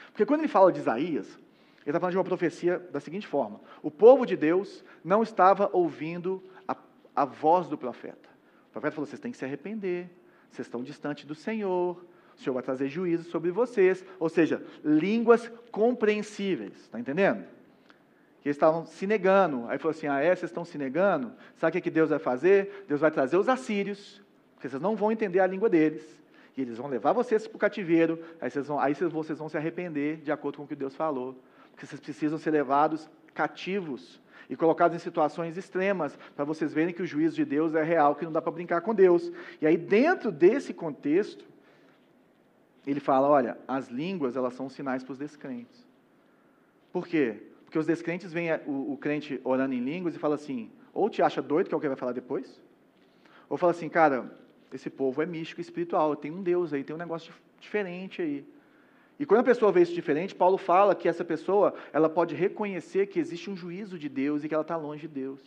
Porque 0.08 0.26
quando 0.26 0.42
ele 0.42 0.50
fala 0.50 0.74
de 0.74 0.80
Isaías, 0.80 1.40
Ele 1.88 1.92
está 1.92 2.02
falando 2.02 2.12
de 2.12 2.18
uma 2.18 2.24
profecia 2.26 2.80
da 2.92 3.00
seguinte 3.00 3.26
forma: 3.26 3.62
o 3.82 3.90
povo 3.90 4.26
de 4.26 4.36
Deus 4.36 4.84
não 5.06 5.24
estava 5.24 5.70
ouvindo 5.72 6.44
a, 6.68 6.76
a 7.16 7.24
voz 7.24 7.70
do 7.70 7.78
profeta. 7.78 8.30
O 8.68 8.72
profeta 8.74 8.94
falou: 8.94 9.06
vocês 9.06 9.22
têm 9.22 9.32
que 9.32 9.38
se 9.38 9.46
arrepender, 9.46 10.10
vocês 10.52 10.68
estão 10.68 10.84
distantes 10.84 11.24
do 11.24 11.34
Senhor, 11.34 12.06
o 12.36 12.42
Senhor 12.42 12.54
vai 12.54 12.62
trazer 12.62 12.90
juízo 12.90 13.30
sobre 13.30 13.52
vocês. 13.52 14.04
Ou 14.20 14.28
seja, 14.28 14.62
línguas 14.84 15.50
compreensíveis. 15.72 16.74
Está 16.74 17.00
entendendo? 17.00 17.46
Que 18.42 18.50
eles 18.50 18.58
estavam 18.58 18.86
se 18.86 19.08
negando. 19.08 19.66
Aí 19.70 19.78
falou 19.78 19.92
assim: 19.92 20.08
ah, 20.08 20.20
é, 20.20 20.36
vocês 20.36 20.52
estão 20.52 20.66
se 20.66 20.78
negando? 20.78 21.32
Sabe 21.56 21.70
o 21.70 21.72
que, 21.72 21.82
que 21.84 21.90
Deus 21.90 22.10
vai 22.10 22.20
fazer? 22.20 22.84
Deus 22.86 23.00
vai 23.00 23.12
trazer 23.12 23.38
os 23.38 23.48
assírios, 23.48 24.22
porque 24.56 24.68
vocês 24.68 24.82
não 24.82 24.94
vão 24.94 25.10
entender 25.10 25.40
a 25.40 25.48
língua 25.48 25.70
deles. 25.70 26.04
E 26.58 26.64
eles 26.64 26.78
vão 26.78 26.88
levar 26.88 27.14
vocês 27.14 27.48
para 27.48 27.56
o 27.56 27.60
cativeiro. 27.60 28.22
Aí, 28.42 28.52
vocês 28.52 28.68
vão, 28.68 28.78
aí 28.78 28.94
vocês 28.94 29.40
vão 29.40 29.48
se 29.48 29.56
arrepender 29.56 30.18
de 30.18 30.34
acordo 30.34 30.58
com 30.58 30.64
o 30.66 30.68
que 30.68 30.76
Deus 30.76 30.94
falou 30.94 31.34
porque 31.78 31.86
vocês 31.86 32.02
precisam 32.02 32.40
ser 32.40 32.50
levados 32.50 33.08
cativos 33.36 34.20
e 34.50 34.56
colocados 34.56 34.96
em 34.96 35.00
situações 35.00 35.58
extremas, 35.58 36.18
para 36.36 36.44
vocês 36.44 36.74
verem 36.74 36.92
que 36.92 37.04
o 37.04 37.06
juízo 37.06 37.36
de 37.36 37.46
Deus 37.46 37.76
é 37.76 37.84
real, 37.84 38.16
que 38.16 38.26
não 38.26 38.32
dá 38.32 38.42
para 38.42 38.52
brincar 38.52 38.82
com 38.82 38.96
Deus. 38.96 39.32
E 39.62 39.68
aí, 39.68 39.78
dentro 39.78 40.32
desse 40.32 40.74
contexto, 40.74 41.46
ele 42.86 43.00
fala: 43.00 43.28
olha, 43.28 43.60
as 43.68 43.90
línguas 43.90 44.36
elas 44.36 44.56
são 44.56 44.68
sinais 44.68 45.04
para 45.04 45.12
os 45.12 45.20
descrentes. 45.20 45.86
Por 46.92 47.06
quê? 47.06 47.44
Porque 47.66 47.78
os 47.78 47.86
descrentes 47.86 48.34
veem 48.34 48.50
o, 48.66 48.94
o, 48.94 48.98
crente 48.98 49.40
orando 49.44 49.76
em 49.76 49.80
línguas 49.80 50.16
e 50.16 50.20
fala 50.20 50.34
assim: 50.34 50.72
ou 50.92 51.12
te 51.12 51.22
acha 51.22 51.44
doido, 51.44 51.68
que 51.68 51.76
é 51.76 51.78
o 51.78 51.82
que 51.82 51.88
vai 51.88 51.98
falar 51.98 52.14
depois, 52.14 52.60
ou 53.48 53.56
fala 53.56 53.72
assim, 53.72 53.88
cara, 53.88 54.36
esse 54.74 54.90
povo 54.90 55.22
é 55.22 55.28
místico 55.28 55.62
espiritual, 55.62 56.16
tem 56.16 56.32
um 56.32 56.42
Deus 56.42 56.74
aí, 56.74 56.84
tem 56.84 56.96
um 56.96 57.00
negócio 57.00 57.32
diferente 57.60 58.20
aí. 58.20 58.57
E 59.20 59.26
quando 59.26 59.42
a 59.42 59.44
pessoa 59.44 59.72
vê 59.72 59.82
isso 59.82 59.94
diferente, 59.94 60.36
Paulo 60.36 60.58
fala 60.58 60.94
que 60.94 61.08
essa 61.08 61.26
pessoa 61.26 61.74
ela 61.92 62.10
pode 62.10 62.36
reconhecer 62.36 63.08
que 63.08 63.20
existe 63.20 63.50
um 63.50 63.56
juízo 63.56 63.98
de 63.98 64.08
Deus 64.08 64.44
e 64.44 64.48
que 64.48 64.54
ela 64.54 64.62
está 64.62 64.76
longe 64.76 65.02
de 65.02 65.08
Deus. 65.08 65.42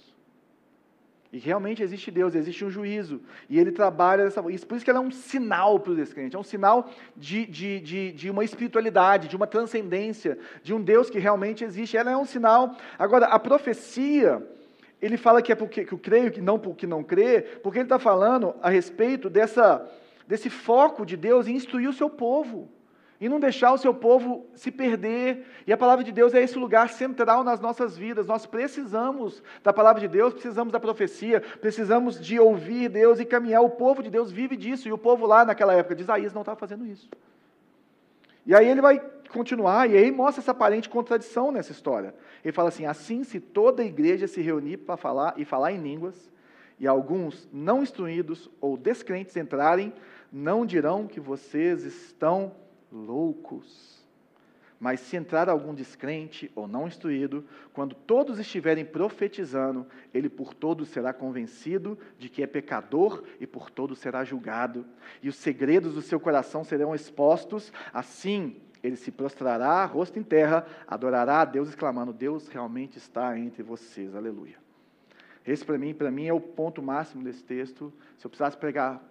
E 1.33 1.39
realmente 1.39 1.81
existe 1.81 2.11
Deus, 2.11 2.35
existe 2.35 2.65
um 2.65 2.71
juízo. 2.71 3.21
E 3.49 3.61
ele 3.61 3.71
trabalha 3.71 4.25
dessa 4.25 4.43
forma. 4.43 4.59
Por 4.59 4.75
isso 4.75 4.85
que 4.85 4.91
ela 4.91 4.99
é 4.99 5.03
um 5.03 5.13
sinal 5.13 5.79
para 5.79 5.93
o 5.93 5.97
descrente, 5.97 6.35
é 6.35 6.39
um 6.39 6.43
sinal 6.43 6.91
de, 7.17 7.47
de, 7.47 7.79
de, 7.79 8.13
de, 8.13 8.31
uma 8.31 8.43
espiritualidade, 8.43 9.29
de 9.29 9.37
uma 9.37 9.47
transcendência, 9.47 10.37
de 10.65 10.75
um 10.75 10.83
Deus 10.83 11.09
que 11.09 11.21
realmente 11.21 11.63
existe. 11.63 11.97
Ela 11.97 12.11
é 12.11 12.17
um 12.17 12.25
sinal. 12.25 12.77
Agora, 12.99 13.27
a 13.27 13.39
profecia, 13.39 14.45
ele 15.01 15.17
fala 15.17 15.41
que 15.41 15.53
é 15.53 15.55
porque 15.55 15.85
que 15.85 15.93
eu 15.93 15.99
creio, 15.99 16.33
que 16.33 16.41
não 16.41 16.59
porque 16.59 16.85
não 16.85 17.05
crê, 17.05 17.43
porque 17.63 17.79
ele 17.79 17.85
está 17.85 18.01
falando 18.01 18.53
a 18.61 18.69
respeito 18.69 19.31
dessa, 19.31 19.89
desse 20.27 20.51
foco 20.51 21.07
de 21.07 21.17
Deus 21.17 21.47
em 21.47 21.55
instruir 21.55 21.89
o 21.89 21.93
seu 21.93 22.11
povo 22.11 22.69
e 23.21 23.29
não 23.29 23.39
deixar 23.39 23.73
o 23.73 23.79
seu 23.79 23.93
povo 23.93 24.47
se 24.55 24.71
perder. 24.71 25.45
E 25.67 25.73
a 25.73 25.77
palavra 25.77 26.03
de 26.03 26.11
Deus 26.11 26.33
é 26.33 26.43
esse 26.43 26.59
lugar 26.59 26.89
central 26.89 27.45
nas 27.45 27.61
nossas 27.61 27.97
vidas. 27.99 28.27
Nós 28.27 28.47
precisamos 28.47 29.43
da 29.63 29.73
palavra 29.73 30.01
de 30.01 30.09
Deus, 30.09 30.33
precisamos 30.33 30.73
da 30.73 30.81
profecia, 30.81 31.41
precisamos 31.61 32.19
de 32.19 32.41
ouvir 32.41 32.89
Deus 32.89 33.21
e 33.21 33.27
caminhar. 33.27 33.63
O 33.63 33.71
povo 33.71 34.03
de 34.03 34.09
Deus 34.09 34.33
vive 34.33 34.57
disso, 34.57 34.89
e 34.89 34.93
o 34.93 34.97
povo 34.97 35.27
lá 35.27 35.45
naquela 35.45 35.75
época 35.75 35.95
de 35.95 36.03
Isaías 36.03 36.33
não 36.33 36.41
estava 36.41 36.59
fazendo 36.59 36.87
isso. 36.87 37.11
E 38.47 38.55
aí 38.55 38.67
ele 38.67 38.81
vai 38.81 38.99
continuar, 39.29 39.89
e 39.89 39.97
aí 39.99 40.11
mostra 40.11 40.41
essa 40.41 40.53
aparente 40.53 40.89
contradição 40.89 41.53
nessa 41.53 41.73
história. 41.73 42.15
Ele 42.43 42.53
fala 42.53 42.71
assim: 42.71 42.87
assim, 42.87 43.23
se 43.23 43.39
toda 43.39 43.83
a 43.83 43.87
igreja 43.87 44.27
se 44.27 44.41
reunir 44.41 44.79
para 44.79 44.97
falar 44.97 45.35
e 45.37 45.45
falar 45.45 45.73
em 45.73 45.83
línguas, 45.83 46.31
e 46.79 46.87
alguns 46.87 47.47
não 47.53 47.83
instruídos 47.83 48.51
ou 48.63 48.79
descrentes 48.79 49.37
entrarem, 49.37 49.93
não 50.33 50.65
dirão 50.65 51.07
que 51.07 51.21
vocês 51.21 51.85
estão 51.85 52.53
loucos. 52.93 54.01
Mas 54.79 55.01
se 55.01 55.17
entrar 55.17 55.49
algum 55.51 55.75
descrente 55.75 56.51
ou 56.55 56.67
não 56.67 56.87
instruído, 56.87 57.45
quando 57.73 57.95
todos 57.95 58.39
estiverem 58.39 58.85
profetizando, 58.85 59.87
ele 60.13 60.31
por 60.31 60.55
todos 60.55 60.89
será 60.89 61.13
convencido 61.13 61.99
de 62.19 62.31
que 62.31 62.43
é 62.43 62.47
pecador 62.47 63.23
e 63.39 63.47
por 63.47 63.71
todos 63.71 63.99
será 63.99 64.25
julgado. 64.25 64.87
E 65.23 65.29
os 65.29 65.37
segredos 65.37 65.95
do 65.95 66.01
seu 66.01 66.19
coração 66.19 66.65
serão 66.65 66.95
expostos, 66.95 67.71
assim 67.93 68.57
ele 68.83 68.97
se 68.97 69.11
prostrará, 69.11 69.85
rosto 69.85 70.19
em 70.19 70.23
terra, 70.23 70.67
adorará 70.87 71.43
a 71.43 71.45
Deus, 71.45 71.69
exclamando: 71.69 72.13
Deus 72.13 72.49
realmente 72.49 72.97
está 72.97 73.39
entre 73.39 73.63
vocês. 73.63 74.15
Aleluia. 74.15 74.57
Esse 75.47 75.65
para 75.65 75.79
mim, 75.79 75.95
para 75.95 76.11
mim 76.11 76.27
é 76.27 76.33
o 76.33 76.41
ponto 76.41 76.83
máximo 76.83 77.23
desse 77.23 77.43
texto. 77.43 77.93
Se 78.17 78.27
eu 78.27 78.31
precisasse 78.31 78.57
pregar 78.57 79.03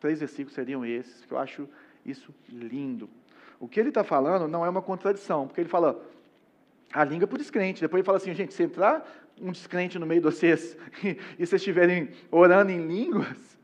três 0.00 0.20
versículos 0.20 0.54
seriam 0.54 0.84
esses, 0.84 1.24
que 1.24 1.32
eu 1.32 1.38
acho 1.38 1.68
isso 2.04 2.34
lindo. 2.48 3.08
O 3.58 3.68
que 3.68 3.80
ele 3.80 3.88
está 3.88 4.04
falando 4.04 4.48
não 4.48 4.64
é 4.64 4.68
uma 4.68 4.82
contradição, 4.82 5.46
porque 5.46 5.60
ele 5.60 5.68
fala 5.68 6.00
a 6.92 7.04
língua 7.04 7.26
para 7.26 7.36
o 7.36 7.38
descrente. 7.38 7.80
Depois 7.80 8.00
ele 8.00 8.06
fala 8.06 8.18
assim, 8.18 8.34
gente, 8.34 8.54
se 8.54 8.62
entrar 8.62 9.06
um 9.40 9.50
descrente 9.50 9.98
no 9.98 10.06
meio 10.06 10.20
de 10.20 10.24
vocês 10.24 10.76
e 11.02 11.14
vocês 11.38 11.54
estiverem 11.54 12.10
orando 12.30 12.70
em 12.70 12.86
línguas, 12.86 13.54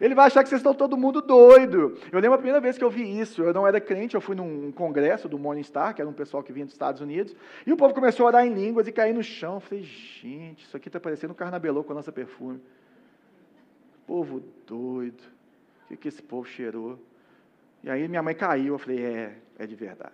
ele 0.00 0.14
vai 0.14 0.26
achar 0.26 0.42
que 0.42 0.48
vocês 0.48 0.60
estão 0.60 0.74
todo 0.74 0.96
mundo 0.96 1.20
doido. 1.20 1.98
Eu 2.12 2.20
lembro 2.20 2.34
a 2.34 2.38
primeira 2.38 2.60
vez 2.60 2.78
que 2.78 2.84
eu 2.84 2.90
vi 2.90 3.18
isso, 3.18 3.42
eu 3.42 3.52
não 3.52 3.66
era 3.66 3.80
crente, 3.80 4.14
eu 4.14 4.20
fui 4.20 4.36
num 4.36 4.70
congresso 4.70 5.28
do 5.28 5.38
Morning 5.38 5.62
Star, 5.62 5.94
que 5.94 6.00
era 6.00 6.08
um 6.08 6.14
pessoal 6.14 6.42
que 6.42 6.52
vinha 6.52 6.64
dos 6.64 6.74
Estados 6.74 7.00
Unidos, 7.00 7.34
e 7.66 7.72
o 7.72 7.76
povo 7.76 7.92
começou 7.92 8.26
a 8.26 8.28
orar 8.28 8.46
em 8.46 8.52
línguas 8.52 8.86
e 8.86 8.92
cair 8.92 9.12
no 9.12 9.22
chão. 9.22 9.54
Eu 9.54 9.60
falei, 9.60 9.84
gente, 9.84 10.64
isso 10.64 10.76
aqui 10.76 10.88
está 10.88 11.00
parecendo 11.00 11.32
um 11.32 11.36
carnabelô 11.36 11.82
com 11.82 11.92
a 11.92 11.96
nossa 11.96 12.12
perfume. 12.12 12.60
Povo 14.06 14.42
doido. 14.66 15.22
O 15.84 15.88
que, 15.88 15.96
que 15.96 16.08
esse 16.08 16.22
povo 16.22 16.46
cheirou? 16.46 16.98
E 17.86 17.90
aí 17.90 18.08
minha 18.08 18.20
mãe 18.20 18.34
caiu, 18.34 18.74
eu 18.74 18.78
falei, 18.80 19.00
é, 19.00 19.38
é 19.60 19.64
de 19.64 19.76
verdade. 19.76 20.12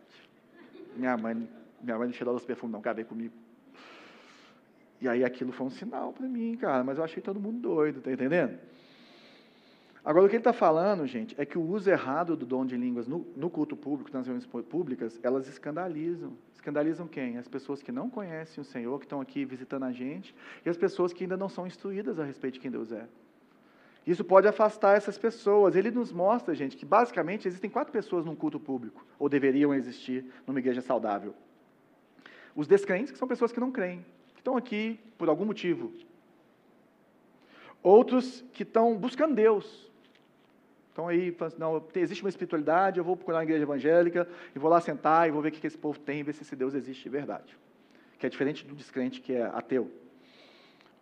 Minha 0.95 1.17
mãe, 1.17 1.49
minha 1.81 1.97
mãe 1.97 2.07
não 2.07 2.13
cheirou 2.13 2.35
os 2.35 2.45
perfumes, 2.45 2.75
não, 2.75 2.83
cabem 2.83 3.03
comigo. 3.03 3.33
E 5.01 5.09
aí 5.09 5.25
aquilo 5.25 5.53
foi 5.53 5.69
um 5.69 5.71
sinal 5.71 6.13
para 6.13 6.29
mim, 6.29 6.55
cara, 6.55 6.85
mas 6.85 6.99
eu 6.99 7.05
achei 7.05 7.23
todo 7.23 7.41
mundo 7.41 7.61
doido, 7.61 8.03
tá 8.03 8.13
entendendo? 8.13 8.59
Agora, 10.05 10.27
o 10.27 10.29
que 10.29 10.35
ele 10.35 10.41
está 10.41 10.53
falando, 10.53 11.07
gente, 11.07 11.35
é 11.41 11.47
que 11.47 11.57
o 11.57 11.63
uso 11.63 11.89
errado 11.89 12.37
do 12.37 12.45
dom 12.45 12.67
de 12.67 12.77
línguas 12.77 13.09
no, 13.09 13.27
no 13.35 13.49
culto 13.49 13.75
público, 13.75 14.11
nas 14.13 14.27
reuniões 14.27 14.47
públicas, 14.65 15.19
elas 15.23 15.49
escandalizam. 15.49 16.37
Escandalizam 16.53 17.09
quem? 17.09 17.39
As 17.39 17.49
pessoas 17.49 17.83
que 17.83 17.91
não 17.91 18.11
conhecem 18.11 18.61
o 18.61 18.65
Senhor, 18.65 18.99
que 18.99 19.07
estão 19.07 19.21
aqui 19.21 19.47
visitando 19.47 19.85
a 19.85 19.93
gente, 19.93 20.35
e 20.63 20.69
as 20.69 20.77
pessoas 20.77 21.11
que 21.11 21.25
ainda 21.25 21.39
não 21.39 21.49
são 21.49 21.67
instruídas 21.67 22.21
a 22.21 22.25
respeito 22.25 22.55
de 22.55 22.61
quem 22.61 22.71
Deus 22.71 22.93
é. 22.93 23.09
Isso 24.07 24.25
pode 24.25 24.49
afastar 24.49 24.97
essas 24.97 25.17
pessoas. 25.17 25.77
Ele 25.77 25.91
nos 25.91 26.13
mostra, 26.13 26.55
gente, 26.55 26.77
que 26.77 26.85
basicamente 26.85 27.47
existem 27.47 27.71
quatro 27.71 27.93
pessoas 27.93 28.25
num 28.25 28.35
culto 28.35 28.59
público, 28.59 29.07
ou 29.19 29.29
deveriam 29.29 29.73
existir 29.73 30.25
numa 30.47 30.59
igreja 30.59 30.81
saudável. 30.81 31.35
Os 32.55 32.67
descrentes, 32.67 33.13
que 33.13 33.19
são 33.19 33.29
pessoas 33.29 33.53
que 33.53 33.61
não 33.61 33.71
creem, 33.71 34.05
que 34.35 34.41
estão 34.41 34.57
aqui 34.57 34.99
por 35.17 35.29
algum 35.29 35.45
motivo. 35.45 35.93
Outros 37.83 38.45
que 38.53 38.65
estão 38.65 38.97
buscando 38.97 39.35
Deus. 39.35 39.91
Estão 40.89 41.09
aí, 41.09 41.35
não, 41.57 41.83
existe 41.95 42.23
uma 42.23 42.29
espiritualidade, 42.29 42.99
eu 42.99 43.05
vou 43.05 43.17
procurar 43.17 43.39
uma 43.39 43.45
igreja 43.45 43.63
evangélica, 43.63 44.29
e 44.55 44.59
vou 44.59 44.71
lá 44.71 44.81
sentar 44.81 45.27
e 45.27 45.31
vou 45.31 45.41
ver 45.41 45.49
o 45.49 45.53
que 45.53 45.67
esse 45.67 45.79
povo 45.79 45.99
tem, 45.99 46.23
ver 46.23 46.35
se 46.35 46.43
esse 46.43 46.55
Deus 46.55 46.75
existe 46.75 47.05
de 47.05 47.09
verdade. 47.09 47.57
Que 48.19 48.27
é 48.27 48.29
diferente 48.29 48.67
do 48.67 48.75
descrente 48.75 49.21
que 49.21 49.33
é 49.33 49.45
ateu 49.45 49.91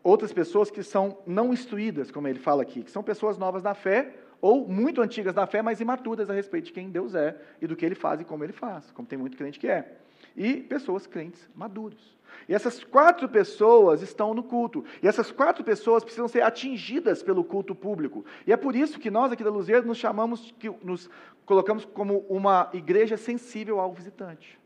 outras 0.03 0.33
pessoas 0.33 0.71
que 0.71 0.83
são 0.83 1.19
não 1.27 1.53
instruídas, 1.53 2.11
como 2.11 2.29
ele 2.29 2.39
fala 2.39 2.63
aqui, 2.63 2.83
que 2.83 2.91
são 2.91 3.03
pessoas 3.03 3.39
novas 3.39 3.63
na 3.63 3.75
fé, 3.75 4.15
ou 4.41 4.67
muito 4.67 5.03
antigas 5.03 5.35
na 5.35 5.47
fé, 5.47 5.61
mas 5.61 5.81
imaturas 5.81 6.31
a 6.31 6.33
respeito 6.33 6.67
de 6.67 6.73
quem 6.73 6.91
Deus 6.91 7.15
é 7.15 7.37
e 7.61 7.67
do 7.67 7.77
que 7.77 7.85
ele 7.85 7.95
faz 7.95 8.21
e 8.21 8.25
como 8.25 8.43
ele 8.43 8.53
faz, 8.53 8.91
como 8.93 9.07
tem 9.07 9.19
muito 9.19 9.37
crente 9.37 9.59
que 9.59 9.69
é. 9.69 9.97
E 10.37 10.55
pessoas 10.57 11.07
crentes 11.07 11.49
maduros. 11.55 12.19
E 12.49 12.55
essas 12.55 12.83
quatro 12.83 13.29
pessoas 13.29 14.03
estão 14.03 14.33
no 14.33 14.43
culto. 14.43 14.85
E 15.03 15.09
essas 15.09 15.31
quatro 15.31 15.63
pessoas 15.63 16.03
precisam 16.03 16.29
ser 16.29 16.43
atingidas 16.43 17.23
pelo 17.23 17.45
culto 17.45 17.75
público. 17.75 18.25
E 18.47 18.53
é 18.53 18.57
por 18.57 18.75
isso 18.75 18.99
que 18.99 19.11
nós 19.11 19.33
aqui 19.33 19.45
da 19.45 19.51
Luzeiro 19.51 19.87
nos 19.87 19.99
chamamos, 19.99 20.55
que 20.59 20.71
nos 20.83 21.11
colocamos 21.45 21.85
como 21.85 22.25
uma 22.29 22.71
igreja 22.73 23.17
sensível 23.17 23.81
ao 23.81 23.93
visitante. 23.93 24.59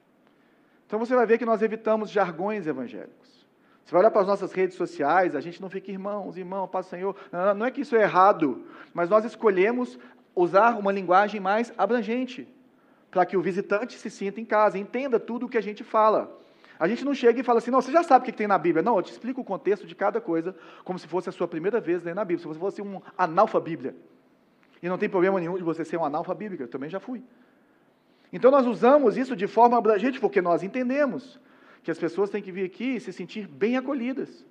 Então 0.87 0.99
você 0.99 1.15
vai 1.15 1.27
ver 1.27 1.39
que 1.39 1.47
nós 1.47 1.63
evitamos 1.63 2.11
jargões 2.11 2.67
evangélicos. 2.67 3.24
Você 3.85 3.93
vai 3.93 4.01
olhar 4.01 4.11
para 4.11 4.23
as 4.23 4.27
nossas 4.27 4.53
redes 4.53 4.77
sociais, 4.77 5.37
a 5.37 5.41
gente 5.41 5.61
não 5.61 5.69
fica 5.69 5.91
irmãos, 5.91 6.39
irmão, 6.39 6.67
paz 6.67 6.87
do 6.87 6.91
Senhor. 6.91 7.17
Não, 7.31 7.55
não 7.55 7.67
é 7.67 7.71
que 7.71 7.83
isso 7.83 7.95
é 7.95 8.03
errado, 8.03 8.65
mas 8.95 9.11
nós 9.11 9.25
escolhemos 9.25 9.99
usar 10.35 10.79
uma 10.79 10.91
linguagem 10.91 11.39
mais 11.39 11.73
abrangente, 11.77 12.49
para 13.11 13.27
que 13.27 13.37
o 13.37 13.43
visitante 13.43 13.99
se 13.99 14.11
sinta 14.11 14.41
em 14.41 14.45
casa, 14.45 14.79
entenda 14.79 15.21
tudo 15.21 15.47
o 15.47 15.49
que 15.49 15.59
a 15.59 15.63
gente 15.63 15.85
fala. 15.85 16.41
A 16.79 16.89
gente 16.89 17.05
não 17.05 17.15
chega 17.15 17.39
e 17.39 17.45
fala 17.45 17.59
assim, 17.59 17.71
não, 17.71 17.81
você 17.81 17.93
já 17.93 18.03
sabe 18.03 18.23
o 18.23 18.27
que 18.27 18.33
tem 18.33 18.49
na 18.49 18.59
Bíblia. 18.59 18.83
Não, 18.83 18.97
eu 18.97 19.03
te 19.03 19.13
explico 19.13 19.43
o 19.43 19.45
contexto 19.45 19.87
de 19.87 19.95
cada 19.95 20.21
coisa, 20.21 20.57
como 20.83 20.99
se 20.99 21.07
fosse 21.07 21.29
a 21.29 21.33
sua 21.33 21.47
primeira 21.47 21.79
vez 21.79 22.03
lendo 22.03 22.19
a 22.19 22.25
Bíblia, 22.25 22.43
se 22.43 22.49
você 22.49 22.59
fosse 22.59 22.83
um 22.83 23.01
analfa-bíblia. 23.17 23.95
E 24.83 24.89
não 24.89 24.99
tem 24.99 25.09
problema 25.09 25.39
nenhum 25.39 25.57
de 25.57 25.63
você 25.63 25.85
ser 25.85 25.99
um 25.99 26.05
analfa-bíblica, 26.05 26.65
eu 26.65 26.69
também 26.69 26.91
já 26.91 26.99
fui. 26.99 27.23
Então 28.33 28.51
nós 28.51 28.67
usamos 28.67 29.17
isso 29.17 29.37
de 29.37 29.47
forma 29.47 29.79
abrangente, 29.79 30.19
porque 30.19 30.43
nós 30.43 30.63
entendemos 30.63 31.39
que 31.85 31.91
as 31.91 31.99
pessoas 31.99 32.31
têm 32.31 32.43
que 32.43 32.51
vir 32.51 32.65
aqui 32.65 32.97
e 32.97 33.01
se 33.01 33.13
sentir 33.13 33.47
bem 33.47 33.77
acolhidas. 33.77 34.45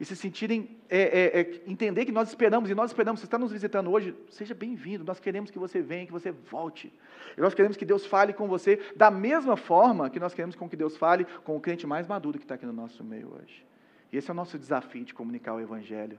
e 0.00 0.04
se 0.04 0.14
sentirem, 0.14 0.78
é, 0.88 1.00
é, 1.00 1.40
é, 1.40 1.62
entender 1.66 2.04
que 2.04 2.12
nós 2.12 2.28
esperamos, 2.28 2.70
e 2.70 2.74
nós 2.74 2.90
esperamos, 2.90 3.20
você 3.20 3.26
está 3.26 3.36
nos 3.36 3.50
visitando 3.50 3.90
hoje, 3.90 4.14
seja 4.30 4.54
bem-vindo, 4.54 5.02
nós 5.02 5.18
queremos 5.18 5.50
que 5.50 5.58
você 5.58 5.82
venha, 5.82 6.06
que 6.06 6.12
você 6.12 6.30
volte. 6.30 6.92
E 7.36 7.40
nós 7.40 7.52
queremos 7.52 7.76
que 7.76 7.84
Deus 7.84 8.06
fale 8.06 8.32
com 8.32 8.46
você 8.46 8.76
da 8.94 9.10
mesma 9.10 9.56
forma 9.56 10.08
que 10.08 10.20
nós 10.20 10.32
queremos 10.32 10.54
com 10.54 10.68
que 10.68 10.76
Deus 10.76 10.96
fale 10.96 11.24
com 11.42 11.56
o 11.56 11.60
crente 11.60 11.84
mais 11.84 12.06
maduro 12.06 12.38
que 12.38 12.44
está 12.44 12.54
aqui 12.54 12.64
no 12.64 12.72
nosso 12.72 13.02
meio 13.02 13.34
hoje. 13.34 13.66
E 14.12 14.16
esse 14.16 14.30
é 14.30 14.32
o 14.32 14.36
nosso 14.36 14.56
desafio 14.56 15.04
de 15.04 15.12
comunicar 15.12 15.54
o 15.54 15.60
Evangelho 15.60 16.16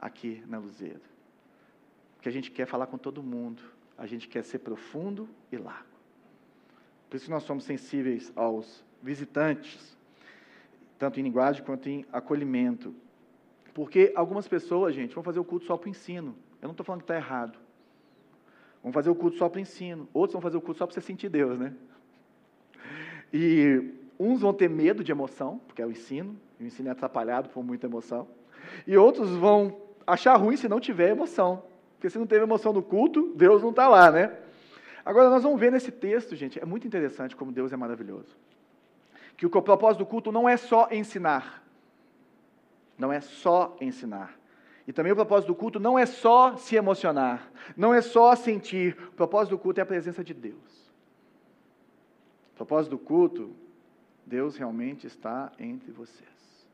aqui 0.00 0.42
na 0.46 0.58
Luzeiro. 0.58 1.02
Porque 2.16 2.28
a 2.30 2.32
gente 2.32 2.50
quer 2.50 2.66
falar 2.66 2.86
com 2.86 2.96
todo 2.96 3.22
mundo, 3.22 3.62
a 3.98 4.06
gente 4.06 4.28
quer 4.28 4.44
ser 4.44 4.60
profundo 4.60 5.28
e 5.52 5.58
largo. 5.58 5.90
Por 7.10 7.16
isso 7.16 7.30
nós 7.30 7.42
somos 7.42 7.64
sensíveis 7.64 8.32
aos 8.34 8.82
visitantes, 9.02 9.99
tanto 11.00 11.18
em 11.18 11.22
linguagem 11.22 11.64
quanto 11.64 11.88
em 11.88 12.04
acolhimento. 12.12 12.94
Porque 13.72 14.12
algumas 14.14 14.46
pessoas, 14.46 14.94
gente, 14.94 15.14
vão 15.14 15.24
fazer 15.24 15.40
o 15.40 15.44
culto 15.44 15.64
só 15.64 15.74
para 15.74 15.86
o 15.86 15.90
ensino. 15.90 16.36
Eu 16.60 16.66
não 16.66 16.72
estou 16.72 16.84
falando 16.84 17.00
que 17.00 17.04
está 17.04 17.16
errado. 17.16 17.58
Vão 18.82 18.92
fazer 18.92 19.08
o 19.08 19.14
culto 19.14 19.38
só 19.38 19.48
para 19.48 19.56
o 19.56 19.62
ensino. 19.62 20.06
Outros 20.12 20.34
vão 20.34 20.42
fazer 20.42 20.58
o 20.58 20.60
culto 20.60 20.76
só 20.76 20.86
para 20.86 20.92
você 20.92 21.00
sentir 21.00 21.30
Deus, 21.30 21.58
né? 21.58 21.72
E 23.32 23.94
uns 24.18 24.42
vão 24.42 24.52
ter 24.52 24.68
medo 24.68 25.02
de 25.02 25.10
emoção, 25.10 25.58
porque 25.66 25.80
é 25.80 25.86
o 25.86 25.90
ensino. 25.90 26.36
E 26.58 26.64
o 26.64 26.66
ensino 26.66 26.90
é 26.90 26.92
atrapalhado 26.92 27.48
por 27.48 27.64
muita 27.64 27.86
emoção. 27.86 28.28
E 28.86 28.94
outros 28.94 29.30
vão 29.30 29.80
achar 30.06 30.36
ruim 30.36 30.58
se 30.58 30.68
não 30.68 30.78
tiver 30.78 31.08
emoção. 31.08 31.62
Porque 31.96 32.10
se 32.10 32.18
não 32.18 32.26
teve 32.26 32.44
emoção 32.44 32.74
no 32.74 32.82
culto, 32.82 33.32
Deus 33.34 33.62
não 33.62 33.70
está 33.70 33.88
lá, 33.88 34.10
né? 34.10 34.36
Agora, 35.02 35.30
nós 35.30 35.42
vamos 35.42 35.58
ver 35.58 35.72
nesse 35.72 35.90
texto, 35.90 36.36
gente, 36.36 36.60
é 36.60 36.66
muito 36.66 36.86
interessante 36.86 37.34
como 37.34 37.50
Deus 37.50 37.72
é 37.72 37.76
maravilhoso. 37.76 38.36
Que 39.40 39.46
o 39.46 39.62
propósito 39.62 40.00
do 40.00 40.06
culto 40.06 40.30
não 40.30 40.46
é 40.46 40.58
só 40.58 40.86
ensinar. 40.92 41.64
Não 42.98 43.10
é 43.10 43.22
só 43.22 43.74
ensinar. 43.80 44.38
E 44.86 44.92
também 44.92 45.12
o 45.12 45.16
propósito 45.16 45.46
do 45.46 45.54
culto 45.54 45.80
não 45.80 45.98
é 45.98 46.04
só 46.04 46.58
se 46.58 46.76
emocionar, 46.76 47.50
não 47.74 47.94
é 47.94 48.02
só 48.02 48.36
sentir. 48.36 48.98
O 49.08 49.12
propósito 49.12 49.52
do 49.52 49.58
culto 49.58 49.80
é 49.80 49.82
a 49.82 49.86
presença 49.86 50.22
de 50.22 50.34
Deus. 50.34 50.92
O 52.52 52.56
propósito 52.56 52.90
do 52.90 52.98
culto, 52.98 53.56
Deus 54.26 54.58
realmente 54.58 55.06
está 55.06 55.50
entre 55.58 55.90
vocês. 55.90 56.68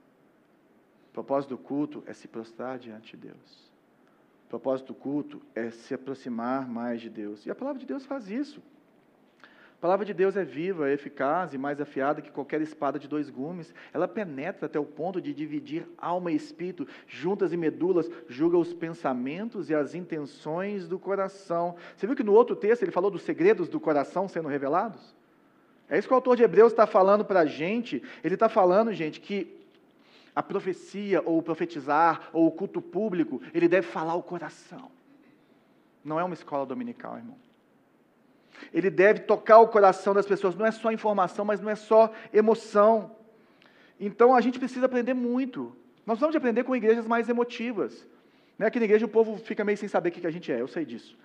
O 1.11 1.13
propósito 1.13 1.51
do 1.51 1.59
culto 1.59 2.03
é 2.05 2.13
se 2.13 2.27
prostrar 2.27 2.81
diante 2.81 3.17
de 3.17 3.29
Deus. 3.29 3.71
O 4.47 4.49
propósito 4.49 4.89
do 4.89 4.95
culto 4.95 5.41
é 5.55 5.71
se 5.71 5.95
aproximar 5.95 6.69
mais 6.69 7.01
de 7.01 7.09
Deus. 7.09 7.47
E 7.47 7.51
a 7.51 7.55
palavra 7.55 7.79
de 7.79 7.87
Deus 7.87 8.05
faz 8.05 8.29
isso. 8.29 8.61
A 9.77 9.79
palavra 9.79 10.07
de 10.07 10.15
Deus 10.15 10.39
é 10.39 10.45
viva, 10.45 10.89
é 10.89 10.95
eficaz 10.95 11.53
e 11.53 11.59
mais 11.59 11.79
afiada 11.79 12.23
que 12.23 12.31
qualquer 12.31 12.63
espada 12.63 12.99
de 12.99 13.07
dois 13.07 13.29
gumes. 13.29 13.75
Ela 13.93 14.09
penetra 14.09 14.65
até 14.65 14.81
o 14.81 14.87
ponto 14.87 15.21
de 15.21 15.35
dividir 15.35 15.87
alma 15.99 16.33
e 16.33 16.35
espírito, 16.35 16.89
juntas 17.07 17.53
e 17.53 17.59
medulas, 17.59 18.11
julga 18.27 18.57
os 18.57 18.73
pensamentos 18.73 19.69
e 19.69 19.75
as 19.75 19.95
intenções 19.95 20.89
do 20.89 20.99
coração. 20.99 21.77
Você 21.95 22.07
viu 22.07 22.17
que 22.17 22.25
no 22.25 22.33
outro 22.33 22.57
texto 22.57 22.83
ele 22.83 22.91
falou 22.91 23.11
dos 23.11 23.21
segredos 23.21 23.69
do 23.69 23.79
coração 23.79 24.27
sendo 24.27 24.49
revelados? 24.49 25.15
É 25.91 25.99
isso 25.99 26.09
que 26.09 26.15
o 26.15 26.17
autor 26.17 26.39
de 26.39 26.43
Hebreus 26.43 26.73
está 26.73 26.87
falando 26.87 27.23
para 27.23 27.41
a 27.41 27.47
gente. 27.47 28.03
Ele 28.25 28.35
está 28.35 28.49
falando, 28.49 28.95
gente, 28.95 29.21
que 29.21 29.61
a 30.35 30.43
profecia, 30.43 31.23
ou 31.23 31.37
o 31.37 31.43
profetizar, 31.43 32.31
ou 32.33 32.47
o 32.47 32.51
culto 32.51 32.81
público, 32.81 33.43
ele 33.53 33.69
deve 33.69 33.87
falar 33.87 34.15
o 34.15 34.23
coração. 34.23 34.91
Não 36.03 36.19
é 36.19 36.25
uma 36.25 36.35
escola 36.35 36.65
dominical, 36.65 37.19
irmão. 37.19 37.46
Ele 38.73 38.91
deve 38.91 39.21
tocar 39.21 39.59
o 39.59 39.69
coração 39.69 40.15
das 40.15 40.27
pessoas. 40.27 40.55
Não 40.55 40.67
é 40.67 40.71
só 40.71 40.93
informação, 40.93 41.45
mas 41.45 41.61
não 41.61 41.71
é 41.71 41.75
só 41.75 42.13
emoção. 42.33 43.17
Então 43.99 44.35
a 44.35 44.41
gente 44.41 44.59
precisa 44.59 44.87
aprender 44.87 45.15
muito. 45.15 45.75
Nós 46.05 46.19
vamos 46.19 46.37
aprender 46.37 46.65
com 46.65 46.77
igrejas 46.77 47.07
mais 47.07 47.29
emotivas. 47.29 48.07
Né? 48.59 48.67
Aqui 48.67 48.79
na 48.79 48.85
igreja 48.85 49.07
o 49.07 49.09
povo 49.09 49.37
fica 49.39 49.65
meio 49.65 49.79
sem 49.79 49.89
saber 49.89 50.11
o 50.11 50.13
que 50.13 50.27
a 50.27 50.31
gente 50.31 50.53
é, 50.53 50.61
eu 50.61 50.69
sei 50.69 50.85
disso. 50.85 51.19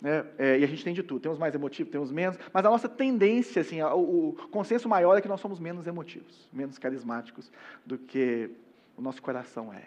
Né? 0.00 0.24
É, 0.38 0.58
e 0.58 0.64
a 0.64 0.66
gente 0.66 0.84
tem 0.84 0.92
de 0.92 1.02
tudo. 1.02 1.20
Tem 1.20 1.38
mais 1.38 1.54
emotivos, 1.54 1.90
tem 1.90 2.00
menos. 2.14 2.38
Mas 2.52 2.64
a 2.64 2.70
nossa 2.70 2.88
tendência, 2.88 3.62
assim, 3.62 3.80
o, 3.82 4.30
o 4.30 4.48
consenso 4.50 4.88
maior 4.88 5.16
é 5.16 5.20
que 5.20 5.28
nós 5.28 5.40
somos 5.40 5.58
menos 5.58 5.86
emotivos, 5.86 6.48
menos 6.52 6.78
carismáticos 6.78 7.50
do 7.84 7.96
que 7.96 8.50
o 8.96 9.02
nosso 9.02 9.22
coração 9.22 9.72
é. 9.72 9.84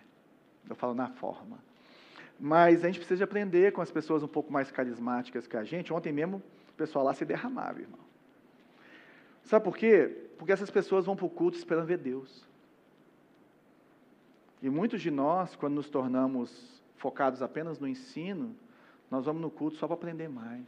Eu 0.67 0.75
falo 0.75 0.93
na 0.93 1.09
forma. 1.09 1.57
Mas 2.39 2.83
a 2.83 2.87
gente 2.87 2.99
precisa 2.99 3.23
aprender 3.23 3.73
com 3.73 3.81
as 3.81 3.91
pessoas 3.91 4.23
um 4.23 4.27
pouco 4.27 4.51
mais 4.51 4.71
carismáticas 4.71 5.45
que 5.45 5.57
a 5.57 5.63
gente. 5.63 5.91
Ontem 5.93 6.13
mesmo 6.13 6.41
pessoal 6.79 7.03
lá 7.03 7.13
se 7.13 7.25
derramava, 7.25 7.81
irmão. 7.81 7.99
Sabe 9.43 9.65
por 9.65 9.75
quê? 9.75 10.29
Porque 10.37 10.51
essas 10.51 10.71
pessoas 10.71 11.05
vão 11.05 11.15
para 11.15 11.25
o 11.25 11.29
culto 11.29 11.57
esperando 11.57 11.85
ver 11.85 11.97
Deus. 11.97 12.47
E 14.61 14.69
muitos 14.69 15.01
de 15.01 15.11
nós, 15.11 15.55
quando 15.55 15.75
nos 15.75 15.89
tornamos 15.89 16.81
focados 16.95 17.41
apenas 17.41 17.79
no 17.79 17.87
ensino, 17.87 18.55
nós 19.11 19.25
vamos 19.25 19.41
no 19.41 19.51
culto 19.51 19.77
só 19.77 19.87
para 19.87 19.95
aprender 19.95 20.29
mais. 20.29 20.67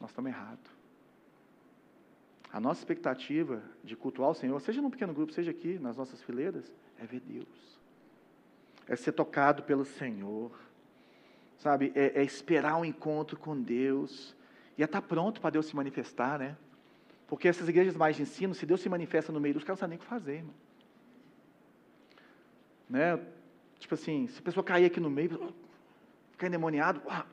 Nós 0.00 0.10
estamos 0.10 0.30
errados. 0.30 0.70
A 2.52 2.60
nossa 2.60 2.80
expectativa 2.80 3.62
de 3.84 3.94
cultuar 3.96 4.30
o 4.30 4.34
Senhor, 4.34 4.58
seja 4.60 4.80
num 4.80 4.90
pequeno 4.90 5.12
grupo, 5.12 5.32
seja 5.32 5.50
aqui 5.50 5.78
nas 5.78 5.96
nossas 5.96 6.22
fileiras, 6.22 6.72
é 6.98 7.06
ver 7.06 7.20
Deus. 7.20 7.78
É 8.86 8.96
ser 8.96 9.12
tocado 9.12 9.62
pelo 9.62 9.84
Senhor. 9.84 10.50
Sabe? 11.58 11.92
É, 11.94 12.20
é 12.20 12.24
esperar 12.24 12.76
um 12.76 12.84
encontro 12.84 13.38
com 13.38 13.60
Deus 13.60 14.36
ia 14.78 14.84
estar 14.84 15.00
tá 15.00 15.06
pronto 15.06 15.40
para 15.40 15.50
Deus 15.50 15.66
se 15.66 15.74
manifestar, 15.74 16.38
né? 16.38 16.56
Porque 17.26 17.48
essas 17.48 17.68
igrejas 17.68 17.96
mais 17.96 18.16
de 18.16 18.22
ensino, 18.22 18.54
se 18.54 18.64
Deus 18.64 18.80
se 18.80 18.88
manifesta 18.88 19.32
no 19.32 19.40
meio 19.40 19.54
dos 19.54 19.64
caras, 19.64 19.78
não 19.78 19.80
sabem 19.80 19.90
nem 19.90 19.98
o 19.98 20.00
que 20.00 20.06
fazer, 20.06 20.36
irmão. 20.36 20.54
Né? 22.88 23.22
Tipo 23.78 23.94
assim, 23.94 24.28
se 24.28 24.38
a 24.38 24.42
pessoa 24.42 24.64
cair 24.64 24.86
aqui 24.86 24.98
no 24.98 25.10
meio, 25.10 25.52
ficar 26.30 26.46
endemoniado, 26.46 27.02
uau. 27.04 27.26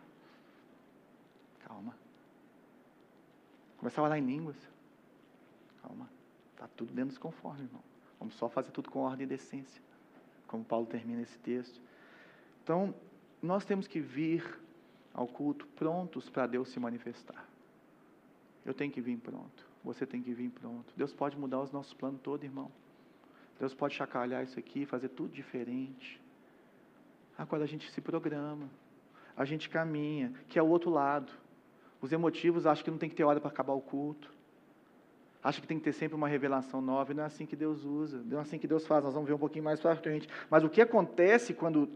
calma. 1.65 1.95
Começar 3.77 4.01
a 4.01 4.05
orar 4.05 4.17
em 4.17 4.25
línguas. 4.25 4.57
Calma. 5.81 6.09
Está 6.53 6.67
tudo 6.75 6.91
dentro 6.91 7.09
dos 7.09 7.17
conformes, 7.17 7.63
irmão. 7.65 7.83
Vamos 8.19 8.35
só 8.35 8.49
fazer 8.49 8.71
tudo 8.71 8.89
com 8.89 8.99
ordem 8.99 9.23
e 9.23 9.27
decência. 9.27 9.81
Como 10.47 10.63
Paulo 10.65 10.87
termina 10.87 11.21
esse 11.21 11.37
texto. 11.39 11.79
Então, 12.63 12.93
nós 13.41 13.63
temos 13.63 13.87
que 13.87 13.99
vir 13.99 14.59
ao 15.15 15.25
culto 15.25 15.65
prontos 15.67 16.29
para 16.29 16.45
Deus 16.45 16.67
se 16.67 16.79
manifestar. 16.79 17.47
Eu 18.65 18.73
tenho 18.73 18.91
que 18.91 18.99
vir 18.99 19.17
pronto. 19.17 19.65
Você 19.83 20.05
tem 20.05 20.21
que 20.21 20.33
vir 20.33 20.49
pronto. 20.49 20.93
Deus 20.97 21.13
pode 21.13 21.37
mudar 21.37 21.61
os 21.61 21.71
nossos 21.71 21.93
planos 21.93 22.19
todos, 22.21 22.43
irmão. 22.43 22.69
Deus 23.57 23.73
pode 23.73 23.95
chacalhar 23.95 24.43
isso 24.43 24.59
aqui, 24.59 24.85
fazer 24.85 25.09
tudo 25.09 25.31
diferente. 25.31 26.21
Agora 27.37 27.63
a 27.63 27.67
gente 27.67 27.89
se 27.91 28.01
programa, 28.01 28.69
a 29.37 29.45
gente 29.45 29.69
caminha, 29.69 30.33
que 30.49 30.59
é 30.59 30.61
o 30.61 30.67
outro 30.67 30.89
lado. 30.89 31.31
Os 32.01 32.11
emotivos 32.11 32.65
acham 32.65 32.83
que 32.83 32.91
não 32.91 32.97
tem 32.97 33.09
que 33.09 33.15
ter 33.15 33.23
hora 33.23 33.39
para 33.39 33.49
acabar 33.49 33.73
o 33.73 33.81
culto. 33.81 34.33
Acham 35.41 35.61
que 35.61 35.67
tem 35.67 35.77
que 35.77 35.83
ter 35.83 35.93
sempre 35.93 36.15
uma 36.15 36.27
revelação 36.27 36.81
nova, 36.81 37.11
e 37.11 37.15
não 37.15 37.23
é 37.23 37.27
assim 37.27 37.45
que 37.45 37.55
Deus 37.55 37.85
usa, 37.85 38.21
não 38.25 38.39
é 38.39 38.41
assim 38.41 38.57
que 38.57 38.67
Deus 38.67 38.85
faz. 38.85 39.03
Nós 39.03 39.13
vamos 39.13 39.27
ver 39.27 39.35
um 39.35 39.39
pouquinho 39.39 39.63
mais 39.63 39.79
para 39.79 39.95
frente. 39.95 40.27
Mas 40.49 40.63
o 40.63 40.69
que 40.69 40.81
acontece 40.81 41.53
quando 41.53 41.89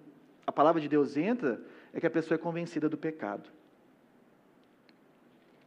a 0.46 0.52
palavra 0.52 0.80
de 0.80 0.88
Deus 0.88 1.18
entra 1.18 1.62
é 1.94 2.00
que 2.00 2.08
a 2.08 2.10
pessoa 2.12 2.36
é 2.36 2.38
convencida 2.38 2.88
do 2.88 2.98
pecado. 2.98 3.50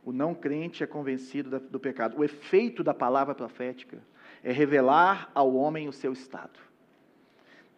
O 0.05 0.13
não 0.13 0.35
crente 0.35 0.83
é 0.83 0.87
convencido 0.87 1.61
do 1.61 1.79
pecado. 1.79 2.19
O 2.19 2.25
efeito 2.25 2.83
da 2.83 2.93
palavra 2.93 3.35
profética 3.35 3.99
é 4.43 4.51
revelar 4.51 5.31
ao 5.35 5.55
homem 5.55 5.89
o 5.89 5.93
seu 5.93 6.13
estado. 6.13 6.59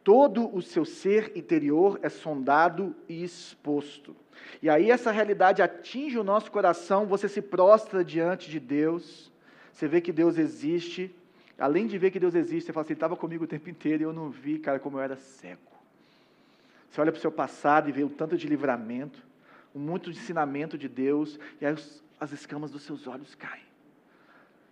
Todo 0.03 0.55
o 0.55 0.61
seu 0.61 0.84
ser 0.84 1.32
interior 1.36 1.99
é 2.03 2.09
sondado 2.09 2.95
e 3.09 3.22
exposto. 3.22 4.14
E 4.62 4.68
aí 4.68 4.90
essa 4.90 5.11
realidade 5.11 5.62
atinge 5.62 6.18
o 6.18 6.24
nosso 6.24 6.51
coração, 6.51 7.07
você 7.07 7.28
se 7.28 7.40
prostra 7.40 8.05
diante 8.05 8.51
de 8.51 8.61
Deus, 8.61 9.32
você 9.72 9.88
vê 9.88 10.01
que 10.01 10.12
Deus 10.12 10.38
existe. 10.38 11.14
Além 11.59 11.86
de 11.86 11.97
ver 11.99 12.11
que 12.11 12.18
Deus 12.18 12.34
existe, 12.34 12.66
você 12.66 12.72
fala 12.72 12.84
assim, 12.84 12.95
estava 12.95 13.16
comigo 13.16 13.45
o 13.45 13.47
tempo 13.47 13.70
inteiro 13.70 14.03
e 14.03 14.05
eu 14.05 14.12
não 14.12 14.28
vi, 14.28 14.59
cara, 14.59 14.78
como 14.78 14.99
eu 14.99 15.03
era 15.03 15.16
cego. 15.16 15.74
Você 16.95 17.01
olha 17.01 17.11
para 17.11 17.18
o 17.18 17.20
seu 17.20 17.32
passado 17.32 17.88
e 17.88 17.92
vê 17.92 18.05
um 18.05 18.09
tanto 18.09 18.36
de 18.36 18.47
livramento, 18.47 19.18
um 19.74 19.80
muito 19.80 20.11
ensinamento 20.11 20.78
de 20.78 20.88
Deus, 20.88 21.40
e 21.61 21.66
aí 21.66 21.74
as 22.20 22.30
escamas 22.30 22.70
dos 22.70 22.82
seus 22.82 23.09
olhos 23.09 23.34
caem. 23.34 23.64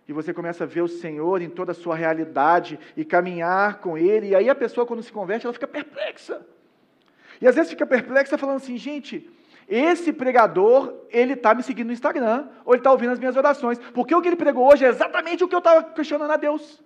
E 0.07 0.13
você 0.13 0.33
começa 0.33 0.63
a 0.63 0.67
ver 0.67 0.83
o 0.83 0.87
Senhor 0.87 1.41
em 1.41 1.49
toda 1.49 1.73
a 1.73 1.75
sua 1.75 1.97
realidade 1.97 2.79
e 2.95 3.03
caminhar 3.03 3.79
com 3.79 3.97
Ele, 3.97 4.29
e 4.29 4.35
aí 4.35 4.49
a 4.49 4.55
pessoa, 4.55 4.87
quando 4.87 5.03
se 5.03 5.11
converte, 5.11 5.45
ela 5.45 5.51
fica 5.51 5.67
perplexa. 5.67 6.47
E 7.41 7.45
às 7.45 7.55
vezes 7.55 7.71
fica 7.71 7.85
perplexa 7.85 8.37
falando 8.37 8.55
assim, 8.55 8.77
gente, 8.77 9.29
esse 9.67 10.13
pregador, 10.13 10.93
ele 11.09 11.33
está 11.33 11.53
me 11.53 11.61
seguindo 11.61 11.87
no 11.87 11.93
Instagram, 11.93 12.47
ou 12.63 12.73
ele 12.73 12.79
está 12.79 12.91
ouvindo 12.93 13.11
as 13.11 13.19
minhas 13.19 13.35
orações, 13.35 13.77
porque 13.93 14.15
o 14.15 14.21
que 14.21 14.29
ele 14.29 14.37
pregou 14.37 14.71
hoje 14.71 14.85
é 14.85 14.87
exatamente 14.87 15.43
o 15.43 15.47
que 15.49 15.55
eu 15.55 15.59
estava 15.59 15.83
questionando 15.91 16.31
a 16.31 16.37
Deus. 16.37 16.81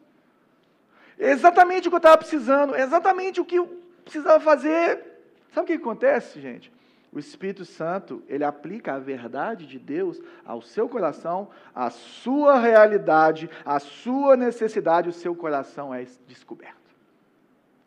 Exatamente 1.19 1.88
o 1.88 1.91
que 1.91 1.95
eu 1.95 1.97
estava 1.97 2.17
precisando, 2.17 2.75
exatamente 2.75 3.39
o 3.39 3.45
que 3.45 3.57
eu 3.57 3.83
precisava 4.03 4.39
fazer. 4.39 5.06
Sabe 5.51 5.63
o 5.63 5.67
que 5.67 5.73
acontece, 5.73 6.39
gente? 6.41 6.71
O 7.11 7.19
Espírito 7.19 7.63
Santo, 7.65 8.21
ele 8.27 8.43
aplica 8.43 8.93
a 8.93 8.99
verdade 8.99 9.65
de 9.65 9.79
Deus 9.79 10.21
ao 10.45 10.61
seu 10.61 10.89
coração, 10.89 11.49
à 11.73 11.89
sua 11.89 12.59
realidade, 12.59 13.49
à 13.65 13.79
sua 13.79 14.35
necessidade, 14.35 15.09
o 15.09 15.13
seu 15.13 15.35
coração 15.35 15.93
é 15.93 16.05
descoberto, 16.27 16.95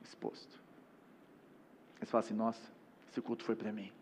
exposto. 0.03 0.59
Você 1.99 2.07
fala 2.07 2.25
assim, 2.25 2.35
nossa, 2.35 2.63
esse 3.11 3.21
culto 3.21 3.45
foi 3.45 3.55
para 3.55 3.71
mim. 3.71 3.93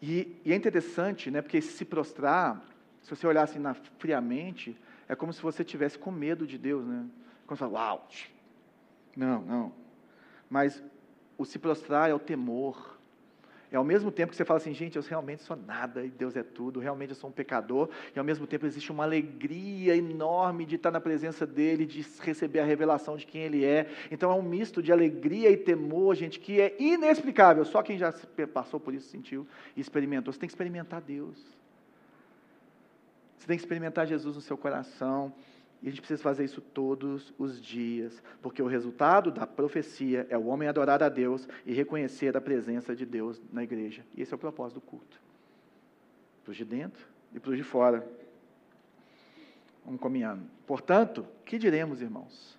E, 0.00 0.40
e, 0.44 0.52
é 0.52 0.56
interessante, 0.56 1.30
né, 1.30 1.42
porque 1.42 1.60
se 1.60 1.84
prostrar, 1.84 2.62
se 3.02 3.10
você 3.10 3.26
olhar 3.26 3.42
assim 3.42 3.58
na, 3.58 3.74
friamente, 3.74 4.78
é 5.08 5.14
como 5.14 5.32
se 5.32 5.42
você 5.42 5.64
tivesse 5.64 5.98
com 5.98 6.10
medo 6.10 6.46
de 6.46 6.56
Deus, 6.56 6.86
né? 6.86 7.06
Quando 7.46 7.58
você 7.58 7.64
fala, 7.64 7.72
uau, 7.72 8.08
não, 9.16 9.42
não. 9.42 9.72
Mas 10.48 10.82
o 11.36 11.44
se 11.44 11.58
prostrar 11.58 12.10
é 12.10 12.14
o 12.14 12.18
temor, 12.18 12.94
é 13.74 13.76
ao 13.76 13.82
mesmo 13.82 14.12
tempo 14.12 14.30
que 14.30 14.36
você 14.36 14.44
fala 14.44 14.58
assim, 14.58 14.72
gente, 14.72 14.94
eu 14.94 15.02
realmente 15.02 15.42
sou 15.42 15.56
nada 15.56 16.04
e 16.04 16.08
Deus 16.08 16.36
é 16.36 16.44
tudo, 16.44 16.78
realmente 16.78 17.10
eu 17.10 17.16
sou 17.16 17.28
um 17.28 17.32
pecador, 17.32 17.88
e 18.14 18.18
ao 18.18 18.24
mesmo 18.24 18.46
tempo 18.46 18.64
existe 18.64 18.92
uma 18.92 19.02
alegria 19.02 19.96
enorme 19.96 20.64
de 20.64 20.76
estar 20.76 20.92
na 20.92 21.00
presença 21.00 21.44
dEle, 21.44 21.84
de 21.84 22.06
receber 22.20 22.60
a 22.60 22.64
revelação 22.64 23.16
de 23.16 23.26
quem 23.26 23.42
Ele 23.42 23.64
é. 23.64 23.90
Então 24.12 24.30
é 24.30 24.34
um 24.34 24.42
misto 24.42 24.80
de 24.80 24.92
alegria 24.92 25.50
e 25.50 25.56
temor, 25.56 26.14
gente, 26.14 26.38
que 26.38 26.60
é 26.60 26.76
inexplicável. 26.78 27.64
Só 27.64 27.82
quem 27.82 27.98
já 27.98 28.14
passou 28.52 28.78
por 28.78 28.94
isso 28.94 29.08
sentiu 29.08 29.44
e 29.76 29.80
experimentou. 29.80 30.32
Você 30.32 30.38
tem 30.38 30.46
que 30.46 30.52
experimentar 30.52 31.00
Deus. 31.00 31.36
Você 33.36 33.48
tem 33.48 33.56
que 33.56 33.62
experimentar 33.64 34.06
Jesus 34.06 34.36
no 34.36 34.40
seu 34.40 34.56
coração. 34.56 35.32
E 35.82 35.88
a 35.88 35.90
gente 35.90 36.00
precisa 36.00 36.22
fazer 36.22 36.44
isso 36.44 36.60
todos 36.60 37.34
os 37.38 37.60
dias, 37.60 38.22
porque 38.40 38.62
o 38.62 38.66
resultado 38.66 39.30
da 39.30 39.46
profecia 39.46 40.26
é 40.30 40.38
o 40.38 40.46
homem 40.46 40.68
adorar 40.68 41.02
a 41.02 41.08
Deus 41.08 41.46
e 41.66 41.74
reconhecer 41.74 42.36
a 42.36 42.40
presença 42.40 42.96
de 42.96 43.04
Deus 43.04 43.40
na 43.52 43.62
igreja. 43.62 44.04
E 44.16 44.22
esse 44.22 44.32
é 44.32 44.36
o 44.36 44.38
propósito 44.38 44.80
do 44.80 44.80
culto. 44.80 45.20
Para 46.42 46.52
os 46.52 46.56
de 46.56 46.64
dentro 46.64 47.06
e 47.34 47.38
para 47.38 47.50
os 47.50 47.56
de 47.56 47.62
fora. 47.62 48.06
Vamos 49.84 50.00
caminhando. 50.00 50.44
Portanto, 50.66 51.26
que 51.44 51.58
diremos, 51.58 52.00
irmãos? 52.00 52.58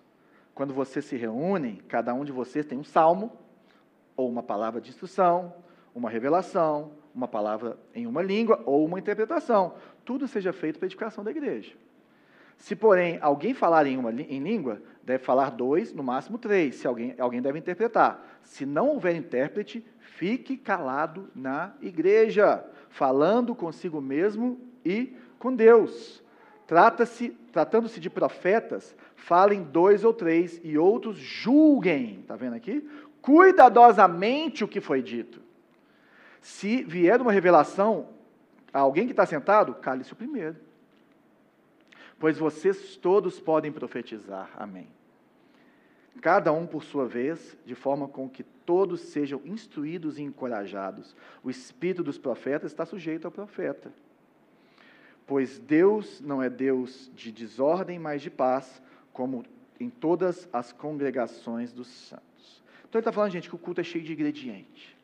Quando 0.54 0.72
vocês 0.72 1.04
se 1.04 1.16
reúnem, 1.16 1.76
cada 1.88 2.14
um 2.14 2.24
de 2.24 2.32
vocês 2.32 2.64
tem 2.64 2.78
um 2.78 2.84
salmo, 2.84 3.32
ou 4.16 4.28
uma 4.28 4.42
palavra 4.42 4.80
de 4.80 4.90
instrução, 4.90 5.54
uma 5.94 6.08
revelação, 6.08 6.92
uma 7.14 7.26
palavra 7.26 7.78
em 7.94 8.06
uma 8.06 8.22
língua, 8.22 8.62
ou 8.64 8.84
uma 8.84 8.98
interpretação. 8.98 9.74
Tudo 10.04 10.28
seja 10.28 10.52
feito 10.52 10.78
para 10.78 10.86
a 10.86 10.88
edificação 10.88 11.24
da 11.24 11.30
igreja. 11.30 11.74
Se, 12.58 12.74
porém, 12.74 13.18
alguém 13.20 13.54
falar 13.54 13.86
em 13.86 13.96
uma 13.96 14.10
em 14.10 14.40
língua, 14.40 14.80
deve 15.02 15.22
falar 15.22 15.50
dois, 15.50 15.92
no 15.92 16.02
máximo 16.02 16.38
três, 16.38 16.76
se 16.76 16.86
alguém, 16.86 17.14
alguém 17.18 17.42
deve 17.42 17.58
interpretar. 17.58 18.40
Se 18.42 18.64
não 18.64 18.88
houver 18.88 19.14
intérprete, 19.14 19.84
fique 19.98 20.56
calado 20.56 21.30
na 21.34 21.74
igreja, 21.80 22.64
falando 22.88 23.54
consigo 23.54 24.00
mesmo 24.00 24.58
e 24.84 25.14
com 25.38 25.54
Deus. 25.54 26.24
Trata-se, 26.66 27.30
tratando-se 27.52 28.00
de 28.00 28.10
profetas, 28.10 28.96
falem 29.14 29.62
dois 29.62 30.02
ou 30.02 30.12
três 30.12 30.60
e 30.64 30.76
outros 30.76 31.16
julguem, 31.16 32.20
está 32.20 32.34
vendo 32.34 32.54
aqui? 32.54 32.88
Cuidadosamente 33.20 34.64
o 34.64 34.68
que 34.68 34.80
foi 34.80 35.02
dito. 35.02 35.40
Se 36.40 36.82
vier 36.82 37.20
uma 37.20 37.32
revelação 37.32 38.08
a 38.72 38.80
alguém 38.80 39.06
que 39.06 39.12
está 39.12 39.26
sentado, 39.26 39.74
cale-se 39.74 40.12
o 40.12 40.16
primeiro 40.16 40.65
pois 42.18 42.38
vocês 42.38 42.96
todos 42.96 43.40
podem 43.40 43.72
profetizar. 43.72 44.50
Amém. 44.56 44.88
Cada 46.20 46.52
um 46.52 46.66
por 46.66 46.82
sua 46.82 47.06
vez, 47.06 47.56
de 47.64 47.74
forma 47.74 48.08
com 48.08 48.28
que 48.28 48.42
todos 48.42 49.00
sejam 49.00 49.40
instruídos 49.44 50.18
e 50.18 50.22
encorajados. 50.22 51.14
O 51.42 51.50
espírito 51.50 52.02
dos 52.02 52.18
profetas 52.18 52.72
está 52.72 52.86
sujeito 52.86 53.26
ao 53.26 53.30
profeta. 53.30 53.92
Pois 55.26 55.58
Deus 55.58 56.20
não 56.20 56.42
é 56.42 56.48
Deus 56.48 57.10
de 57.14 57.30
desordem, 57.30 57.98
mas 57.98 58.22
de 58.22 58.30
paz, 58.30 58.80
como 59.12 59.44
em 59.78 59.90
todas 59.90 60.48
as 60.52 60.72
congregações 60.72 61.72
dos 61.72 61.88
santos. 61.88 62.62
Então 62.88 62.98
ele 62.98 63.00
está 63.00 63.12
falando, 63.12 63.32
gente, 63.32 63.48
que 63.48 63.54
o 63.54 63.58
culto 63.58 63.80
é 63.80 63.84
cheio 63.84 64.04
de 64.04 64.12
ingrediente. 64.12 64.96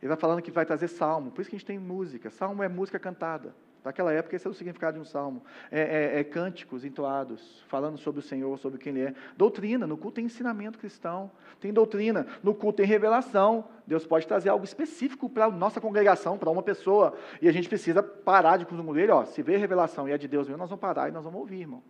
Ele 0.00 0.08
vai 0.08 0.16
falando 0.16 0.42
que 0.42 0.50
vai 0.50 0.66
trazer 0.66 0.88
salmo, 0.88 1.30
por 1.30 1.40
isso 1.40 1.50
que 1.50 1.56
a 1.56 1.58
gente 1.58 1.66
tem 1.66 1.78
música. 1.78 2.30
Salmo 2.30 2.62
é 2.62 2.68
música 2.68 2.98
cantada. 2.98 3.54
Naquela 3.86 4.12
época, 4.12 4.34
esse 4.34 4.44
é 4.44 4.50
o 4.50 4.52
significado 4.52 4.96
de 4.96 5.00
um 5.00 5.04
salmo. 5.04 5.44
É, 5.70 5.80
é, 6.16 6.18
é, 6.18 6.24
cânticos 6.24 6.84
entoados, 6.84 7.62
falando 7.68 7.96
sobre 7.96 8.18
o 8.18 8.22
Senhor, 8.22 8.58
sobre 8.58 8.80
quem 8.80 8.92
Ele 8.92 9.02
é. 9.10 9.14
Doutrina, 9.36 9.86
no 9.86 9.96
culto 9.96 10.16
tem 10.16 10.24
ensinamento 10.24 10.76
cristão, 10.76 11.30
tem 11.60 11.72
doutrina. 11.72 12.26
No 12.42 12.52
culto 12.52 12.78
tem 12.78 12.84
revelação. 12.86 13.68
Deus 13.86 14.04
pode 14.04 14.26
trazer 14.26 14.48
algo 14.48 14.64
específico 14.64 15.30
para 15.30 15.44
a 15.44 15.50
nossa 15.52 15.80
congregação, 15.80 16.36
para 16.36 16.50
uma 16.50 16.64
pessoa. 16.64 17.16
E 17.40 17.48
a 17.48 17.52
gente 17.52 17.68
precisa 17.68 18.02
parar 18.02 18.56
de 18.56 18.66
consumir 18.66 19.02
ele. 19.02 19.12
Ó, 19.12 19.24
se 19.24 19.40
vê 19.40 19.56
revelação 19.56 20.08
e 20.08 20.10
é 20.10 20.18
de 20.18 20.26
Deus 20.26 20.48
mesmo, 20.48 20.58
nós 20.58 20.68
vamos 20.68 20.80
parar 20.80 21.08
e 21.08 21.12
nós 21.12 21.22
vamos 21.22 21.38
ouvir, 21.38 21.60
irmão. 21.60 21.80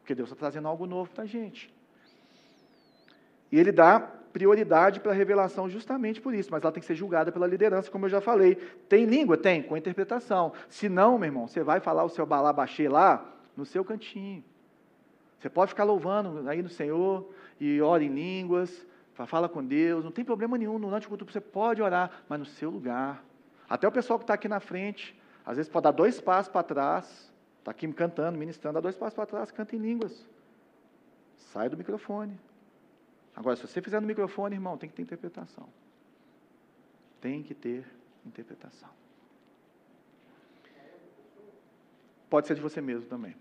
Porque 0.00 0.16
Deus 0.16 0.28
está 0.28 0.36
trazendo 0.36 0.66
algo 0.66 0.84
novo 0.84 1.12
para 1.12 1.22
a 1.22 1.26
gente. 1.28 1.72
E 3.52 3.56
Ele 3.60 3.70
dá 3.70 4.00
prioridade 4.36 5.00
para 5.00 5.12
a 5.12 5.14
revelação 5.14 5.66
justamente 5.66 6.20
por 6.20 6.34
isso, 6.34 6.50
mas 6.50 6.62
ela 6.62 6.70
tem 6.70 6.82
que 6.82 6.86
ser 6.86 6.94
julgada 6.94 7.32
pela 7.32 7.46
liderança, 7.46 7.90
como 7.90 8.04
eu 8.04 8.10
já 8.10 8.20
falei. 8.20 8.56
Tem 8.86 9.06
língua? 9.06 9.34
Tem, 9.34 9.62
com 9.62 9.74
interpretação. 9.78 10.52
Se 10.68 10.90
não, 10.90 11.16
meu 11.16 11.28
irmão, 11.28 11.48
você 11.48 11.62
vai 11.62 11.80
falar 11.80 12.04
o 12.04 12.10
seu 12.10 12.26
balabaxê 12.26 12.86
lá 12.86 13.26
no 13.56 13.64
seu 13.64 13.82
cantinho. 13.82 14.44
Você 15.38 15.48
pode 15.48 15.70
ficar 15.70 15.84
louvando 15.84 16.46
aí 16.50 16.62
no 16.62 16.68
Senhor 16.68 17.26
e 17.58 17.80
ora 17.80 18.04
em 18.04 18.08
línguas, 18.08 18.86
fala 19.26 19.48
com 19.48 19.64
Deus, 19.64 20.04
não 20.04 20.12
tem 20.12 20.22
problema 20.22 20.58
nenhum, 20.58 20.78
durante 20.78 21.06
o 21.06 21.08
culto 21.08 21.24
você 21.24 21.40
pode 21.40 21.80
orar, 21.80 22.10
mas 22.28 22.38
no 22.38 22.44
seu 22.44 22.68
lugar. 22.68 23.24
Até 23.66 23.88
o 23.88 23.92
pessoal 23.92 24.18
que 24.18 24.24
está 24.24 24.34
aqui 24.34 24.48
na 24.48 24.60
frente, 24.60 25.18
às 25.46 25.56
vezes 25.56 25.72
pode 25.72 25.84
dar 25.84 25.92
dois 25.92 26.20
passos 26.20 26.52
para 26.52 26.62
trás, 26.62 27.32
está 27.60 27.70
aqui 27.70 27.90
cantando, 27.90 28.36
ministrando, 28.36 28.74
dá 28.74 28.80
dois 28.80 28.96
passos 28.96 29.14
para 29.14 29.24
trás, 29.24 29.50
canta 29.50 29.74
em 29.74 29.78
línguas. 29.78 30.28
Sai 31.38 31.70
do 31.70 31.76
microfone. 31.78 32.38
Agora, 33.36 33.54
se 33.54 33.66
você 33.66 33.82
fizer 33.82 34.00
no 34.00 34.06
microfone, 34.06 34.56
irmão, 34.56 34.78
tem 34.78 34.88
que 34.88 34.96
ter 34.96 35.02
interpretação. 35.02 35.68
Tem 37.20 37.42
que 37.42 37.54
ter 37.54 37.84
interpretação. 38.24 38.88
Pode 42.30 42.46
ser 42.46 42.54
de 42.54 42.62
você 42.62 42.80
mesmo 42.80 43.06
também. 43.06 43.36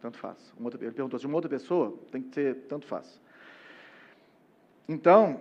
Tanto 0.00 0.16
faz. 0.16 0.54
Uma 0.56 0.68
outra, 0.68 0.82
ele 0.82 0.92
perguntou 0.92 1.18
de 1.18 1.26
uma 1.26 1.34
outra 1.34 1.50
pessoa, 1.50 1.98
tem 2.12 2.22
que 2.22 2.32
ser, 2.32 2.54
tanto 2.68 2.86
faz. 2.86 3.20
Então, 4.88 5.40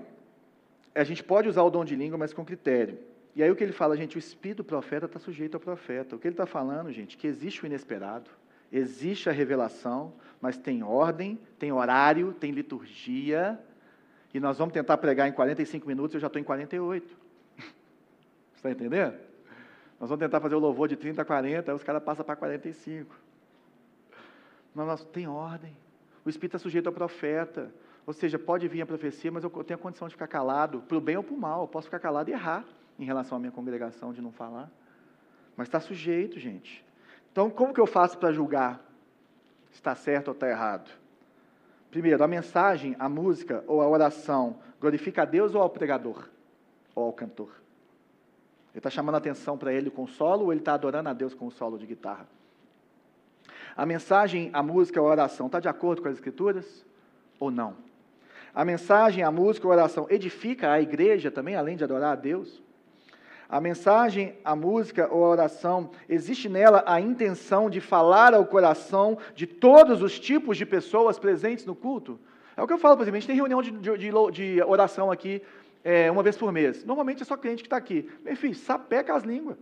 a 0.95 1.03
gente 1.03 1.23
pode 1.23 1.47
usar 1.47 1.61
o 1.61 1.69
dom 1.69 1.85
de 1.85 1.95
língua, 1.95 2.17
mas 2.17 2.33
com 2.33 2.43
critério. 2.43 2.97
E 3.35 3.43
aí 3.43 3.51
o 3.51 3.55
que 3.55 3.63
ele 3.63 3.73
fala, 3.73 3.95
gente, 3.95 4.17
o 4.17 4.19
espírito 4.19 4.63
do 4.63 4.65
profeta 4.65 5.05
está 5.05 5.19
sujeito 5.19 5.55
ao 5.55 5.61
profeta. 5.61 6.15
O 6.15 6.19
que 6.19 6.27
ele 6.27 6.33
está 6.33 6.47
falando, 6.47 6.91
gente, 6.91 7.17
que 7.17 7.27
existe 7.27 7.63
o 7.63 7.65
inesperado, 7.67 8.31
existe 8.71 9.29
a 9.29 9.31
revelação, 9.31 10.13
mas 10.41 10.57
tem 10.57 10.81
ordem, 10.81 11.37
tem 11.59 11.71
horário, 11.71 12.33
tem 12.33 12.51
liturgia, 12.51 13.59
e 14.33 14.39
nós 14.39 14.57
vamos 14.57 14.73
tentar 14.73 14.97
pregar 14.97 15.27
em 15.27 15.31
45 15.31 15.87
minutos, 15.87 16.15
eu 16.15 16.19
já 16.19 16.27
estou 16.27 16.39
em 16.39 16.43
48. 16.43 17.07
Você 17.57 17.65
está 18.55 18.71
entendendo? 18.71 19.13
Nós 19.99 20.09
vamos 20.09 20.19
tentar 20.19 20.39
fazer 20.39 20.55
o 20.55 20.59
louvor 20.59 20.87
de 20.87 20.95
30 20.95 21.21
a 21.21 21.25
40, 21.25 21.71
aí 21.71 21.75
os 21.75 21.83
caras 21.83 22.03
passam 22.03 22.25
para 22.25 22.35
45. 22.35 23.15
Mas 24.73 24.85
nós 24.85 25.05
tem 25.05 25.27
ordem. 25.27 25.75
O 26.25 26.29
Espírito 26.29 26.57
é 26.57 26.59
sujeito 26.59 26.87
ao 26.87 26.93
profeta. 26.93 27.71
Ou 28.05 28.13
seja, 28.13 28.37
pode 28.37 28.67
vir 28.67 28.81
a 28.81 28.85
profecia, 28.85 29.31
mas 29.31 29.43
eu 29.43 29.49
tenho 29.49 29.79
a 29.79 29.81
condição 29.81 30.07
de 30.07 30.13
ficar 30.13 30.27
calado, 30.27 30.81
para 30.81 30.97
o 30.97 31.01
bem 31.01 31.17
ou 31.17 31.23
para 31.23 31.33
o 31.33 31.37
mal. 31.37 31.61
Eu 31.61 31.67
posso 31.67 31.87
ficar 31.87 31.99
calado 31.99 32.29
e 32.29 32.33
errar 32.33 32.63
em 32.99 33.05
relação 33.05 33.37
à 33.37 33.39
minha 33.39 33.51
congregação 33.51 34.13
de 34.13 34.21
não 34.21 34.31
falar. 34.31 34.69
Mas 35.55 35.67
está 35.67 35.79
sujeito, 35.79 36.39
gente. 36.39 36.85
Então, 37.31 37.49
como 37.49 37.73
que 37.73 37.79
eu 37.79 37.87
faço 37.87 38.17
para 38.17 38.31
julgar 38.31 38.79
se 39.71 39.75
está 39.75 39.95
certo 39.95 40.27
ou 40.29 40.33
está 40.33 40.47
errado? 40.49 40.89
Primeiro, 41.95 42.21
a 42.21 42.27
mensagem, 42.27 42.93
a 42.99 43.07
música 43.07 43.63
ou 43.65 43.81
a 43.81 43.87
oração 43.87 44.57
glorifica 44.81 45.21
a 45.21 45.25
Deus 45.25 45.55
ou 45.55 45.61
ao 45.61 45.69
pregador? 45.69 46.27
Ou 46.93 47.05
ao 47.05 47.13
cantor? 47.13 47.47
Ele 48.73 48.79
está 48.79 48.89
chamando 48.89 49.15
a 49.15 49.17
atenção 49.17 49.57
para 49.57 49.71
ele 49.71 49.89
com 49.89 50.03
o 50.03 50.07
solo 50.09 50.43
ou 50.43 50.51
ele 50.51 50.59
está 50.59 50.73
adorando 50.73 51.07
a 51.07 51.13
Deus 51.13 51.33
com 51.33 51.47
o 51.47 51.51
solo 51.51 51.77
de 51.77 51.85
guitarra? 51.85 52.27
A 53.77 53.85
mensagem, 53.85 54.49
a 54.51 54.61
música 54.61 55.01
ou 55.01 55.07
a 55.07 55.11
oração 55.11 55.45
está 55.45 55.61
de 55.61 55.69
acordo 55.69 56.01
com 56.01 56.09
as 56.09 56.15
Escrituras 56.15 56.85
ou 57.39 57.49
não? 57.49 57.77
A 58.53 58.65
mensagem, 58.65 59.23
a 59.23 59.31
música 59.31 59.65
ou 59.65 59.71
a 59.71 59.77
oração 59.77 60.05
edifica 60.09 60.73
a 60.73 60.81
igreja 60.81 61.31
também, 61.31 61.55
além 61.55 61.77
de 61.77 61.85
adorar 61.85 62.11
a 62.11 62.15
Deus? 62.17 62.61
A 63.47 63.61
mensagem, 63.61 64.35
a 64.43 64.55
música 64.55 65.07
ou 65.11 65.23
a 65.23 65.29
oração, 65.29 65.91
existe 66.09 66.49
nela 66.49 66.83
a 66.87 66.99
intenção 66.99 67.69
de 67.69 67.79
falar 67.79 68.33
ao 68.33 68.45
coração 68.45 69.17
de 69.35 69.45
todos 69.45 70.01
os 70.01 70.19
tipos 70.19 70.57
de 70.57 70.65
pessoas 70.65 71.19
presentes 71.19 71.65
no 71.65 71.75
culto? 71.75 72.19
É 72.57 72.63
o 72.63 72.67
que 72.67 72.73
eu 72.73 72.77
falo, 72.77 72.95
por 72.95 73.03
exemplo, 73.03 73.17
a 73.17 73.19
gente 73.19 73.27
tem 73.27 73.35
reunião 73.35 73.61
de, 73.61 73.71
de, 73.71 73.97
de 74.31 74.63
oração 74.63 75.11
aqui 75.11 75.41
é, 75.83 76.09
uma 76.09 76.23
vez 76.23 76.35
por 76.35 76.51
mês. 76.51 76.83
Normalmente 76.83 77.21
é 77.21 77.25
só 77.25 77.37
cliente 77.37 77.61
que 77.61 77.67
está 77.67 77.77
aqui. 77.77 78.09
Meu 78.23 78.35
filho, 78.35 78.55
sapeca 78.55 79.13
as 79.13 79.23
línguas. 79.23 79.57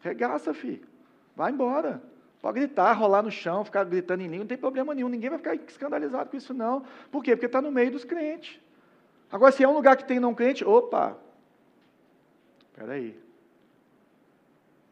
Regaça, 0.00 0.54
filho. 0.54 0.86
Vai 1.34 1.50
embora. 1.50 2.00
Pode 2.40 2.60
gritar, 2.60 2.92
rolar 2.92 3.22
no 3.22 3.30
chão, 3.30 3.64
ficar 3.64 3.82
gritando 3.82 4.22
em 4.22 4.28
língua, 4.28 4.44
não 4.44 4.46
tem 4.46 4.56
problema 4.56 4.94
nenhum. 4.94 5.08
Ninguém 5.08 5.30
vai 5.30 5.38
ficar 5.38 5.54
escandalizado 5.56 6.30
com 6.30 6.36
isso, 6.36 6.54
não. 6.54 6.84
Por 7.10 7.24
quê? 7.24 7.34
Porque 7.34 7.46
está 7.46 7.60
no 7.60 7.72
meio 7.72 7.90
dos 7.90 8.04
crentes. 8.04 8.60
Agora, 9.32 9.50
se 9.50 9.64
é 9.64 9.68
um 9.68 9.74
lugar 9.74 9.96
que 9.96 10.04
tem 10.04 10.20
não 10.20 10.32
crente, 10.32 10.64
opa, 10.64 11.18
Espera 12.76 12.92
aí. 12.92 13.18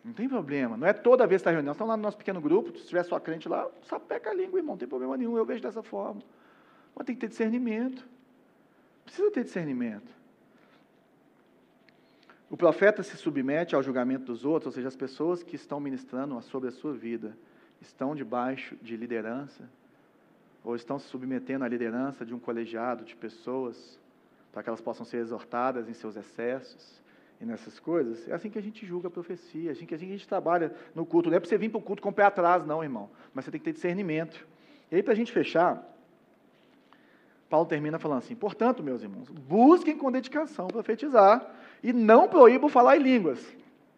Não 0.03 0.15
tem 0.15 0.27
problema. 0.27 0.75
Não 0.75 0.87
é 0.87 0.95
toda 0.95 1.27
vez 1.27 1.43
que 1.43 1.43
está 1.43 1.51
reunião. 1.51 1.67
Nós 1.67 1.77
estamos 1.77 1.91
lá 1.91 1.97
no 1.99 2.03
nosso 2.03 2.17
pequeno 2.17 2.41
grupo, 2.41 2.79
se 2.79 2.87
tiver 2.87 3.03
sua 3.03 3.21
crente 3.21 3.47
lá, 3.47 3.71
sapeca 3.83 4.31
a 4.31 4.35
língua, 4.35 4.59
irmão. 4.59 4.73
Não 4.73 4.79
tem 4.79 4.89
problema 4.89 5.19
nenhum. 5.19 5.37
Eu 5.37 5.45
vejo 5.45 5.63
dessa 5.63 5.83
forma. 5.83 6.23
Mas 6.95 7.07
tem 7.07 7.15
que 7.15 7.21
ter 7.21 7.29
discernimento. 7.29 8.09
Precisa 9.05 9.31
ter 9.31 9.45
discernimento. 9.45 10.11
O 12.49 12.57
profeta 12.57 13.03
se 13.03 13.19
submete 13.19 13.75
ao 13.75 13.83
julgamento 13.83 14.25
dos 14.25 14.47
outros, 14.47 14.69
ou 14.69 14.73
seja, 14.73 14.89
as 14.89 14.97
pessoas 14.97 15.43
que 15.43 15.57
estão 15.57 15.79
ministrando 15.79 16.41
sobre 16.41 16.71
a 16.71 16.73
sua 16.73 16.95
vida 16.95 17.37
estão 17.83 18.15
debaixo 18.15 18.77
de 18.81 18.97
liderança, 18.97 19.69
ou 20.63 20.75
estão 20.75 20.99
se 20.99 21.07
submetendo 21.07 21.65
à 21.67 21.69
liderança 21.69 22.25
de 22.25 22.33
um 22.35 22.39
colegiado 22.39 23.05
de 23.05 23.15
pessoas, 23.15 24.01
para 24.53 24.63
que 24.63 24.71
elas 24.71 24.81
possam 24.81 25.05
ser 25.05 25.19
exortadas 25.19 25.87
em 25.87 25.93
seus 25.93 26.17
excessos 26.17 27.04
e 27.41 27.45
nessas 27.45 27.79
coisas. 27.79 28.29
É 28.29 28.35
assim 28.35 28.51
que 28.51 28.59
a 28.59 28.63
gente 28.63 28.87
julga 28.87 29.09
a 29.09 29.11
profecia, 29.11 29.71
é 29.71 29.73
assim 29.73 29.87
que 29.87 29.95
a 29.95 29.99
gente 29.99 30.27
trabalha 30.27 30.73
no 30.95 31.05
culto. 31.05 31.31
Não 31.31 31.37
é 31.37 31.41
para 31.41 31.49
você 31.49 31.59
vir 31.59 31.69
para 31.69 31.79
o 31.79 31.83
culto 31.83 32.03
com 32.03 32.11
o 32.11 32.13
pé 32.13 32.25
atrás, 32.25 32.65
não, 32.67 32.83
irmão, 32.83 33.11
mas 33.33 33.45
você 33.45 33.51
tem 33.51 33.61
que 33.61 33.65
ter 33.65 33.73
discernimento. 33.73 34.47
E 34.91 34.97
aí, 34.97 35.03
para 35.03 35.13
a 35.13 35.17
gente 35.17 35.33
fechar, 35.33 35.83
Paulo 37.49 37.67
termina 37.67 37.99
falando 37.99 38.19
assim: 38.19 38.35
portanto, 38.35 38.83
meus 38.83 39.03
irmãos, 39.03 39.29
busquem 39.29 39.97
com 39.97 40.11
dedicação 40.11 40.69
profetizar 40.69 41.55
e 41.83 41.93
não 41.93 42.29
proíbam 42.29 42.69
falar 42.69 42.97
em 42.97 43.03
línguas. 43.03 43.45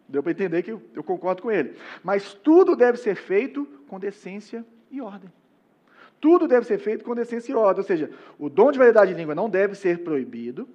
Deu 0.07 0.23
para 0.23 0.31
entender 0.31 0.63
que 0.63 0.71
eu 0.71 1.03
concordo 1.03 1.41
com 1.41 1.51
ele. 1.51 1.75
Mas 2.01 2.33
tudo 2.33 2.75
deve 2.75 2.97
ser 2.97 3.15
feito 3.15 3.65
com 3.87 3.99
decência 3.99 4.65
e 4.89 5.01
ordem. 5.01 5.29
Tudo 6.19 6.47
deve 6.47 6.65
ser 6.65 6.79
feito 6.79 7.03
com 7.03 7.13
decência 7.13 7.51
e 7.51 7.55
ordem. 7.55 7.81
Ou 7.81 7.87
seja, 7.87 8.09
o 8.39 8.49
dom 8.49 8.71
de 8.71 8.77
variedade 8.77 9.11
de 9.11 9.19
língua 9.19 9.35
não 9.35 9.49
deve 9.49 9.75
ser 9.75 10.03
proibido. 10.03 10.67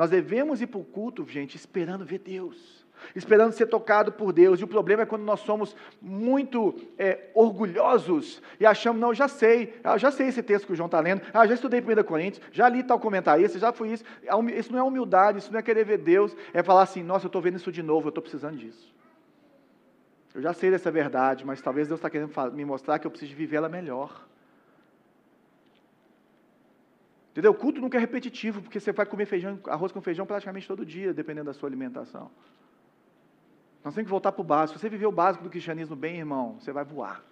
Nós 0.00 0.08
devemos 0.08 0.62
ir 0.62 0.66
para 0.66 0.80
o 0.80 0.84
culto, 0.84 1.26
gente, 1.28 1.56
esperando 1.56 2.06
ver 2.06 2.20
Deus 2.20 2.80
esperando 3.14 3.52
ser 3.52 3.66
tocado 3.66 4.12
por 4.12 4.30
Deus. 4.30 4.60
E 4.60 4.64
o 4.64 4.68
problema 4.68 5.02
é 5.02 5.06
quando 5.06 5.22
nós 5.22 5.40
somos 5.40 5.74
muito 6.02 6.74
é, 6.98 7.30
orgulhosos 7.34 8.42
e 8.58 8.66
achamos, 8.66 9.00
não, 9.00 9.14
já 9.14 9.26
sei, 9.26 9.74
já 9.98 10.10
sei 10.10 10.28
esse 10.28 10.42
texto 10.42 10.66
que 10.66 10.72
o 10.74 10.76
João 10.76 10.86
está 10.86 11.00
lendo, 11.00 11.22
ah, 11.32 11.46
já 11.46 11.54
estudei 11.54 11.80
1 11.80 12.04
Coríntios, 12.04 12.44
já 12.52 12.68
li 12.68 12.82
tal 12.82 13.00
comentarista, 13.00 13.58
já 13.58 13.72
fui 13.72 13.92
isso. 13.92 14.04
Isso 14.54 14.70
não 14.70 14.78
é 14.78 14.82
humildade, 14.82 15.38
isso 15.38 15.50
não 15.50 15.58
é 15.58 15.62
querer 15.62 15.84
ver 15.84 15.96
Deus, 15.96 16.36
é 16.52 16.62
falar 16.62 16.82
assim, 16.82 17.02
nossa, 17.02 17.24
eu 17.24 17.28
estou 17.28 17.40
vendo 17.40 17.56
isso 17.56 17.72
de 17.72 17.82
novo, 17.82 18.08
eu 18.08 18.10
estou 18.10 18.22
precisando 18.22 18.58
disso. 18.58 18.94
Eu 20.34 20.42
já 20.42 20.52
sei 20.52 20.70
dessa 20.70 20.90
verdade, 20.90 21.44
mas 21.44 21.62
talvez 21.62 21.88
Deus 21.88 21.98
está 21.98 22.10
querendo 22.10 22.32
me 22.52 22.64
mostrar 22.66 22.98
que 22.98 23.06
eu 23.06 23.10
preciso 23.10 23.34
vivê-la 23.34 23.68
melhor. 23.68 24.28
Entendeu? 27.30 27.52
O 27.52 27.54
culto 27.54 27.80
nunca 27.80 27.96
é 27.96 28.00
repetitivo, 28.00 28.60
porque 28.60 28.80
você 28.80 28.92
vai 28.92 29.06
comer 29.06 29.26
feijão, 29.26 29.58
arroz 29.66 29.92
com 29.92 30.00
feijão 30.00 30.26
praticamente 30.26 30.66
todo 30.66 30.84
dia, 30.84 31.14
dependendo 31.14 31.46
da 31.46 31.54
sua 31.54 31.68
alimentação. 31.68 32.30
Nós 33.84 33.94
temos 33.94 34.06
que 34.06 34.10
voltar 34.10 34.32
para 34.32 34.42
o 34.42 34.44
básico. 34.44 34.78
Se 34.78 34.82
você 34.82 34.88
viver 34.88 35.06
o 35.06 35.12
básico 35.12 35.44
do 35.44 35.50
cristianismo 35.50 35.96
bem, 35.96 36.18
irmão, 36.18 36.56
você 36.58 36.72
vai 36.72 36.84
voar. 36.84 37.24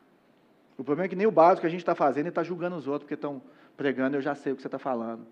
O 0.78 0.84
problema 0.84 1.06
é 1.06 1.08
que 1.08 1.16
nem 1.16 1.26
o 1.26 1.30
básico 1.32 1.62
que 1.62 1.66
a 1.66 1.70
gente 1.70 1.80
está 1.80 1.94
fazendo 1.94 2.26
e 2.26 2.28
está 2.28 2.42
julgando 2.44 2.76
os 2.76 2.86
outros 2.86 3.02
porque 3.02 3.14
estão 3.14 3.42
pregando, 3.76 4.16
eu 4.16 4.20
já 4.22 4.34
sei 4.34 4.52
o 4.52 4.56
que 4.56 4.62
você 4.62 4.68
está 4.68 4.78
falando. 4.78 5.26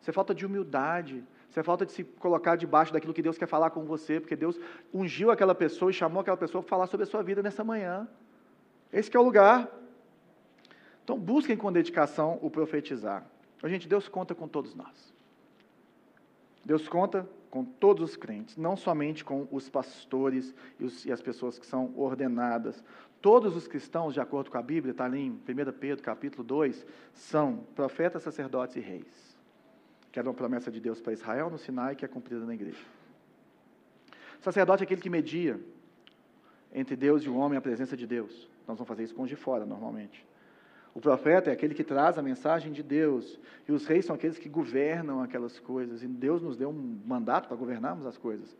Você 0.00 0.12
falta 0.12 0.34
de 0.34 0.44
humildade, 0.44 1.24
você 1.48 1.62
falta 1.62 1.84
de 1.84 1.92
se 1.92 2.04
colocar 2.04 2.56
debaixo 2.56 2.92
daquilo 2.92 3.12
que 3.12 3.22
Deus 3.22 3.36
quer 3.36 3.46
falar 3.46 3.70
com 3.70 3.84
você, 3.84 4.20
porque 4.20 4.36
Deus 4.36 4.60
ungiu 4.92 5.30
aquela 5.30 5.54
pessoa 5.54 5.90
e 5.90 5.94
chamou 5.94 6.20
aquela 6.20 6.36
pessoa 6.36 6.62
para 6.62 6.68
falar 6.68 6.86
sobre 6.86 7.04
a 7.04 7.06
sua 7.06 7.22
vida 7.22 7.42
nessa 7.42 7.64
manhã. 7.64 8.06
Esse 8.92 9.14
é 9.16 9.18
o 9.18 9.22
lugar. 9.22 9.68
Então 11.02 11.18
busquem 11.18 11.56
com 11.56 11.72
dedicação 11.72 12.38
o 12.42 12.50
profetizar. 12.50 13.24
Gente, 13.64 13.88
Deus 13.88 14.08
conta 14.08 14.34
com 14.34 14.48
todos 14.48 14.74
nós. 14.74 15.12
Deus 16.64 16.88
conta 16.88 17.28
com 17.50 17.64
todos 17.64 18.10
os 18.10 18.16
crentes, 18.16 18.56
não 18.56 18.76
somente 18.76 19.24
com 19.24 19.48
os 19.50 19.68
pastores 19.68 20.54
e, 20.78 20.84
os, 20.84 21.04
e, 21.04 21.12
as 21.12 21.20
pessoas 21.20 21.58
que 21.58 21.66
são 21.66 21.92
ordenadas. 21.96 22.82
Todos 23.20 23.56
os 23.56 23.66
cristãos, 23.66 24.14
de 24.14 24.20
acordo 24.20 24.50
com 24.50 24.56
a 24.56 24.62
Bíblia, 24.62 24.92
está 24.92 25.04
ali 25.04 25.20
em 25.20 25.30
1 25.30 25.72
Pedro 25.78 26.02
capítulo 26.02 26.44
2, 26.44 26.86
são 27.12 27.64
profetas, 27.74 28.22
sacerdotes 28.22 28.76
e 28.76 28.80
reis. 28.80 29.36
Que 30.12 30.18
era 30.18 30.28
uma 30.28 30.34
promessa 30.34 30.70
de 30.70 30.80
Deus 30.80 31.00
para 31.00 31.12
Israel 31.12 31.50
no 31.50 31.58
Sinai, 31.58 31.96
que 31.96 32.04
é 32.04 32.08
cumprida 32.08 32.44
na 32.44 32.54
igreja. 32.54 32.84
Sacerdote 34.40 34.82
é 34.82 34.84
aquele 34.84 35.00
que 35.00 35.10
media 35.10 35.60
entre 36.72 36.96
Deus 36.96 37.22
e 37.22 37.28
o 37.28 37.36
homem 37.36 37.58
a 37.58 37.60
presença 37.60 37.96
de 37.96 38.06
Deus. 38.06 38.48
Nós 38.66 38.78
vamos 38.78 38.88
fazer 38.88 39.02
isso 39.02 39.14
com 39.14 39.22
os 39.22 39.28
de 39.28 39.36
fora, 39.36 39.66
normalmente. 39.66 40.24
O 41.00 41.02
profeta 41.02 41.48
é 41.48 41.54
aquele 41.54 41.72
que 41.72 41.82
traz 41.82 42.18
a 42.18 42.22
mensagem 42.22 42.70
de 42.72 42.82
Deus, 42.82 43.40
e 43.66 43.72
os 43.72 43.86
reis 43.86 44.04
são 44.04 44.14
aqueles 44.14 44.38
que 44.38 44.50
governam 44.50 45.22
aquelas 45.22 45.58
coisas, 45.58 46.02
e 46.02 46.06
Deus 46.06 46.42
nos 46.42 46.58
deu 46.58 46.68
um 46.68 47.00
mandato 47.06 47.48
para 47.48 47.56
governarmos 47.56 48.04
as 48.04 48.18
coisas. 48.18 48.54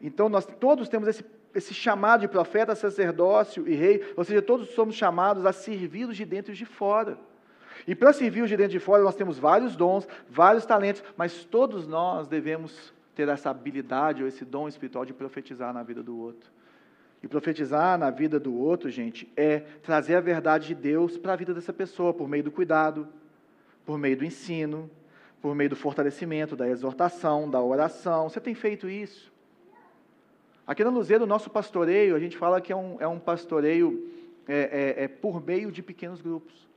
Então, 0.00 0.26
nós 0.26 0.46
todos 0.46 0.88
temos 0.88 1.06
esse, 1.06 1.22
esse 1.54 1.74
chamado 1.74 2.22
de 2.22 2.28
profeta, 2.28 2.74
sacerdócio 2.74 3.68
e 3.68 3.74
rei, 3.74 4.10
ou 4.16 4.24
seja, 4.24 4.40
todos 4.40 4.70
somos 4.70 4.94
chamados 4.94 5.44
a 5.44 5.52
servir 5.52 6.08
os 6.08 6.16
de 6.16 6.24
dentro 6.24 6.54
e 6.54 6.56
de 6.56 6.64
fora. 6.64 7.18
E 7.86 7.94
para 7.94 8.14
servir 8.14 8.40
os 8.40 8.48
de 8.48 8.56
dentro 8.56 8.72
e 8.72 8.78
de 8.78 8.82
fora, 8.82 9.02
nós 9.02 9.14
temos 9.14 9.38
vários 9.38 9.76
dons, 9.76 10.08
vários 10.30 10.64
talentos, 10.64 11.04
mas 11.14 11.44
todos 11.44 11.86
nós 11.86 12.26
devemos 12.26 12.94
ter 13.14 13.28
essa 13.28 13.50
habilidade 13.50 14.22
ou 14.22 14.28
esse 14.28 14.46
dom 14.46 14.66
espiritual 14.66 15.04
de 15.04 15.12
profetizar 15.12 15.74
na 15.74 15.82
vida 15.82 16.02
do 16.02 16.16
outro. 16.16 16.50
E 17.22 17.28
profetizar 17.28 17.96
na 17.96 18.10
vida 18.10 18.40
do 18.40 18.54
outro, 18.58 18.90
gente, 18.90 19.30
é 19.36 19.60
trazer 19.60 20.16
a 20.16 20.20
verdade 20.20 20.68
de 20.68 20.74
Deus 20.74 21.16
para 21.16 21.34
a 21.34 21.36
vida 21.36 21.54
dessa 21.54 21.72
pessoa, 21.72 22.12
por 22.12 22.28
meio 22.28 22.42
do 22.42 22.50
cuidado, 22.50 23.06
por 23.86 23.96
meio 23.96 24.16
do 24.16 24.24
ensino, 24.24 24.90
por 25.40 25.54
meio 25.54 25.70
do 25.70 25.76
fortalecimento, 25.76 26.56
da 26.56 26.68
exortação, 26.68 27.48
da 27.48 27.62
oração. 27.62 28.28
Você 28.28 28.40
tem 28.40 28.54
feito 28.54 28.88
isso? 28.88 29.32
Aqui 30.66 30.82
na 30.82 30.90
Luzeiro, 30.90 31.24
o 31.24 31.26
nosso 31.26 31.48
pastoreio, 31.48 32.16
a 32.16 32.18
gente 32.18 32.36
fala 32.36 32.60
que 32.60 32.72
é 32.72 32.76
um, 32.76 32.96
é 33.00 33.06
um 33.06 33.18
pastoreio 33.18 34.08
é, 34.48 34.96
é, 34.98 35.04
é 35.04 35.08
por 35.08 35.44
meio 35.44 35.70
de 35.70 35.82
pequenos 35.82 36.20
grupos. 36.20 36.68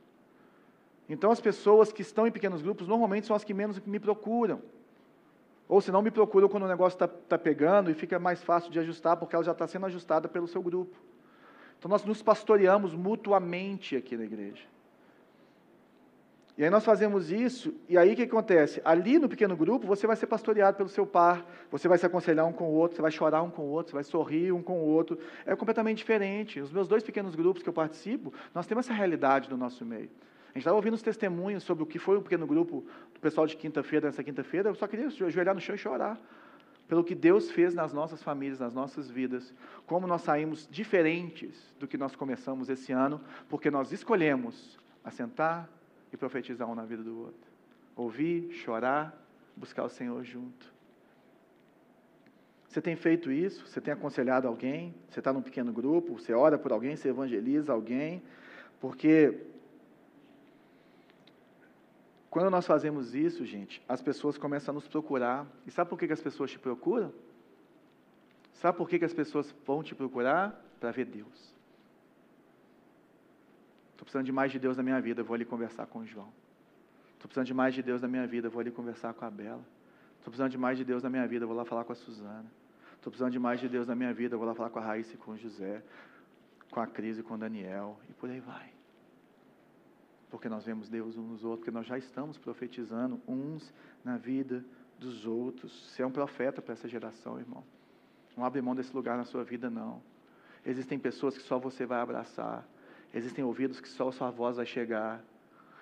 Então, 1.08 1.30
as 1.30 1.40
pessoas 1.40 1.92
que 1.92 2.02
estão 2.02 2.26
em 2.26 2.32
pequenos 2.32 2.62
grupos 2.62 2.88
normalmente 2.88 3.26
são 3.26 3.36
as 3.36 3.44
que 3.44 3.54
menos 3.54 3.80
me 3.80 3.98
procuram. 4.00 4.60
Ou 5.68 5.80
se 5.80 5.90
não 5.90 6.02
me 6.02 6.10
procuram 6.10 6.48
quando 6.48 6.64
o 6.64 6.68
negócio 6.68 6.96
está 6.96 7.08
tá 7.08 7.38
pegando 7.38 7.90
e 7.90 7.94
fica 7.94 8.18
mais 8.18 8.42
fácil 8.42 8.70
de 8.70 8.78
ajustar, 8.78 9.16
porque 9.16 9.34
ela 9.34 9.44
já 9.44 9.52
está 9.52 9.66
sendo 9.66 9.86
ajustada 9.86 10.28
pelo 10.28 10.46
seu 10.46 10.62
grupo. 10.62 10.96
Então 11.78 11.88
nós 11.88 12.04
nos 12.04 12.22
pastoreamos 12.22 12.94
mutuamente 12.94 13.96
aqui 13.96 14.16
na 14.16 14.24
igreja. 14.24 14.62
E 16.56 16.64
aí 16.64 16.70
nós 16.70 16.86
fazemos 16.86 17.30
isso, 17.30 17.74
e 17.86 17.98
aí 17.98 18.14
o 18.14 18.16
que 18.16 18.22
acontece? 18.22 18.80
Ali 18.82 19.18
no 19.18 19.28
pequeno 19.28 19.54
grupo, 19.54 19.86
você 19.86 20.06
vai 20.06 20.16
ser 20.16 20.26
pastoreado 20.26 20.74
pelo 20.74 20.88
seu 20.88 21.06
par, 21.06 21.44
você 21.70 21.86
vai 21.86 21.98
se 21.98 22.06
aconselhar 22.06 22.46
um 22.46 22.52
com 22.52 22.64
o 22.64 22.72
outro, 22.72 22.96
você 22.96 23.02
vai 23.02 23.10
chorar 23.10 23.42
um 23.42 23.50
com 23.50 23.62
o 23.62 23.68
outro, 23.68 23.90
você 23.90 23.94
vai 23.96 24.04
sorrir 24.04 24.52
um 24.52 24.62
com 24.62 24.78
o 24.80 24.86
outro. 24.86 25.18
É 25.44 25.54
completamente 25.54 25.98
diferente. 25.98 26.58
Os 26.58 26.72
meus 26.72 26.88
dois 26.88 27.02
pequenos 27.02 27.34
grupos 27.34 27.62
que 27.62 27.68
eu 27.68 27.74
participo, 27.74 28.32
nós 28.54 28.66
temos 28.66 28.86
essa 28.86 28.94
realidade 28.94 29.50
no 29.50 29.56
nosso 29.58 29.84
meio. 29.84 30.08
Gente 30.56 30.62
estava 30.62 30.76
ouvindo 30.76 30.94
os 30.94 31.02
testemunhos 31.02 31.64
sobre 31.64 31.84
o 31.84 31.86
que 31.86 31.98
foi 31.98 32.16
o 32.16 32.22
pequeno 32.22 32.46
grupo 32.46 32.82
do 33.12 33.20
pessoal 33.20 33.46
de 33.46 33.54
quinta-feira, 33.54 34.06
nessa 34.06 34.24
quinta-feira. 34.24 34.70
Eu 34.70 34.74
só 34.74 34.86
queria 34.86 35.06
ajoelhar 35.06 35.54
no 35.54 35.60
chão 35.60 35.74
e 35.74 35.78
chorar. 35.78 36.18
Pelo 36.88 37.04
que 37.04 37.14
Deus 37.14 37.50
fez 37.50 37.74
nas 37.74 37.92
nossas 37.92 38.22
famílias, 38.22 38.58
nas 38.58 38.72
nossas 38.72 39.10
vidas. 39.10 39.52
Como 39.86 40.06
nós 40.06 40.22
saímos 40.22 40.66
diferentes 40.70 41.74
do 41.78 41.86
que 41.86 41.98
nós 41.98 42.16
começamos 42.16 42.70
esse 42.70 42.90
ano, 42.90 43.20
porque 43.50 43.70
nós 43.70 43.92
escolhemos 43.92 44.78
assentar 45.04 45.68
e 46.10 46.16
profetizar 46.16 46.66
um 46.66 46.74
na 46.74 46.86
vida 46.86 47.02
do 47.02 47.18
outro. 47.18 47.50
Ouvir, 47.94 48.50
chorar, 48.52 49.14
buscar 49.54 49.84
o 49.84 49.90
Senhor 49.90 50.24
junto. 50.24 50.72
Você 52.66 52.80
tem 52.80 52.96
feito 52.96 53.30
isso? 53.30 53.66
Você 53.66 53.78
tem 53.78 53.92
aconselhado 53.92 54.48
alguém? 54.48 54.94
Você 55.10 55.20
está 55.20 55.34
num 55.34 55.42
pequeno 55.42 55.70
grupo? 55.70 56.18
Você 56.18 56.32
ora 56.32 56.56
por 56.56 56.72
alguém? 56.72 56.96
Você 56.96 57.10
evangeliza 57.10 57.74
alguém? 57.74 58.22
Porque 58.80 59.38
quando 62.30 62.50
nós 62.50 62.66
fazemos 62.66 63.14
isso, 63.14 63.44
gente, 63.44 63.82
as 63.88 64.02
pessoas 64.02 64.36
começam 64.36 64.72
a 64.72 64.74
nos 64.74 64.88
procurar. 64.88 65.46
E 65.66 65.70
sabe 65.70 65.88
por 65.90 65.98
que, 65.98 66.12
as 66.12 66.20
pessoas 66.20 66.50
te 66.50 66.58
procuram? 66.58 67.12
Sabe 68.54 68.76
por 68.76 68.88
que, 68.88 68.98
que 68.98 69.04
as 69.04 69.14
pessoas 69.14 69.54
vão 69.64 69.82
te 69.82 69.94
procurar? 69.94 70.62
Para 70.80 70.90
ver 70.90 71.06
Deus. 71.06 71.54
Estou 73.92 74.04
precisando 74.04 74.26
de 74.26 74.32
mais 74.32 74.52
de 74.52 74.58
Deus 74.58 74.76
na 74.76 74.82
minha 74.82 75.00
vida, 75.00 75.22
vou 75.22 75.34
ali 75.34 75.44
conversar 75.44 75.86
com 75.86 76.00
o 76.00 76.06
João. 76.06 76.28
Estou 77.14 77.28
precisando 77.28 77.46
de 77.46 77.54
mais 77.54 77.74
de 77.74 77.82
Deus 77.82 78.02
na 78.02 78.08
minha 78.08 78.26
vida, 78.26 78.48
vou 78.48 78.60
ali 78.60 78.70
conversar 78.70 79.14
com 79.14 79.24
a 79.24 79.30
Bela. 79.30 79.64
Estou 80.18 80.30
precisando 80.30 80.50
de 80.50 80.58
mais 80.58 80.76
de 80.76 80.84
Deus 80.84 81.02
na 81.02 81.08
minha 81.08 81.26
vida, 81.26 81.46
vou 81.46 81.56
lá 81.56 81.64
falar 81.64 81.84
com 81.84 81.92
a 81.92 81.96
Suzana. 81.96 82.44
Estou 82.96 83.10
precisando 83.10 83.32
de 83.32 83.38
mais 83.38 83.60
de 83.60 83.68
Deus 83.68 83.86
na 83.86 83.94
minha 83.94 84.12
vida, 84.12 84.36
vou 84.36 84.46
lá 84.46 84.54
falar 84.54 84.70
com 84.70 84.78
a 84.78 84.82
Raíssa 84.82 85.14
e 85.14 85.16
com 85.16 85.30
o 85.30 85.38
José, 85.38 85.82
com 86.70 86.80
a 86.80 86.86
Cris 86.86 87.18
e 87.18 87.22
com 87.22 87.34
o 87.34 87.38
Daniel, 87.38 87.98
e 88.10 88.12
por 88.12 88.28
aí 88.28 88.40
vai 88.40 88.75
porque 90.30 90.48
nós 90.48 90.64
vemos 90.64 90.88
Deus 90.88 91.16
uns 91.16 91.28
nos 91.28 91.44
outros, 91.44 91.60
porque 91.60 91.70
nós 91.70 91.86
já 91.86 91.96
estamos 91.96 92.38
profetizando 92.38 93.20
uns 93.26 93.72
na 94.04 94.16
vida 94.16 94.64
dos 94.98 95.26
outros. 95.26 95.72
Você 95.90 96.02
é 96.02 96.06
um 96.06 96.10
profeta 96.10 96.60
para 96.60 96.72
essa 96.72 96.88
geração, 96.88 97.38
irmão. 97.38 97.64
Não 98.36 98.44
abre 98.44 98.60
mão 98.60 98.74
desse 98.74 98.94
lugar 98.94 99.16
na 99.16 99.24
sua 99.24 99.44
vida, 99.44 99.70
não. 99.70 100.02
Existem 100.64 100.98
pessoas 100.98 101.36
que 101.36 101.42
só 101.42 101.58
você 101.58 101.86
vai 101.86 102.00
abraçar. 102.00 102.66
Existem 103.14 103.44
ouvidos 103.44 103.80
que 103.80 103.88
só 103.88 104.08
a 104.08 104.12
sua 104.12 104.30
voz 104.30 104.56
vai 104.56 104.66
chegar. 104.66 105.24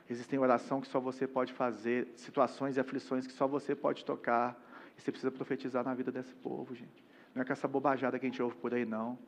Existem 0.09 0.39
oração 0.39 0.81
que 0.81 0.87
só 0.87 1.01
você 1.01 1.27
pode 1.27 1.53
fazer, 1.53 2.13
situações 2.15 2.77
e 2.77 2.81
aflições 2.81 3.27
que 3.27 3.33
só 3.33 3.49
você 3.49 3.75
pode 3.75 4.05
tocar. 4.05 4.61
E 4.97 5.01
você 5.01 5.11
precisa 5.11 5.33
profetizar 5.33 5.83
na 5.83 5.95
vida 5.95 6.13
desse 6.13 6.35
povo, 6.35 6.75
gente. 6.75 7.05
Não 7.35 7.43
é 7.43 7.45
com 7.45 7.53
essa 7.53 7.67
bobajada 7.67 8.19
que 8.19 8.27
a 8.27 8.29
gente 8.29 8.43
ouve 8.43 8.57
por 8.57 8.75
aí, 8.75 8.85
não 8.85 9.19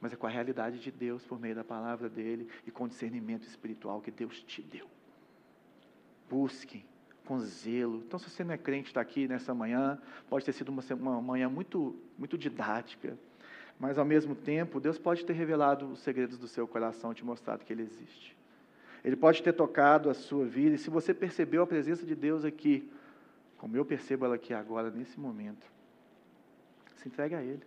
mas 0.00 0.12
é 0.12 0.16
com 0.16 0.26
a 0.26 0.30
realidade 0.30 0.78
de 0.78 0.90
Deus 0.90 1.24
por 1.24 1.38
meio 1.38 1.54
da 1.54 1.64
palavra 1.64 2.08
dele 2.08 2.48
e 2.66 2.70
com 2.70 2.84
o 2.84 2.88
discernimento 2.88 3.46
espiritual 3.46 4.00
que 4.00 4.10
Deus 4.10 4.42
te 4.42 4.62
deu. 4.62 4.86
Busquem 6.28 6.84
com 7.24 7.38
zelo. 7.38 8.02
Então, 8.06 8.18
se 8.18 8.28
você 8.28 8.42
não 8.42 8.52
é 8.52 8.58
crente, 8.58 8.88
está 8.88 9.00
aqui 9.00 9.28
nessa 9.28 9.54
manhã, 9.54 10.00
pode 10.28 10.44
ter 10.44 10.52
sido 10.52 10.70
uma, 10.70 10.82
uma 10.94 11.22
manhã 11.22 11.48
muito, 11.48 11.94
muito 12.18 12.36
didática, 12.36 13.16
mas 13.78 13.98
ao 13.98 14.04
mesmo 14.04 14.34
tempo, 14.34 14.80
Deus 14.80 14.98
pode 14.98 15.24
ter 15.24 15.32
revelado 15.32 15.86
os 15.92 16.00
segredos 16.00 16.36
do 16.38 16.48
seu 16.48 16.66
coração, 16.66 17.14
te 17.14 17.24
mostrado 17.24 17.64
que 17.64 17.72
Ele 17.72 17.82
existe. 17.82 18.36
Ele 19.04 19.16
pode 19.16 19.42
ter 19.42 19.52
tocado 19.52 20.10
a 20.10 20.14
sua 20.14 20.44
vida, 20.44 20.74
e 20.74 20.78
se 20.78 20.90
você 20.90 21.14
percebeu 21.14 21.62
a 21.62 21.66
presença 21.66 22.04
de 22.04 22.14
Deus 22.14 22.44
aqui, 22.44 22.90
como 23.56 23.76
eu 23.76 23.84
percebo 23.84 24.24
ela 24.24 24.34
aqui 24.34 24.52
agora, 24.52 24.90
nesse 24.90 25.18
momento, 25.18 25.66
se 26.96 27.08
entregue 27.08 27.34
a 27.34 27.42
Ele. 27.42 27.62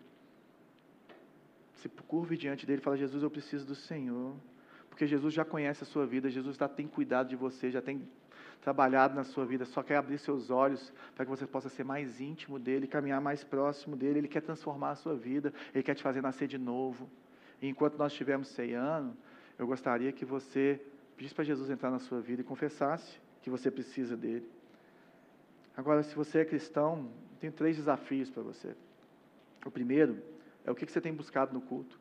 Se 1.83 1.89
curve 1.89 2.37
diante 2.37 2.65
dele 2.65 2.79
e 2.79 2.81
fala: 2.81 2.95
Jesus, 2.95 3.21
eu 3.21 3.29
preciso 3.29 3.65
do 3.65 3.75
Senhor. 3.75 4.33
Porque 4.89 5.05
Jesus 5.05 5.33
já 5.33 5.43
conhece 5.43 5.83
a 5.83 5.85
sua 5.85 6.05
vida, 6.05 6.29
Jesus 6.29 6.55
já 6.55 6.69
tem 6.69 6.87
cuidado 6.87 7.27
de 7.27 7.35
você, 7.35 7.69
já 7.69 7.81
tem 7.81 8.07
trabalhado 8.61 9.13
na 9.15 9.25
sua 9.25 9.45
vida, 9.45 9.65
só 9.65 9.83
quer 9.83 9.97
abrir 9.97 10.17
seus 10.17 10.49
olhos 10.49 10.93
para 11.13 11.25
que 11.25 11.29
você 11.29 11.45
possa 11.45 11.67
ser 11.67 11.83
mais 11.83 12.21
íntimo 12.21 12.57
dele, 12.57 12.87
caminhar 12.87 13.19
mais 13.19 13.43
próximo 13.43 13.97
dele. 13.97 14.19
Ele 14.19 14.27
quer 14.29 14.39
transformar 14.41 14.91
a 14.91 14.95
sua 14.95 15.13
vida, 15.13 15.53
ele 15.73 15.83
quer 15.83 15.93
te 15.93 16.01
fazer 16.01 16.21
nascer 16.21 16.47
de 16.47 16.57
novo. 16.57 17.09
E 17.61 17.67
enquanto 17.67 17.97
nós 17.97 18.13
estivermos 18.13 18.47
ceiando, 18.47 19.13
eu 19.59 19.67
gostaria 19.67 20.11
que 20.13 20.23
você 20.23 20.79
pedisse 21.17 21.35
para 21.35 21.43
Jesus 21.43 21.69
entrar 21.69 21.91
na 21.91 21.99
sua 21.99 22.21
vida 22.21 22.39
e 22.39 22.45
confessasse 22.45 23.19
que 23.41 23.49
você 23.49 23.69
precisa 23.69 24.15
dele. 24.15 24.49
Agora, 25.75 26.01
se 26.01 26.15
você 26.15 26.39
é 26.39 26.45
cristão, 26.45 27.09
tem 27.41 27.51
três 27.51 27.75
desafios 27.75 28.29
para 28.29 28.41
você. 28.41 28.73
O 29.65 29.71
primeiro 29.71 30.31
é 30.65 30.71
o 30.71 30.75
que 30.75 30.85
você 30.85 31.01
tem 31.01 31.13
buscado 31.13 31.53
no 31.53 31.61
culto. 31.61 31.99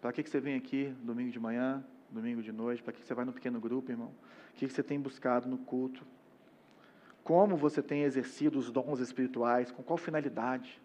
Para 0.00 0.12
que 0.12 0.28
você 0.28 0.40
vem 0.40 0.56
aqui 0.56 0.94
domingo 1.02 1.30
de 1.30 1.40
manhã, 1.40 1.84
domingo 2.10 2.42
de 2.42 2.52
noite? 2.52 2.82
Para 2.82 2.92
que 2.92 3.04
você 3.04 3.14
vai 3.14 3.24
no 3.24 3.32
pequeno 3.32 3.58
grupo, 3.60 3.90
irmão? 3.90 4.12
O 4.52 4.56
que 4.56 4.68
você 4.68 4.82
tem 4.82 5.00
buscado 5.00 5.48
no 5.48 5.58
culto? 5.58 6.04
Como 7.22 7.56
você 7.56 7.82
tem 7.82 8.02
exercido 8.02 8.58
os 8.58 8.70
dons 8.70 9.00
espirituais? 9.00 9.70
Com 9.70 9.82
qual 9.82 9.96
finalidade? 9.96 10.80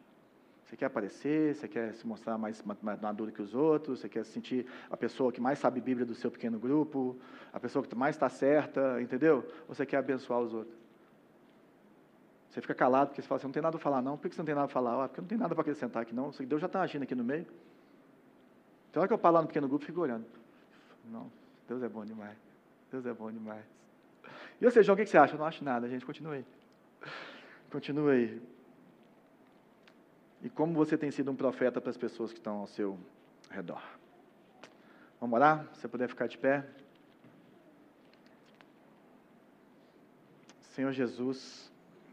Você 0.63 0.77
quer 0.77 0.85
aparecer? 0.85 1.55
Você 1.55 1.67
quer 1.67 1.93
se 1.95 2.07
mostrar 2.07 2.37
mais 2.37 2.63
maduro 3.01 3.31
que 3.31 3.41
os 3.41 3.53
outros? 3.53 3.99
Você 3.99 4.07
quer 4.07 4.23
sentir 4.23 4.65
a 4.89 4.95
pessoa 4.95 5.31
que 5.33 5.41
mais 5.41 5.59
sabe 5.59 5.81
Bíblia 5.81 6.05
do 6.05 6.15
seu 6.15 6.31
pequeno 6.31 6.57
grupo? 6.57 7.17
A 7.51 7.59
pessoa 7.59 7.83
que 7.83 7.95
mais 7.95 8.15
está 8.15 8.29
certa, 8.29 9.01
entendeu? 9.01 9.45
Ou 9.67 9.75
você 9.75 9.85
quer 9.85 9.97
abençoar 9.97 10.39
os 10.39 10.53
outros? 10.53 10.78
Você 12.49 12.61
fica 12.61 12.73
calado 12.73 13.09
porque 13.09 13.21
você 13.21 13.27
fala 13.27 13.37
assim, 13.37 13.47
não 13.47 13.53
tem 13.53 13.61
nada 13.61 13.77
para 13.77 13.83
falar 13.83 14.01
não. 14.01 14.17
Por 14.17 14.27
que 14.27 14.35
você 14.35 14.41
não 14.41 14.45
tem 14.45 14.55
nada 14.55 14.67
para 14.67 14.73
falar? 14.73 15.03
Ah, 15.03 15.07
porque 15.07 15.21
não 15.21 15.27
tem 15.27 15.37
nada 15.37 15.53
para 15.53 15.61
acrescentar 15.61 16.01
aqui 16.01 16.15
não. 16.15 16.31
Deus 16.31 16.59
já 16.59 16.67
está 16.67 16.81
agindo 16.81 17.03
aqui 17.03 17.13
no 17.13 17.23
meio. 17.23 17.45
Então, 18.89 19.01
hora 19.01 19.07
que 19.07 19.13
eu 19.13 19.19
falo 19.19 19.35
lá 19.35 19.41
no 19.41 19.47
pequeno 19.47 19.67
grupo, 19.67 19.85
fico 19.85 20.01
olhando. 20.01 20.25
Não, 21.05 21.31
Deus 21.67 21.83
é 21.83 21.89
bom 21.89 22.03
demais. 22.03 22.37
Deus 22.91 23.05
é 23.05 23.13
bom 23.13 23.31
demais. 23.31 23.63
E 24.59 24.65
você, 24.65 24.81
João, 24.81 24.95
o 24.95 24.97
que 24.97 25.05
você 25.05 25.17
acha? 25.17 25.35
Eu 25.35 25.39
não 25.39 25.45
acho 25.45 25.63
nada, 25.63 25.87
gente. 25.87 26.05
Continue 26.05 26.37
aí. 26.37 26.45
Continue 27.71 28.11
aí. 28.11 28.41
E 30.41 30.49
como 30.49 30.73
você 30.73 30.97
tem 30.97 31.11
sido 31.11 31.29
um 31.29 31.35
profeta 31.35 31.79
para 31.79 31.91
as 31.91 31.97
pessoas 31.97 32.31
que 32.31 32.39
estão 32.39 32.57
ao 32.57 32.67
seu 32.67 32.97
redor. 33.51 33.81
Vamos 35.21 35.35
orar? 35.35 35.67
Se 35.73 35.81
você 35.81 35.87
puder 35.87 36.09
ficar 36.09 36.27
de 36.27 36.37
pé. 36.37 36.65
Senhor 40.61 40.91
Jesus, 40.93 41.69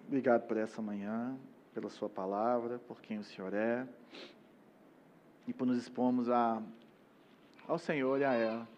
obrigado 0.07 0.47
por 0.47 0.57
essa 0.57 0.81
manhã, 0.81 1.37
pela 1.75 1.91
Sua 1.91 2.09
palavra, 2.09 2.79
por 2.79 3.01
quem 3.01 3.19
o 3.19 3.25
Senhor 3.25 3.53
é 3.55 3.87
e 5.47 5.53
por 5.53 5.67
nos 5.67 5.77
expormos 5.77 6.29
a, 6.29 6.63
ao 7.69 7.79
Senhor 7.79 8.21
e 8.21 8.25
a 8.25 8.33
ela. 8.33 8.69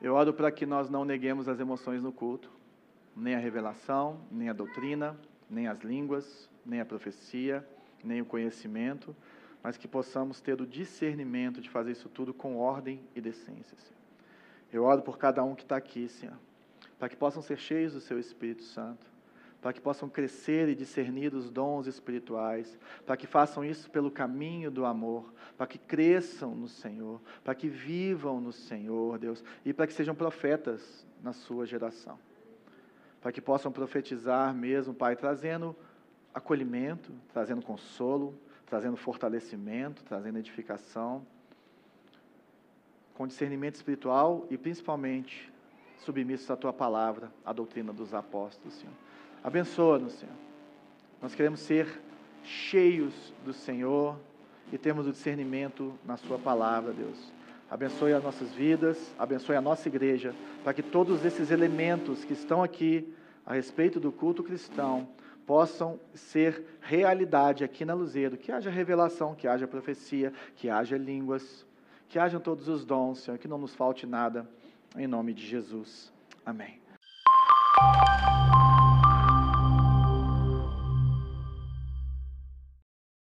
Eu 0.00 0.14
oro 0.14 0.32
para 0.32 0.50
que 0.50 0.66
nós 0.66 0.90
não 0.90 1.04
neguemos 1.04 1.48
as 1.48 1.60
emoções 1.60 2.02
no 2.02 2.12
culto, 2.12 2.50
nem 3.14 3.34
a 3.34 3.38
revelação, 3.38 4.20
nem 4.30 4.48
a 4.48 4.52
doutrina, 4.52 5.16
nem 5.48 5.68
as 5.68 5.80
línguas, 5.80 6.50
nem 6.64 6.80
a 6.80 6.84
profecia 6.84 7.66
nem 8.06 8.20
o 8.20 8.24
conhecimento, 8.24 9.14
mas 9.62 9.76
que 9.76 9.88
possamos 9.88 10.40
ter 10.40 10.60
o 10.60 10.66
discernimento 10.66 11.60
de 11.60 11.68
fazer 11.68 11.92
isso 11.92 12.08
tudo 12.08 12.32
com 12.32 12.56
ordem 12.56 13.00
e 13.14 13.20
decência. 13.20 13.76
Senhor. 13.76 14.00
Eu 14.72 14.84
oro 14.84 15.02
por 15.02 15.18
cada 15.18 15.42
um 15.42 15.54
que 15.54 15.62
está 15.62 15.76
aqui, 15.76 16.08
Senhor, 16.08 16.36
para 16.98 17.08
que 17.08 17.16
possam 17.16 17.42
ser 17.42 17.58
cheios 17.58 17.92
do 17.92 18.00
Seu 18.00 18.18
Espírito 18.18 18.62
Santo, 18.62 19.06
para 19.60 19.72
que 19.72 19.80
possam 19.80 20.08
crescer 20.08 20.68
e 20.68 20.74
discernir 20.74 21.34
os 21.34 21.50
dons 21.50 21.86
espirituais, 21.86 22.78
para 23.04 23.16
que 23.16 23.26
façam 23.26 23.64
isso 23.64 23.90
pelo 23.90 24.10
caminho 24.10 24.70
do 24.70 24.84
amor, 24.84 25.32
para 25.56 25.66
que 25.66 25.78
cresçam 25.78 26.54
no 26.54 26.68
Senhor, 26.68 27.20
para 27.42 27.54
que 27.54 27.68
vivam 27.68 28.40
no 28.40 28.52
Senhor, 28.52 29.18
Deus, 29.18 29.42
e 29.64 29.72
para 29.72 29.86
que 29.86 29.92
sejam 29.92 30.14
profetas 30.14 31.06
na 31.22 31.32
sua 31.32 31.66
geração. 31.66 32.18
Para 33.20 33.32
que 33.32 33.40
possam 33.40 33.72
profetizar 33.72 34.54
mesmo, 34.54 34.94
Pai, 34.94 35.16
trazendo 35.16 35.74
acolhimento, 36.32 37.12
trazendo 37.32 37.62
consolo, 37.62 38.38
trazendo 38.66 38.96
fortalecimento, 38.96 40.04
trazendo 40.04 40.38
edificação, 40.38 41.26
com 43.14 43.26
discernimento 43.26 43.76
espiritual 43.76 44.46
e 44.50 44.58
principalmente 44.58 45.50
submissos 45.98 46.50
à 46.50 46.56
tua 46.56 46.72
palavra, 46.72 47.32
à 47.44 47.52
doutrina 47.52 47.92
dos 47.92 48.12
apóstolos, 48.12 48.74
Senhor. 48.74 49.05
Abençoa-nos, 49.46 50.14
Senhor. 50.14 50.34
Nós 51.22 51.32
queremos 51.32 51.60
ser 51.60 52.02
cheios 52.42 53.32
do 53.44 53.52
Senhor 53.52 54.18
e 54.72 54.76
termos 54.76 55.06
o 55.06 55.12
discernimento 55.12 55.96
na 56.04 56.16
Sua 56.16 56.36
palavra, 56.36 56.92
Deus. 56.92 57.32
Abençoe 57.70 58.12
as 58.12 58.24
nossas 58.24 58.52
vidas, 58.52 59.14
abençoe 59.16 59.54
a 59.54 59.60
nossa 59.60 59.86
igreja, 59.86 60.34
para 60.64 60.74
que 60.74 60.82
todos 60.82 61.24
esses 61.24 61.52
elementos 61.52 62.24
que 62.24 62.32
estão 62.32 62.60
aqui 62.60 63.14
a 63.46 63.54
respeito 63.54 64.00
do 64.00 64.10
culto 64.10 64.42
cristão 64.42 65.06
possam 65.46 66.00
ser 66.12 66.64
realidade 66.80 67.62
aqui 67.62 67.84
na 67.84 67.94
Luzeiro, 67.94 68.36
que 68.36 68.50
haja 68.50 68.68
revelação, 68.68 69.32
que 69.32 69.46
haja 69.46 69.68
profecia, 69.68 70.32
que 70.56 70.68
haja 70.68 70.98
línguas, 70.98 71.64
que 72.08 72.18
hajam 72.18 72.40
todos 72.40 72.66
os 72.66 72.84
dons, 72.84 73.20
Senhor, 73.20 73.38
que 73.38 73.46
não 73.46 73.58
nos 73.58 73.76
falte 73.76 74.08
nada, 74.08 74.44
em 74.96 75.06
nome 75.06 75.32
de 75.32 75.46
Jesus. 75.46 76.12
Amém. 76.44 76.80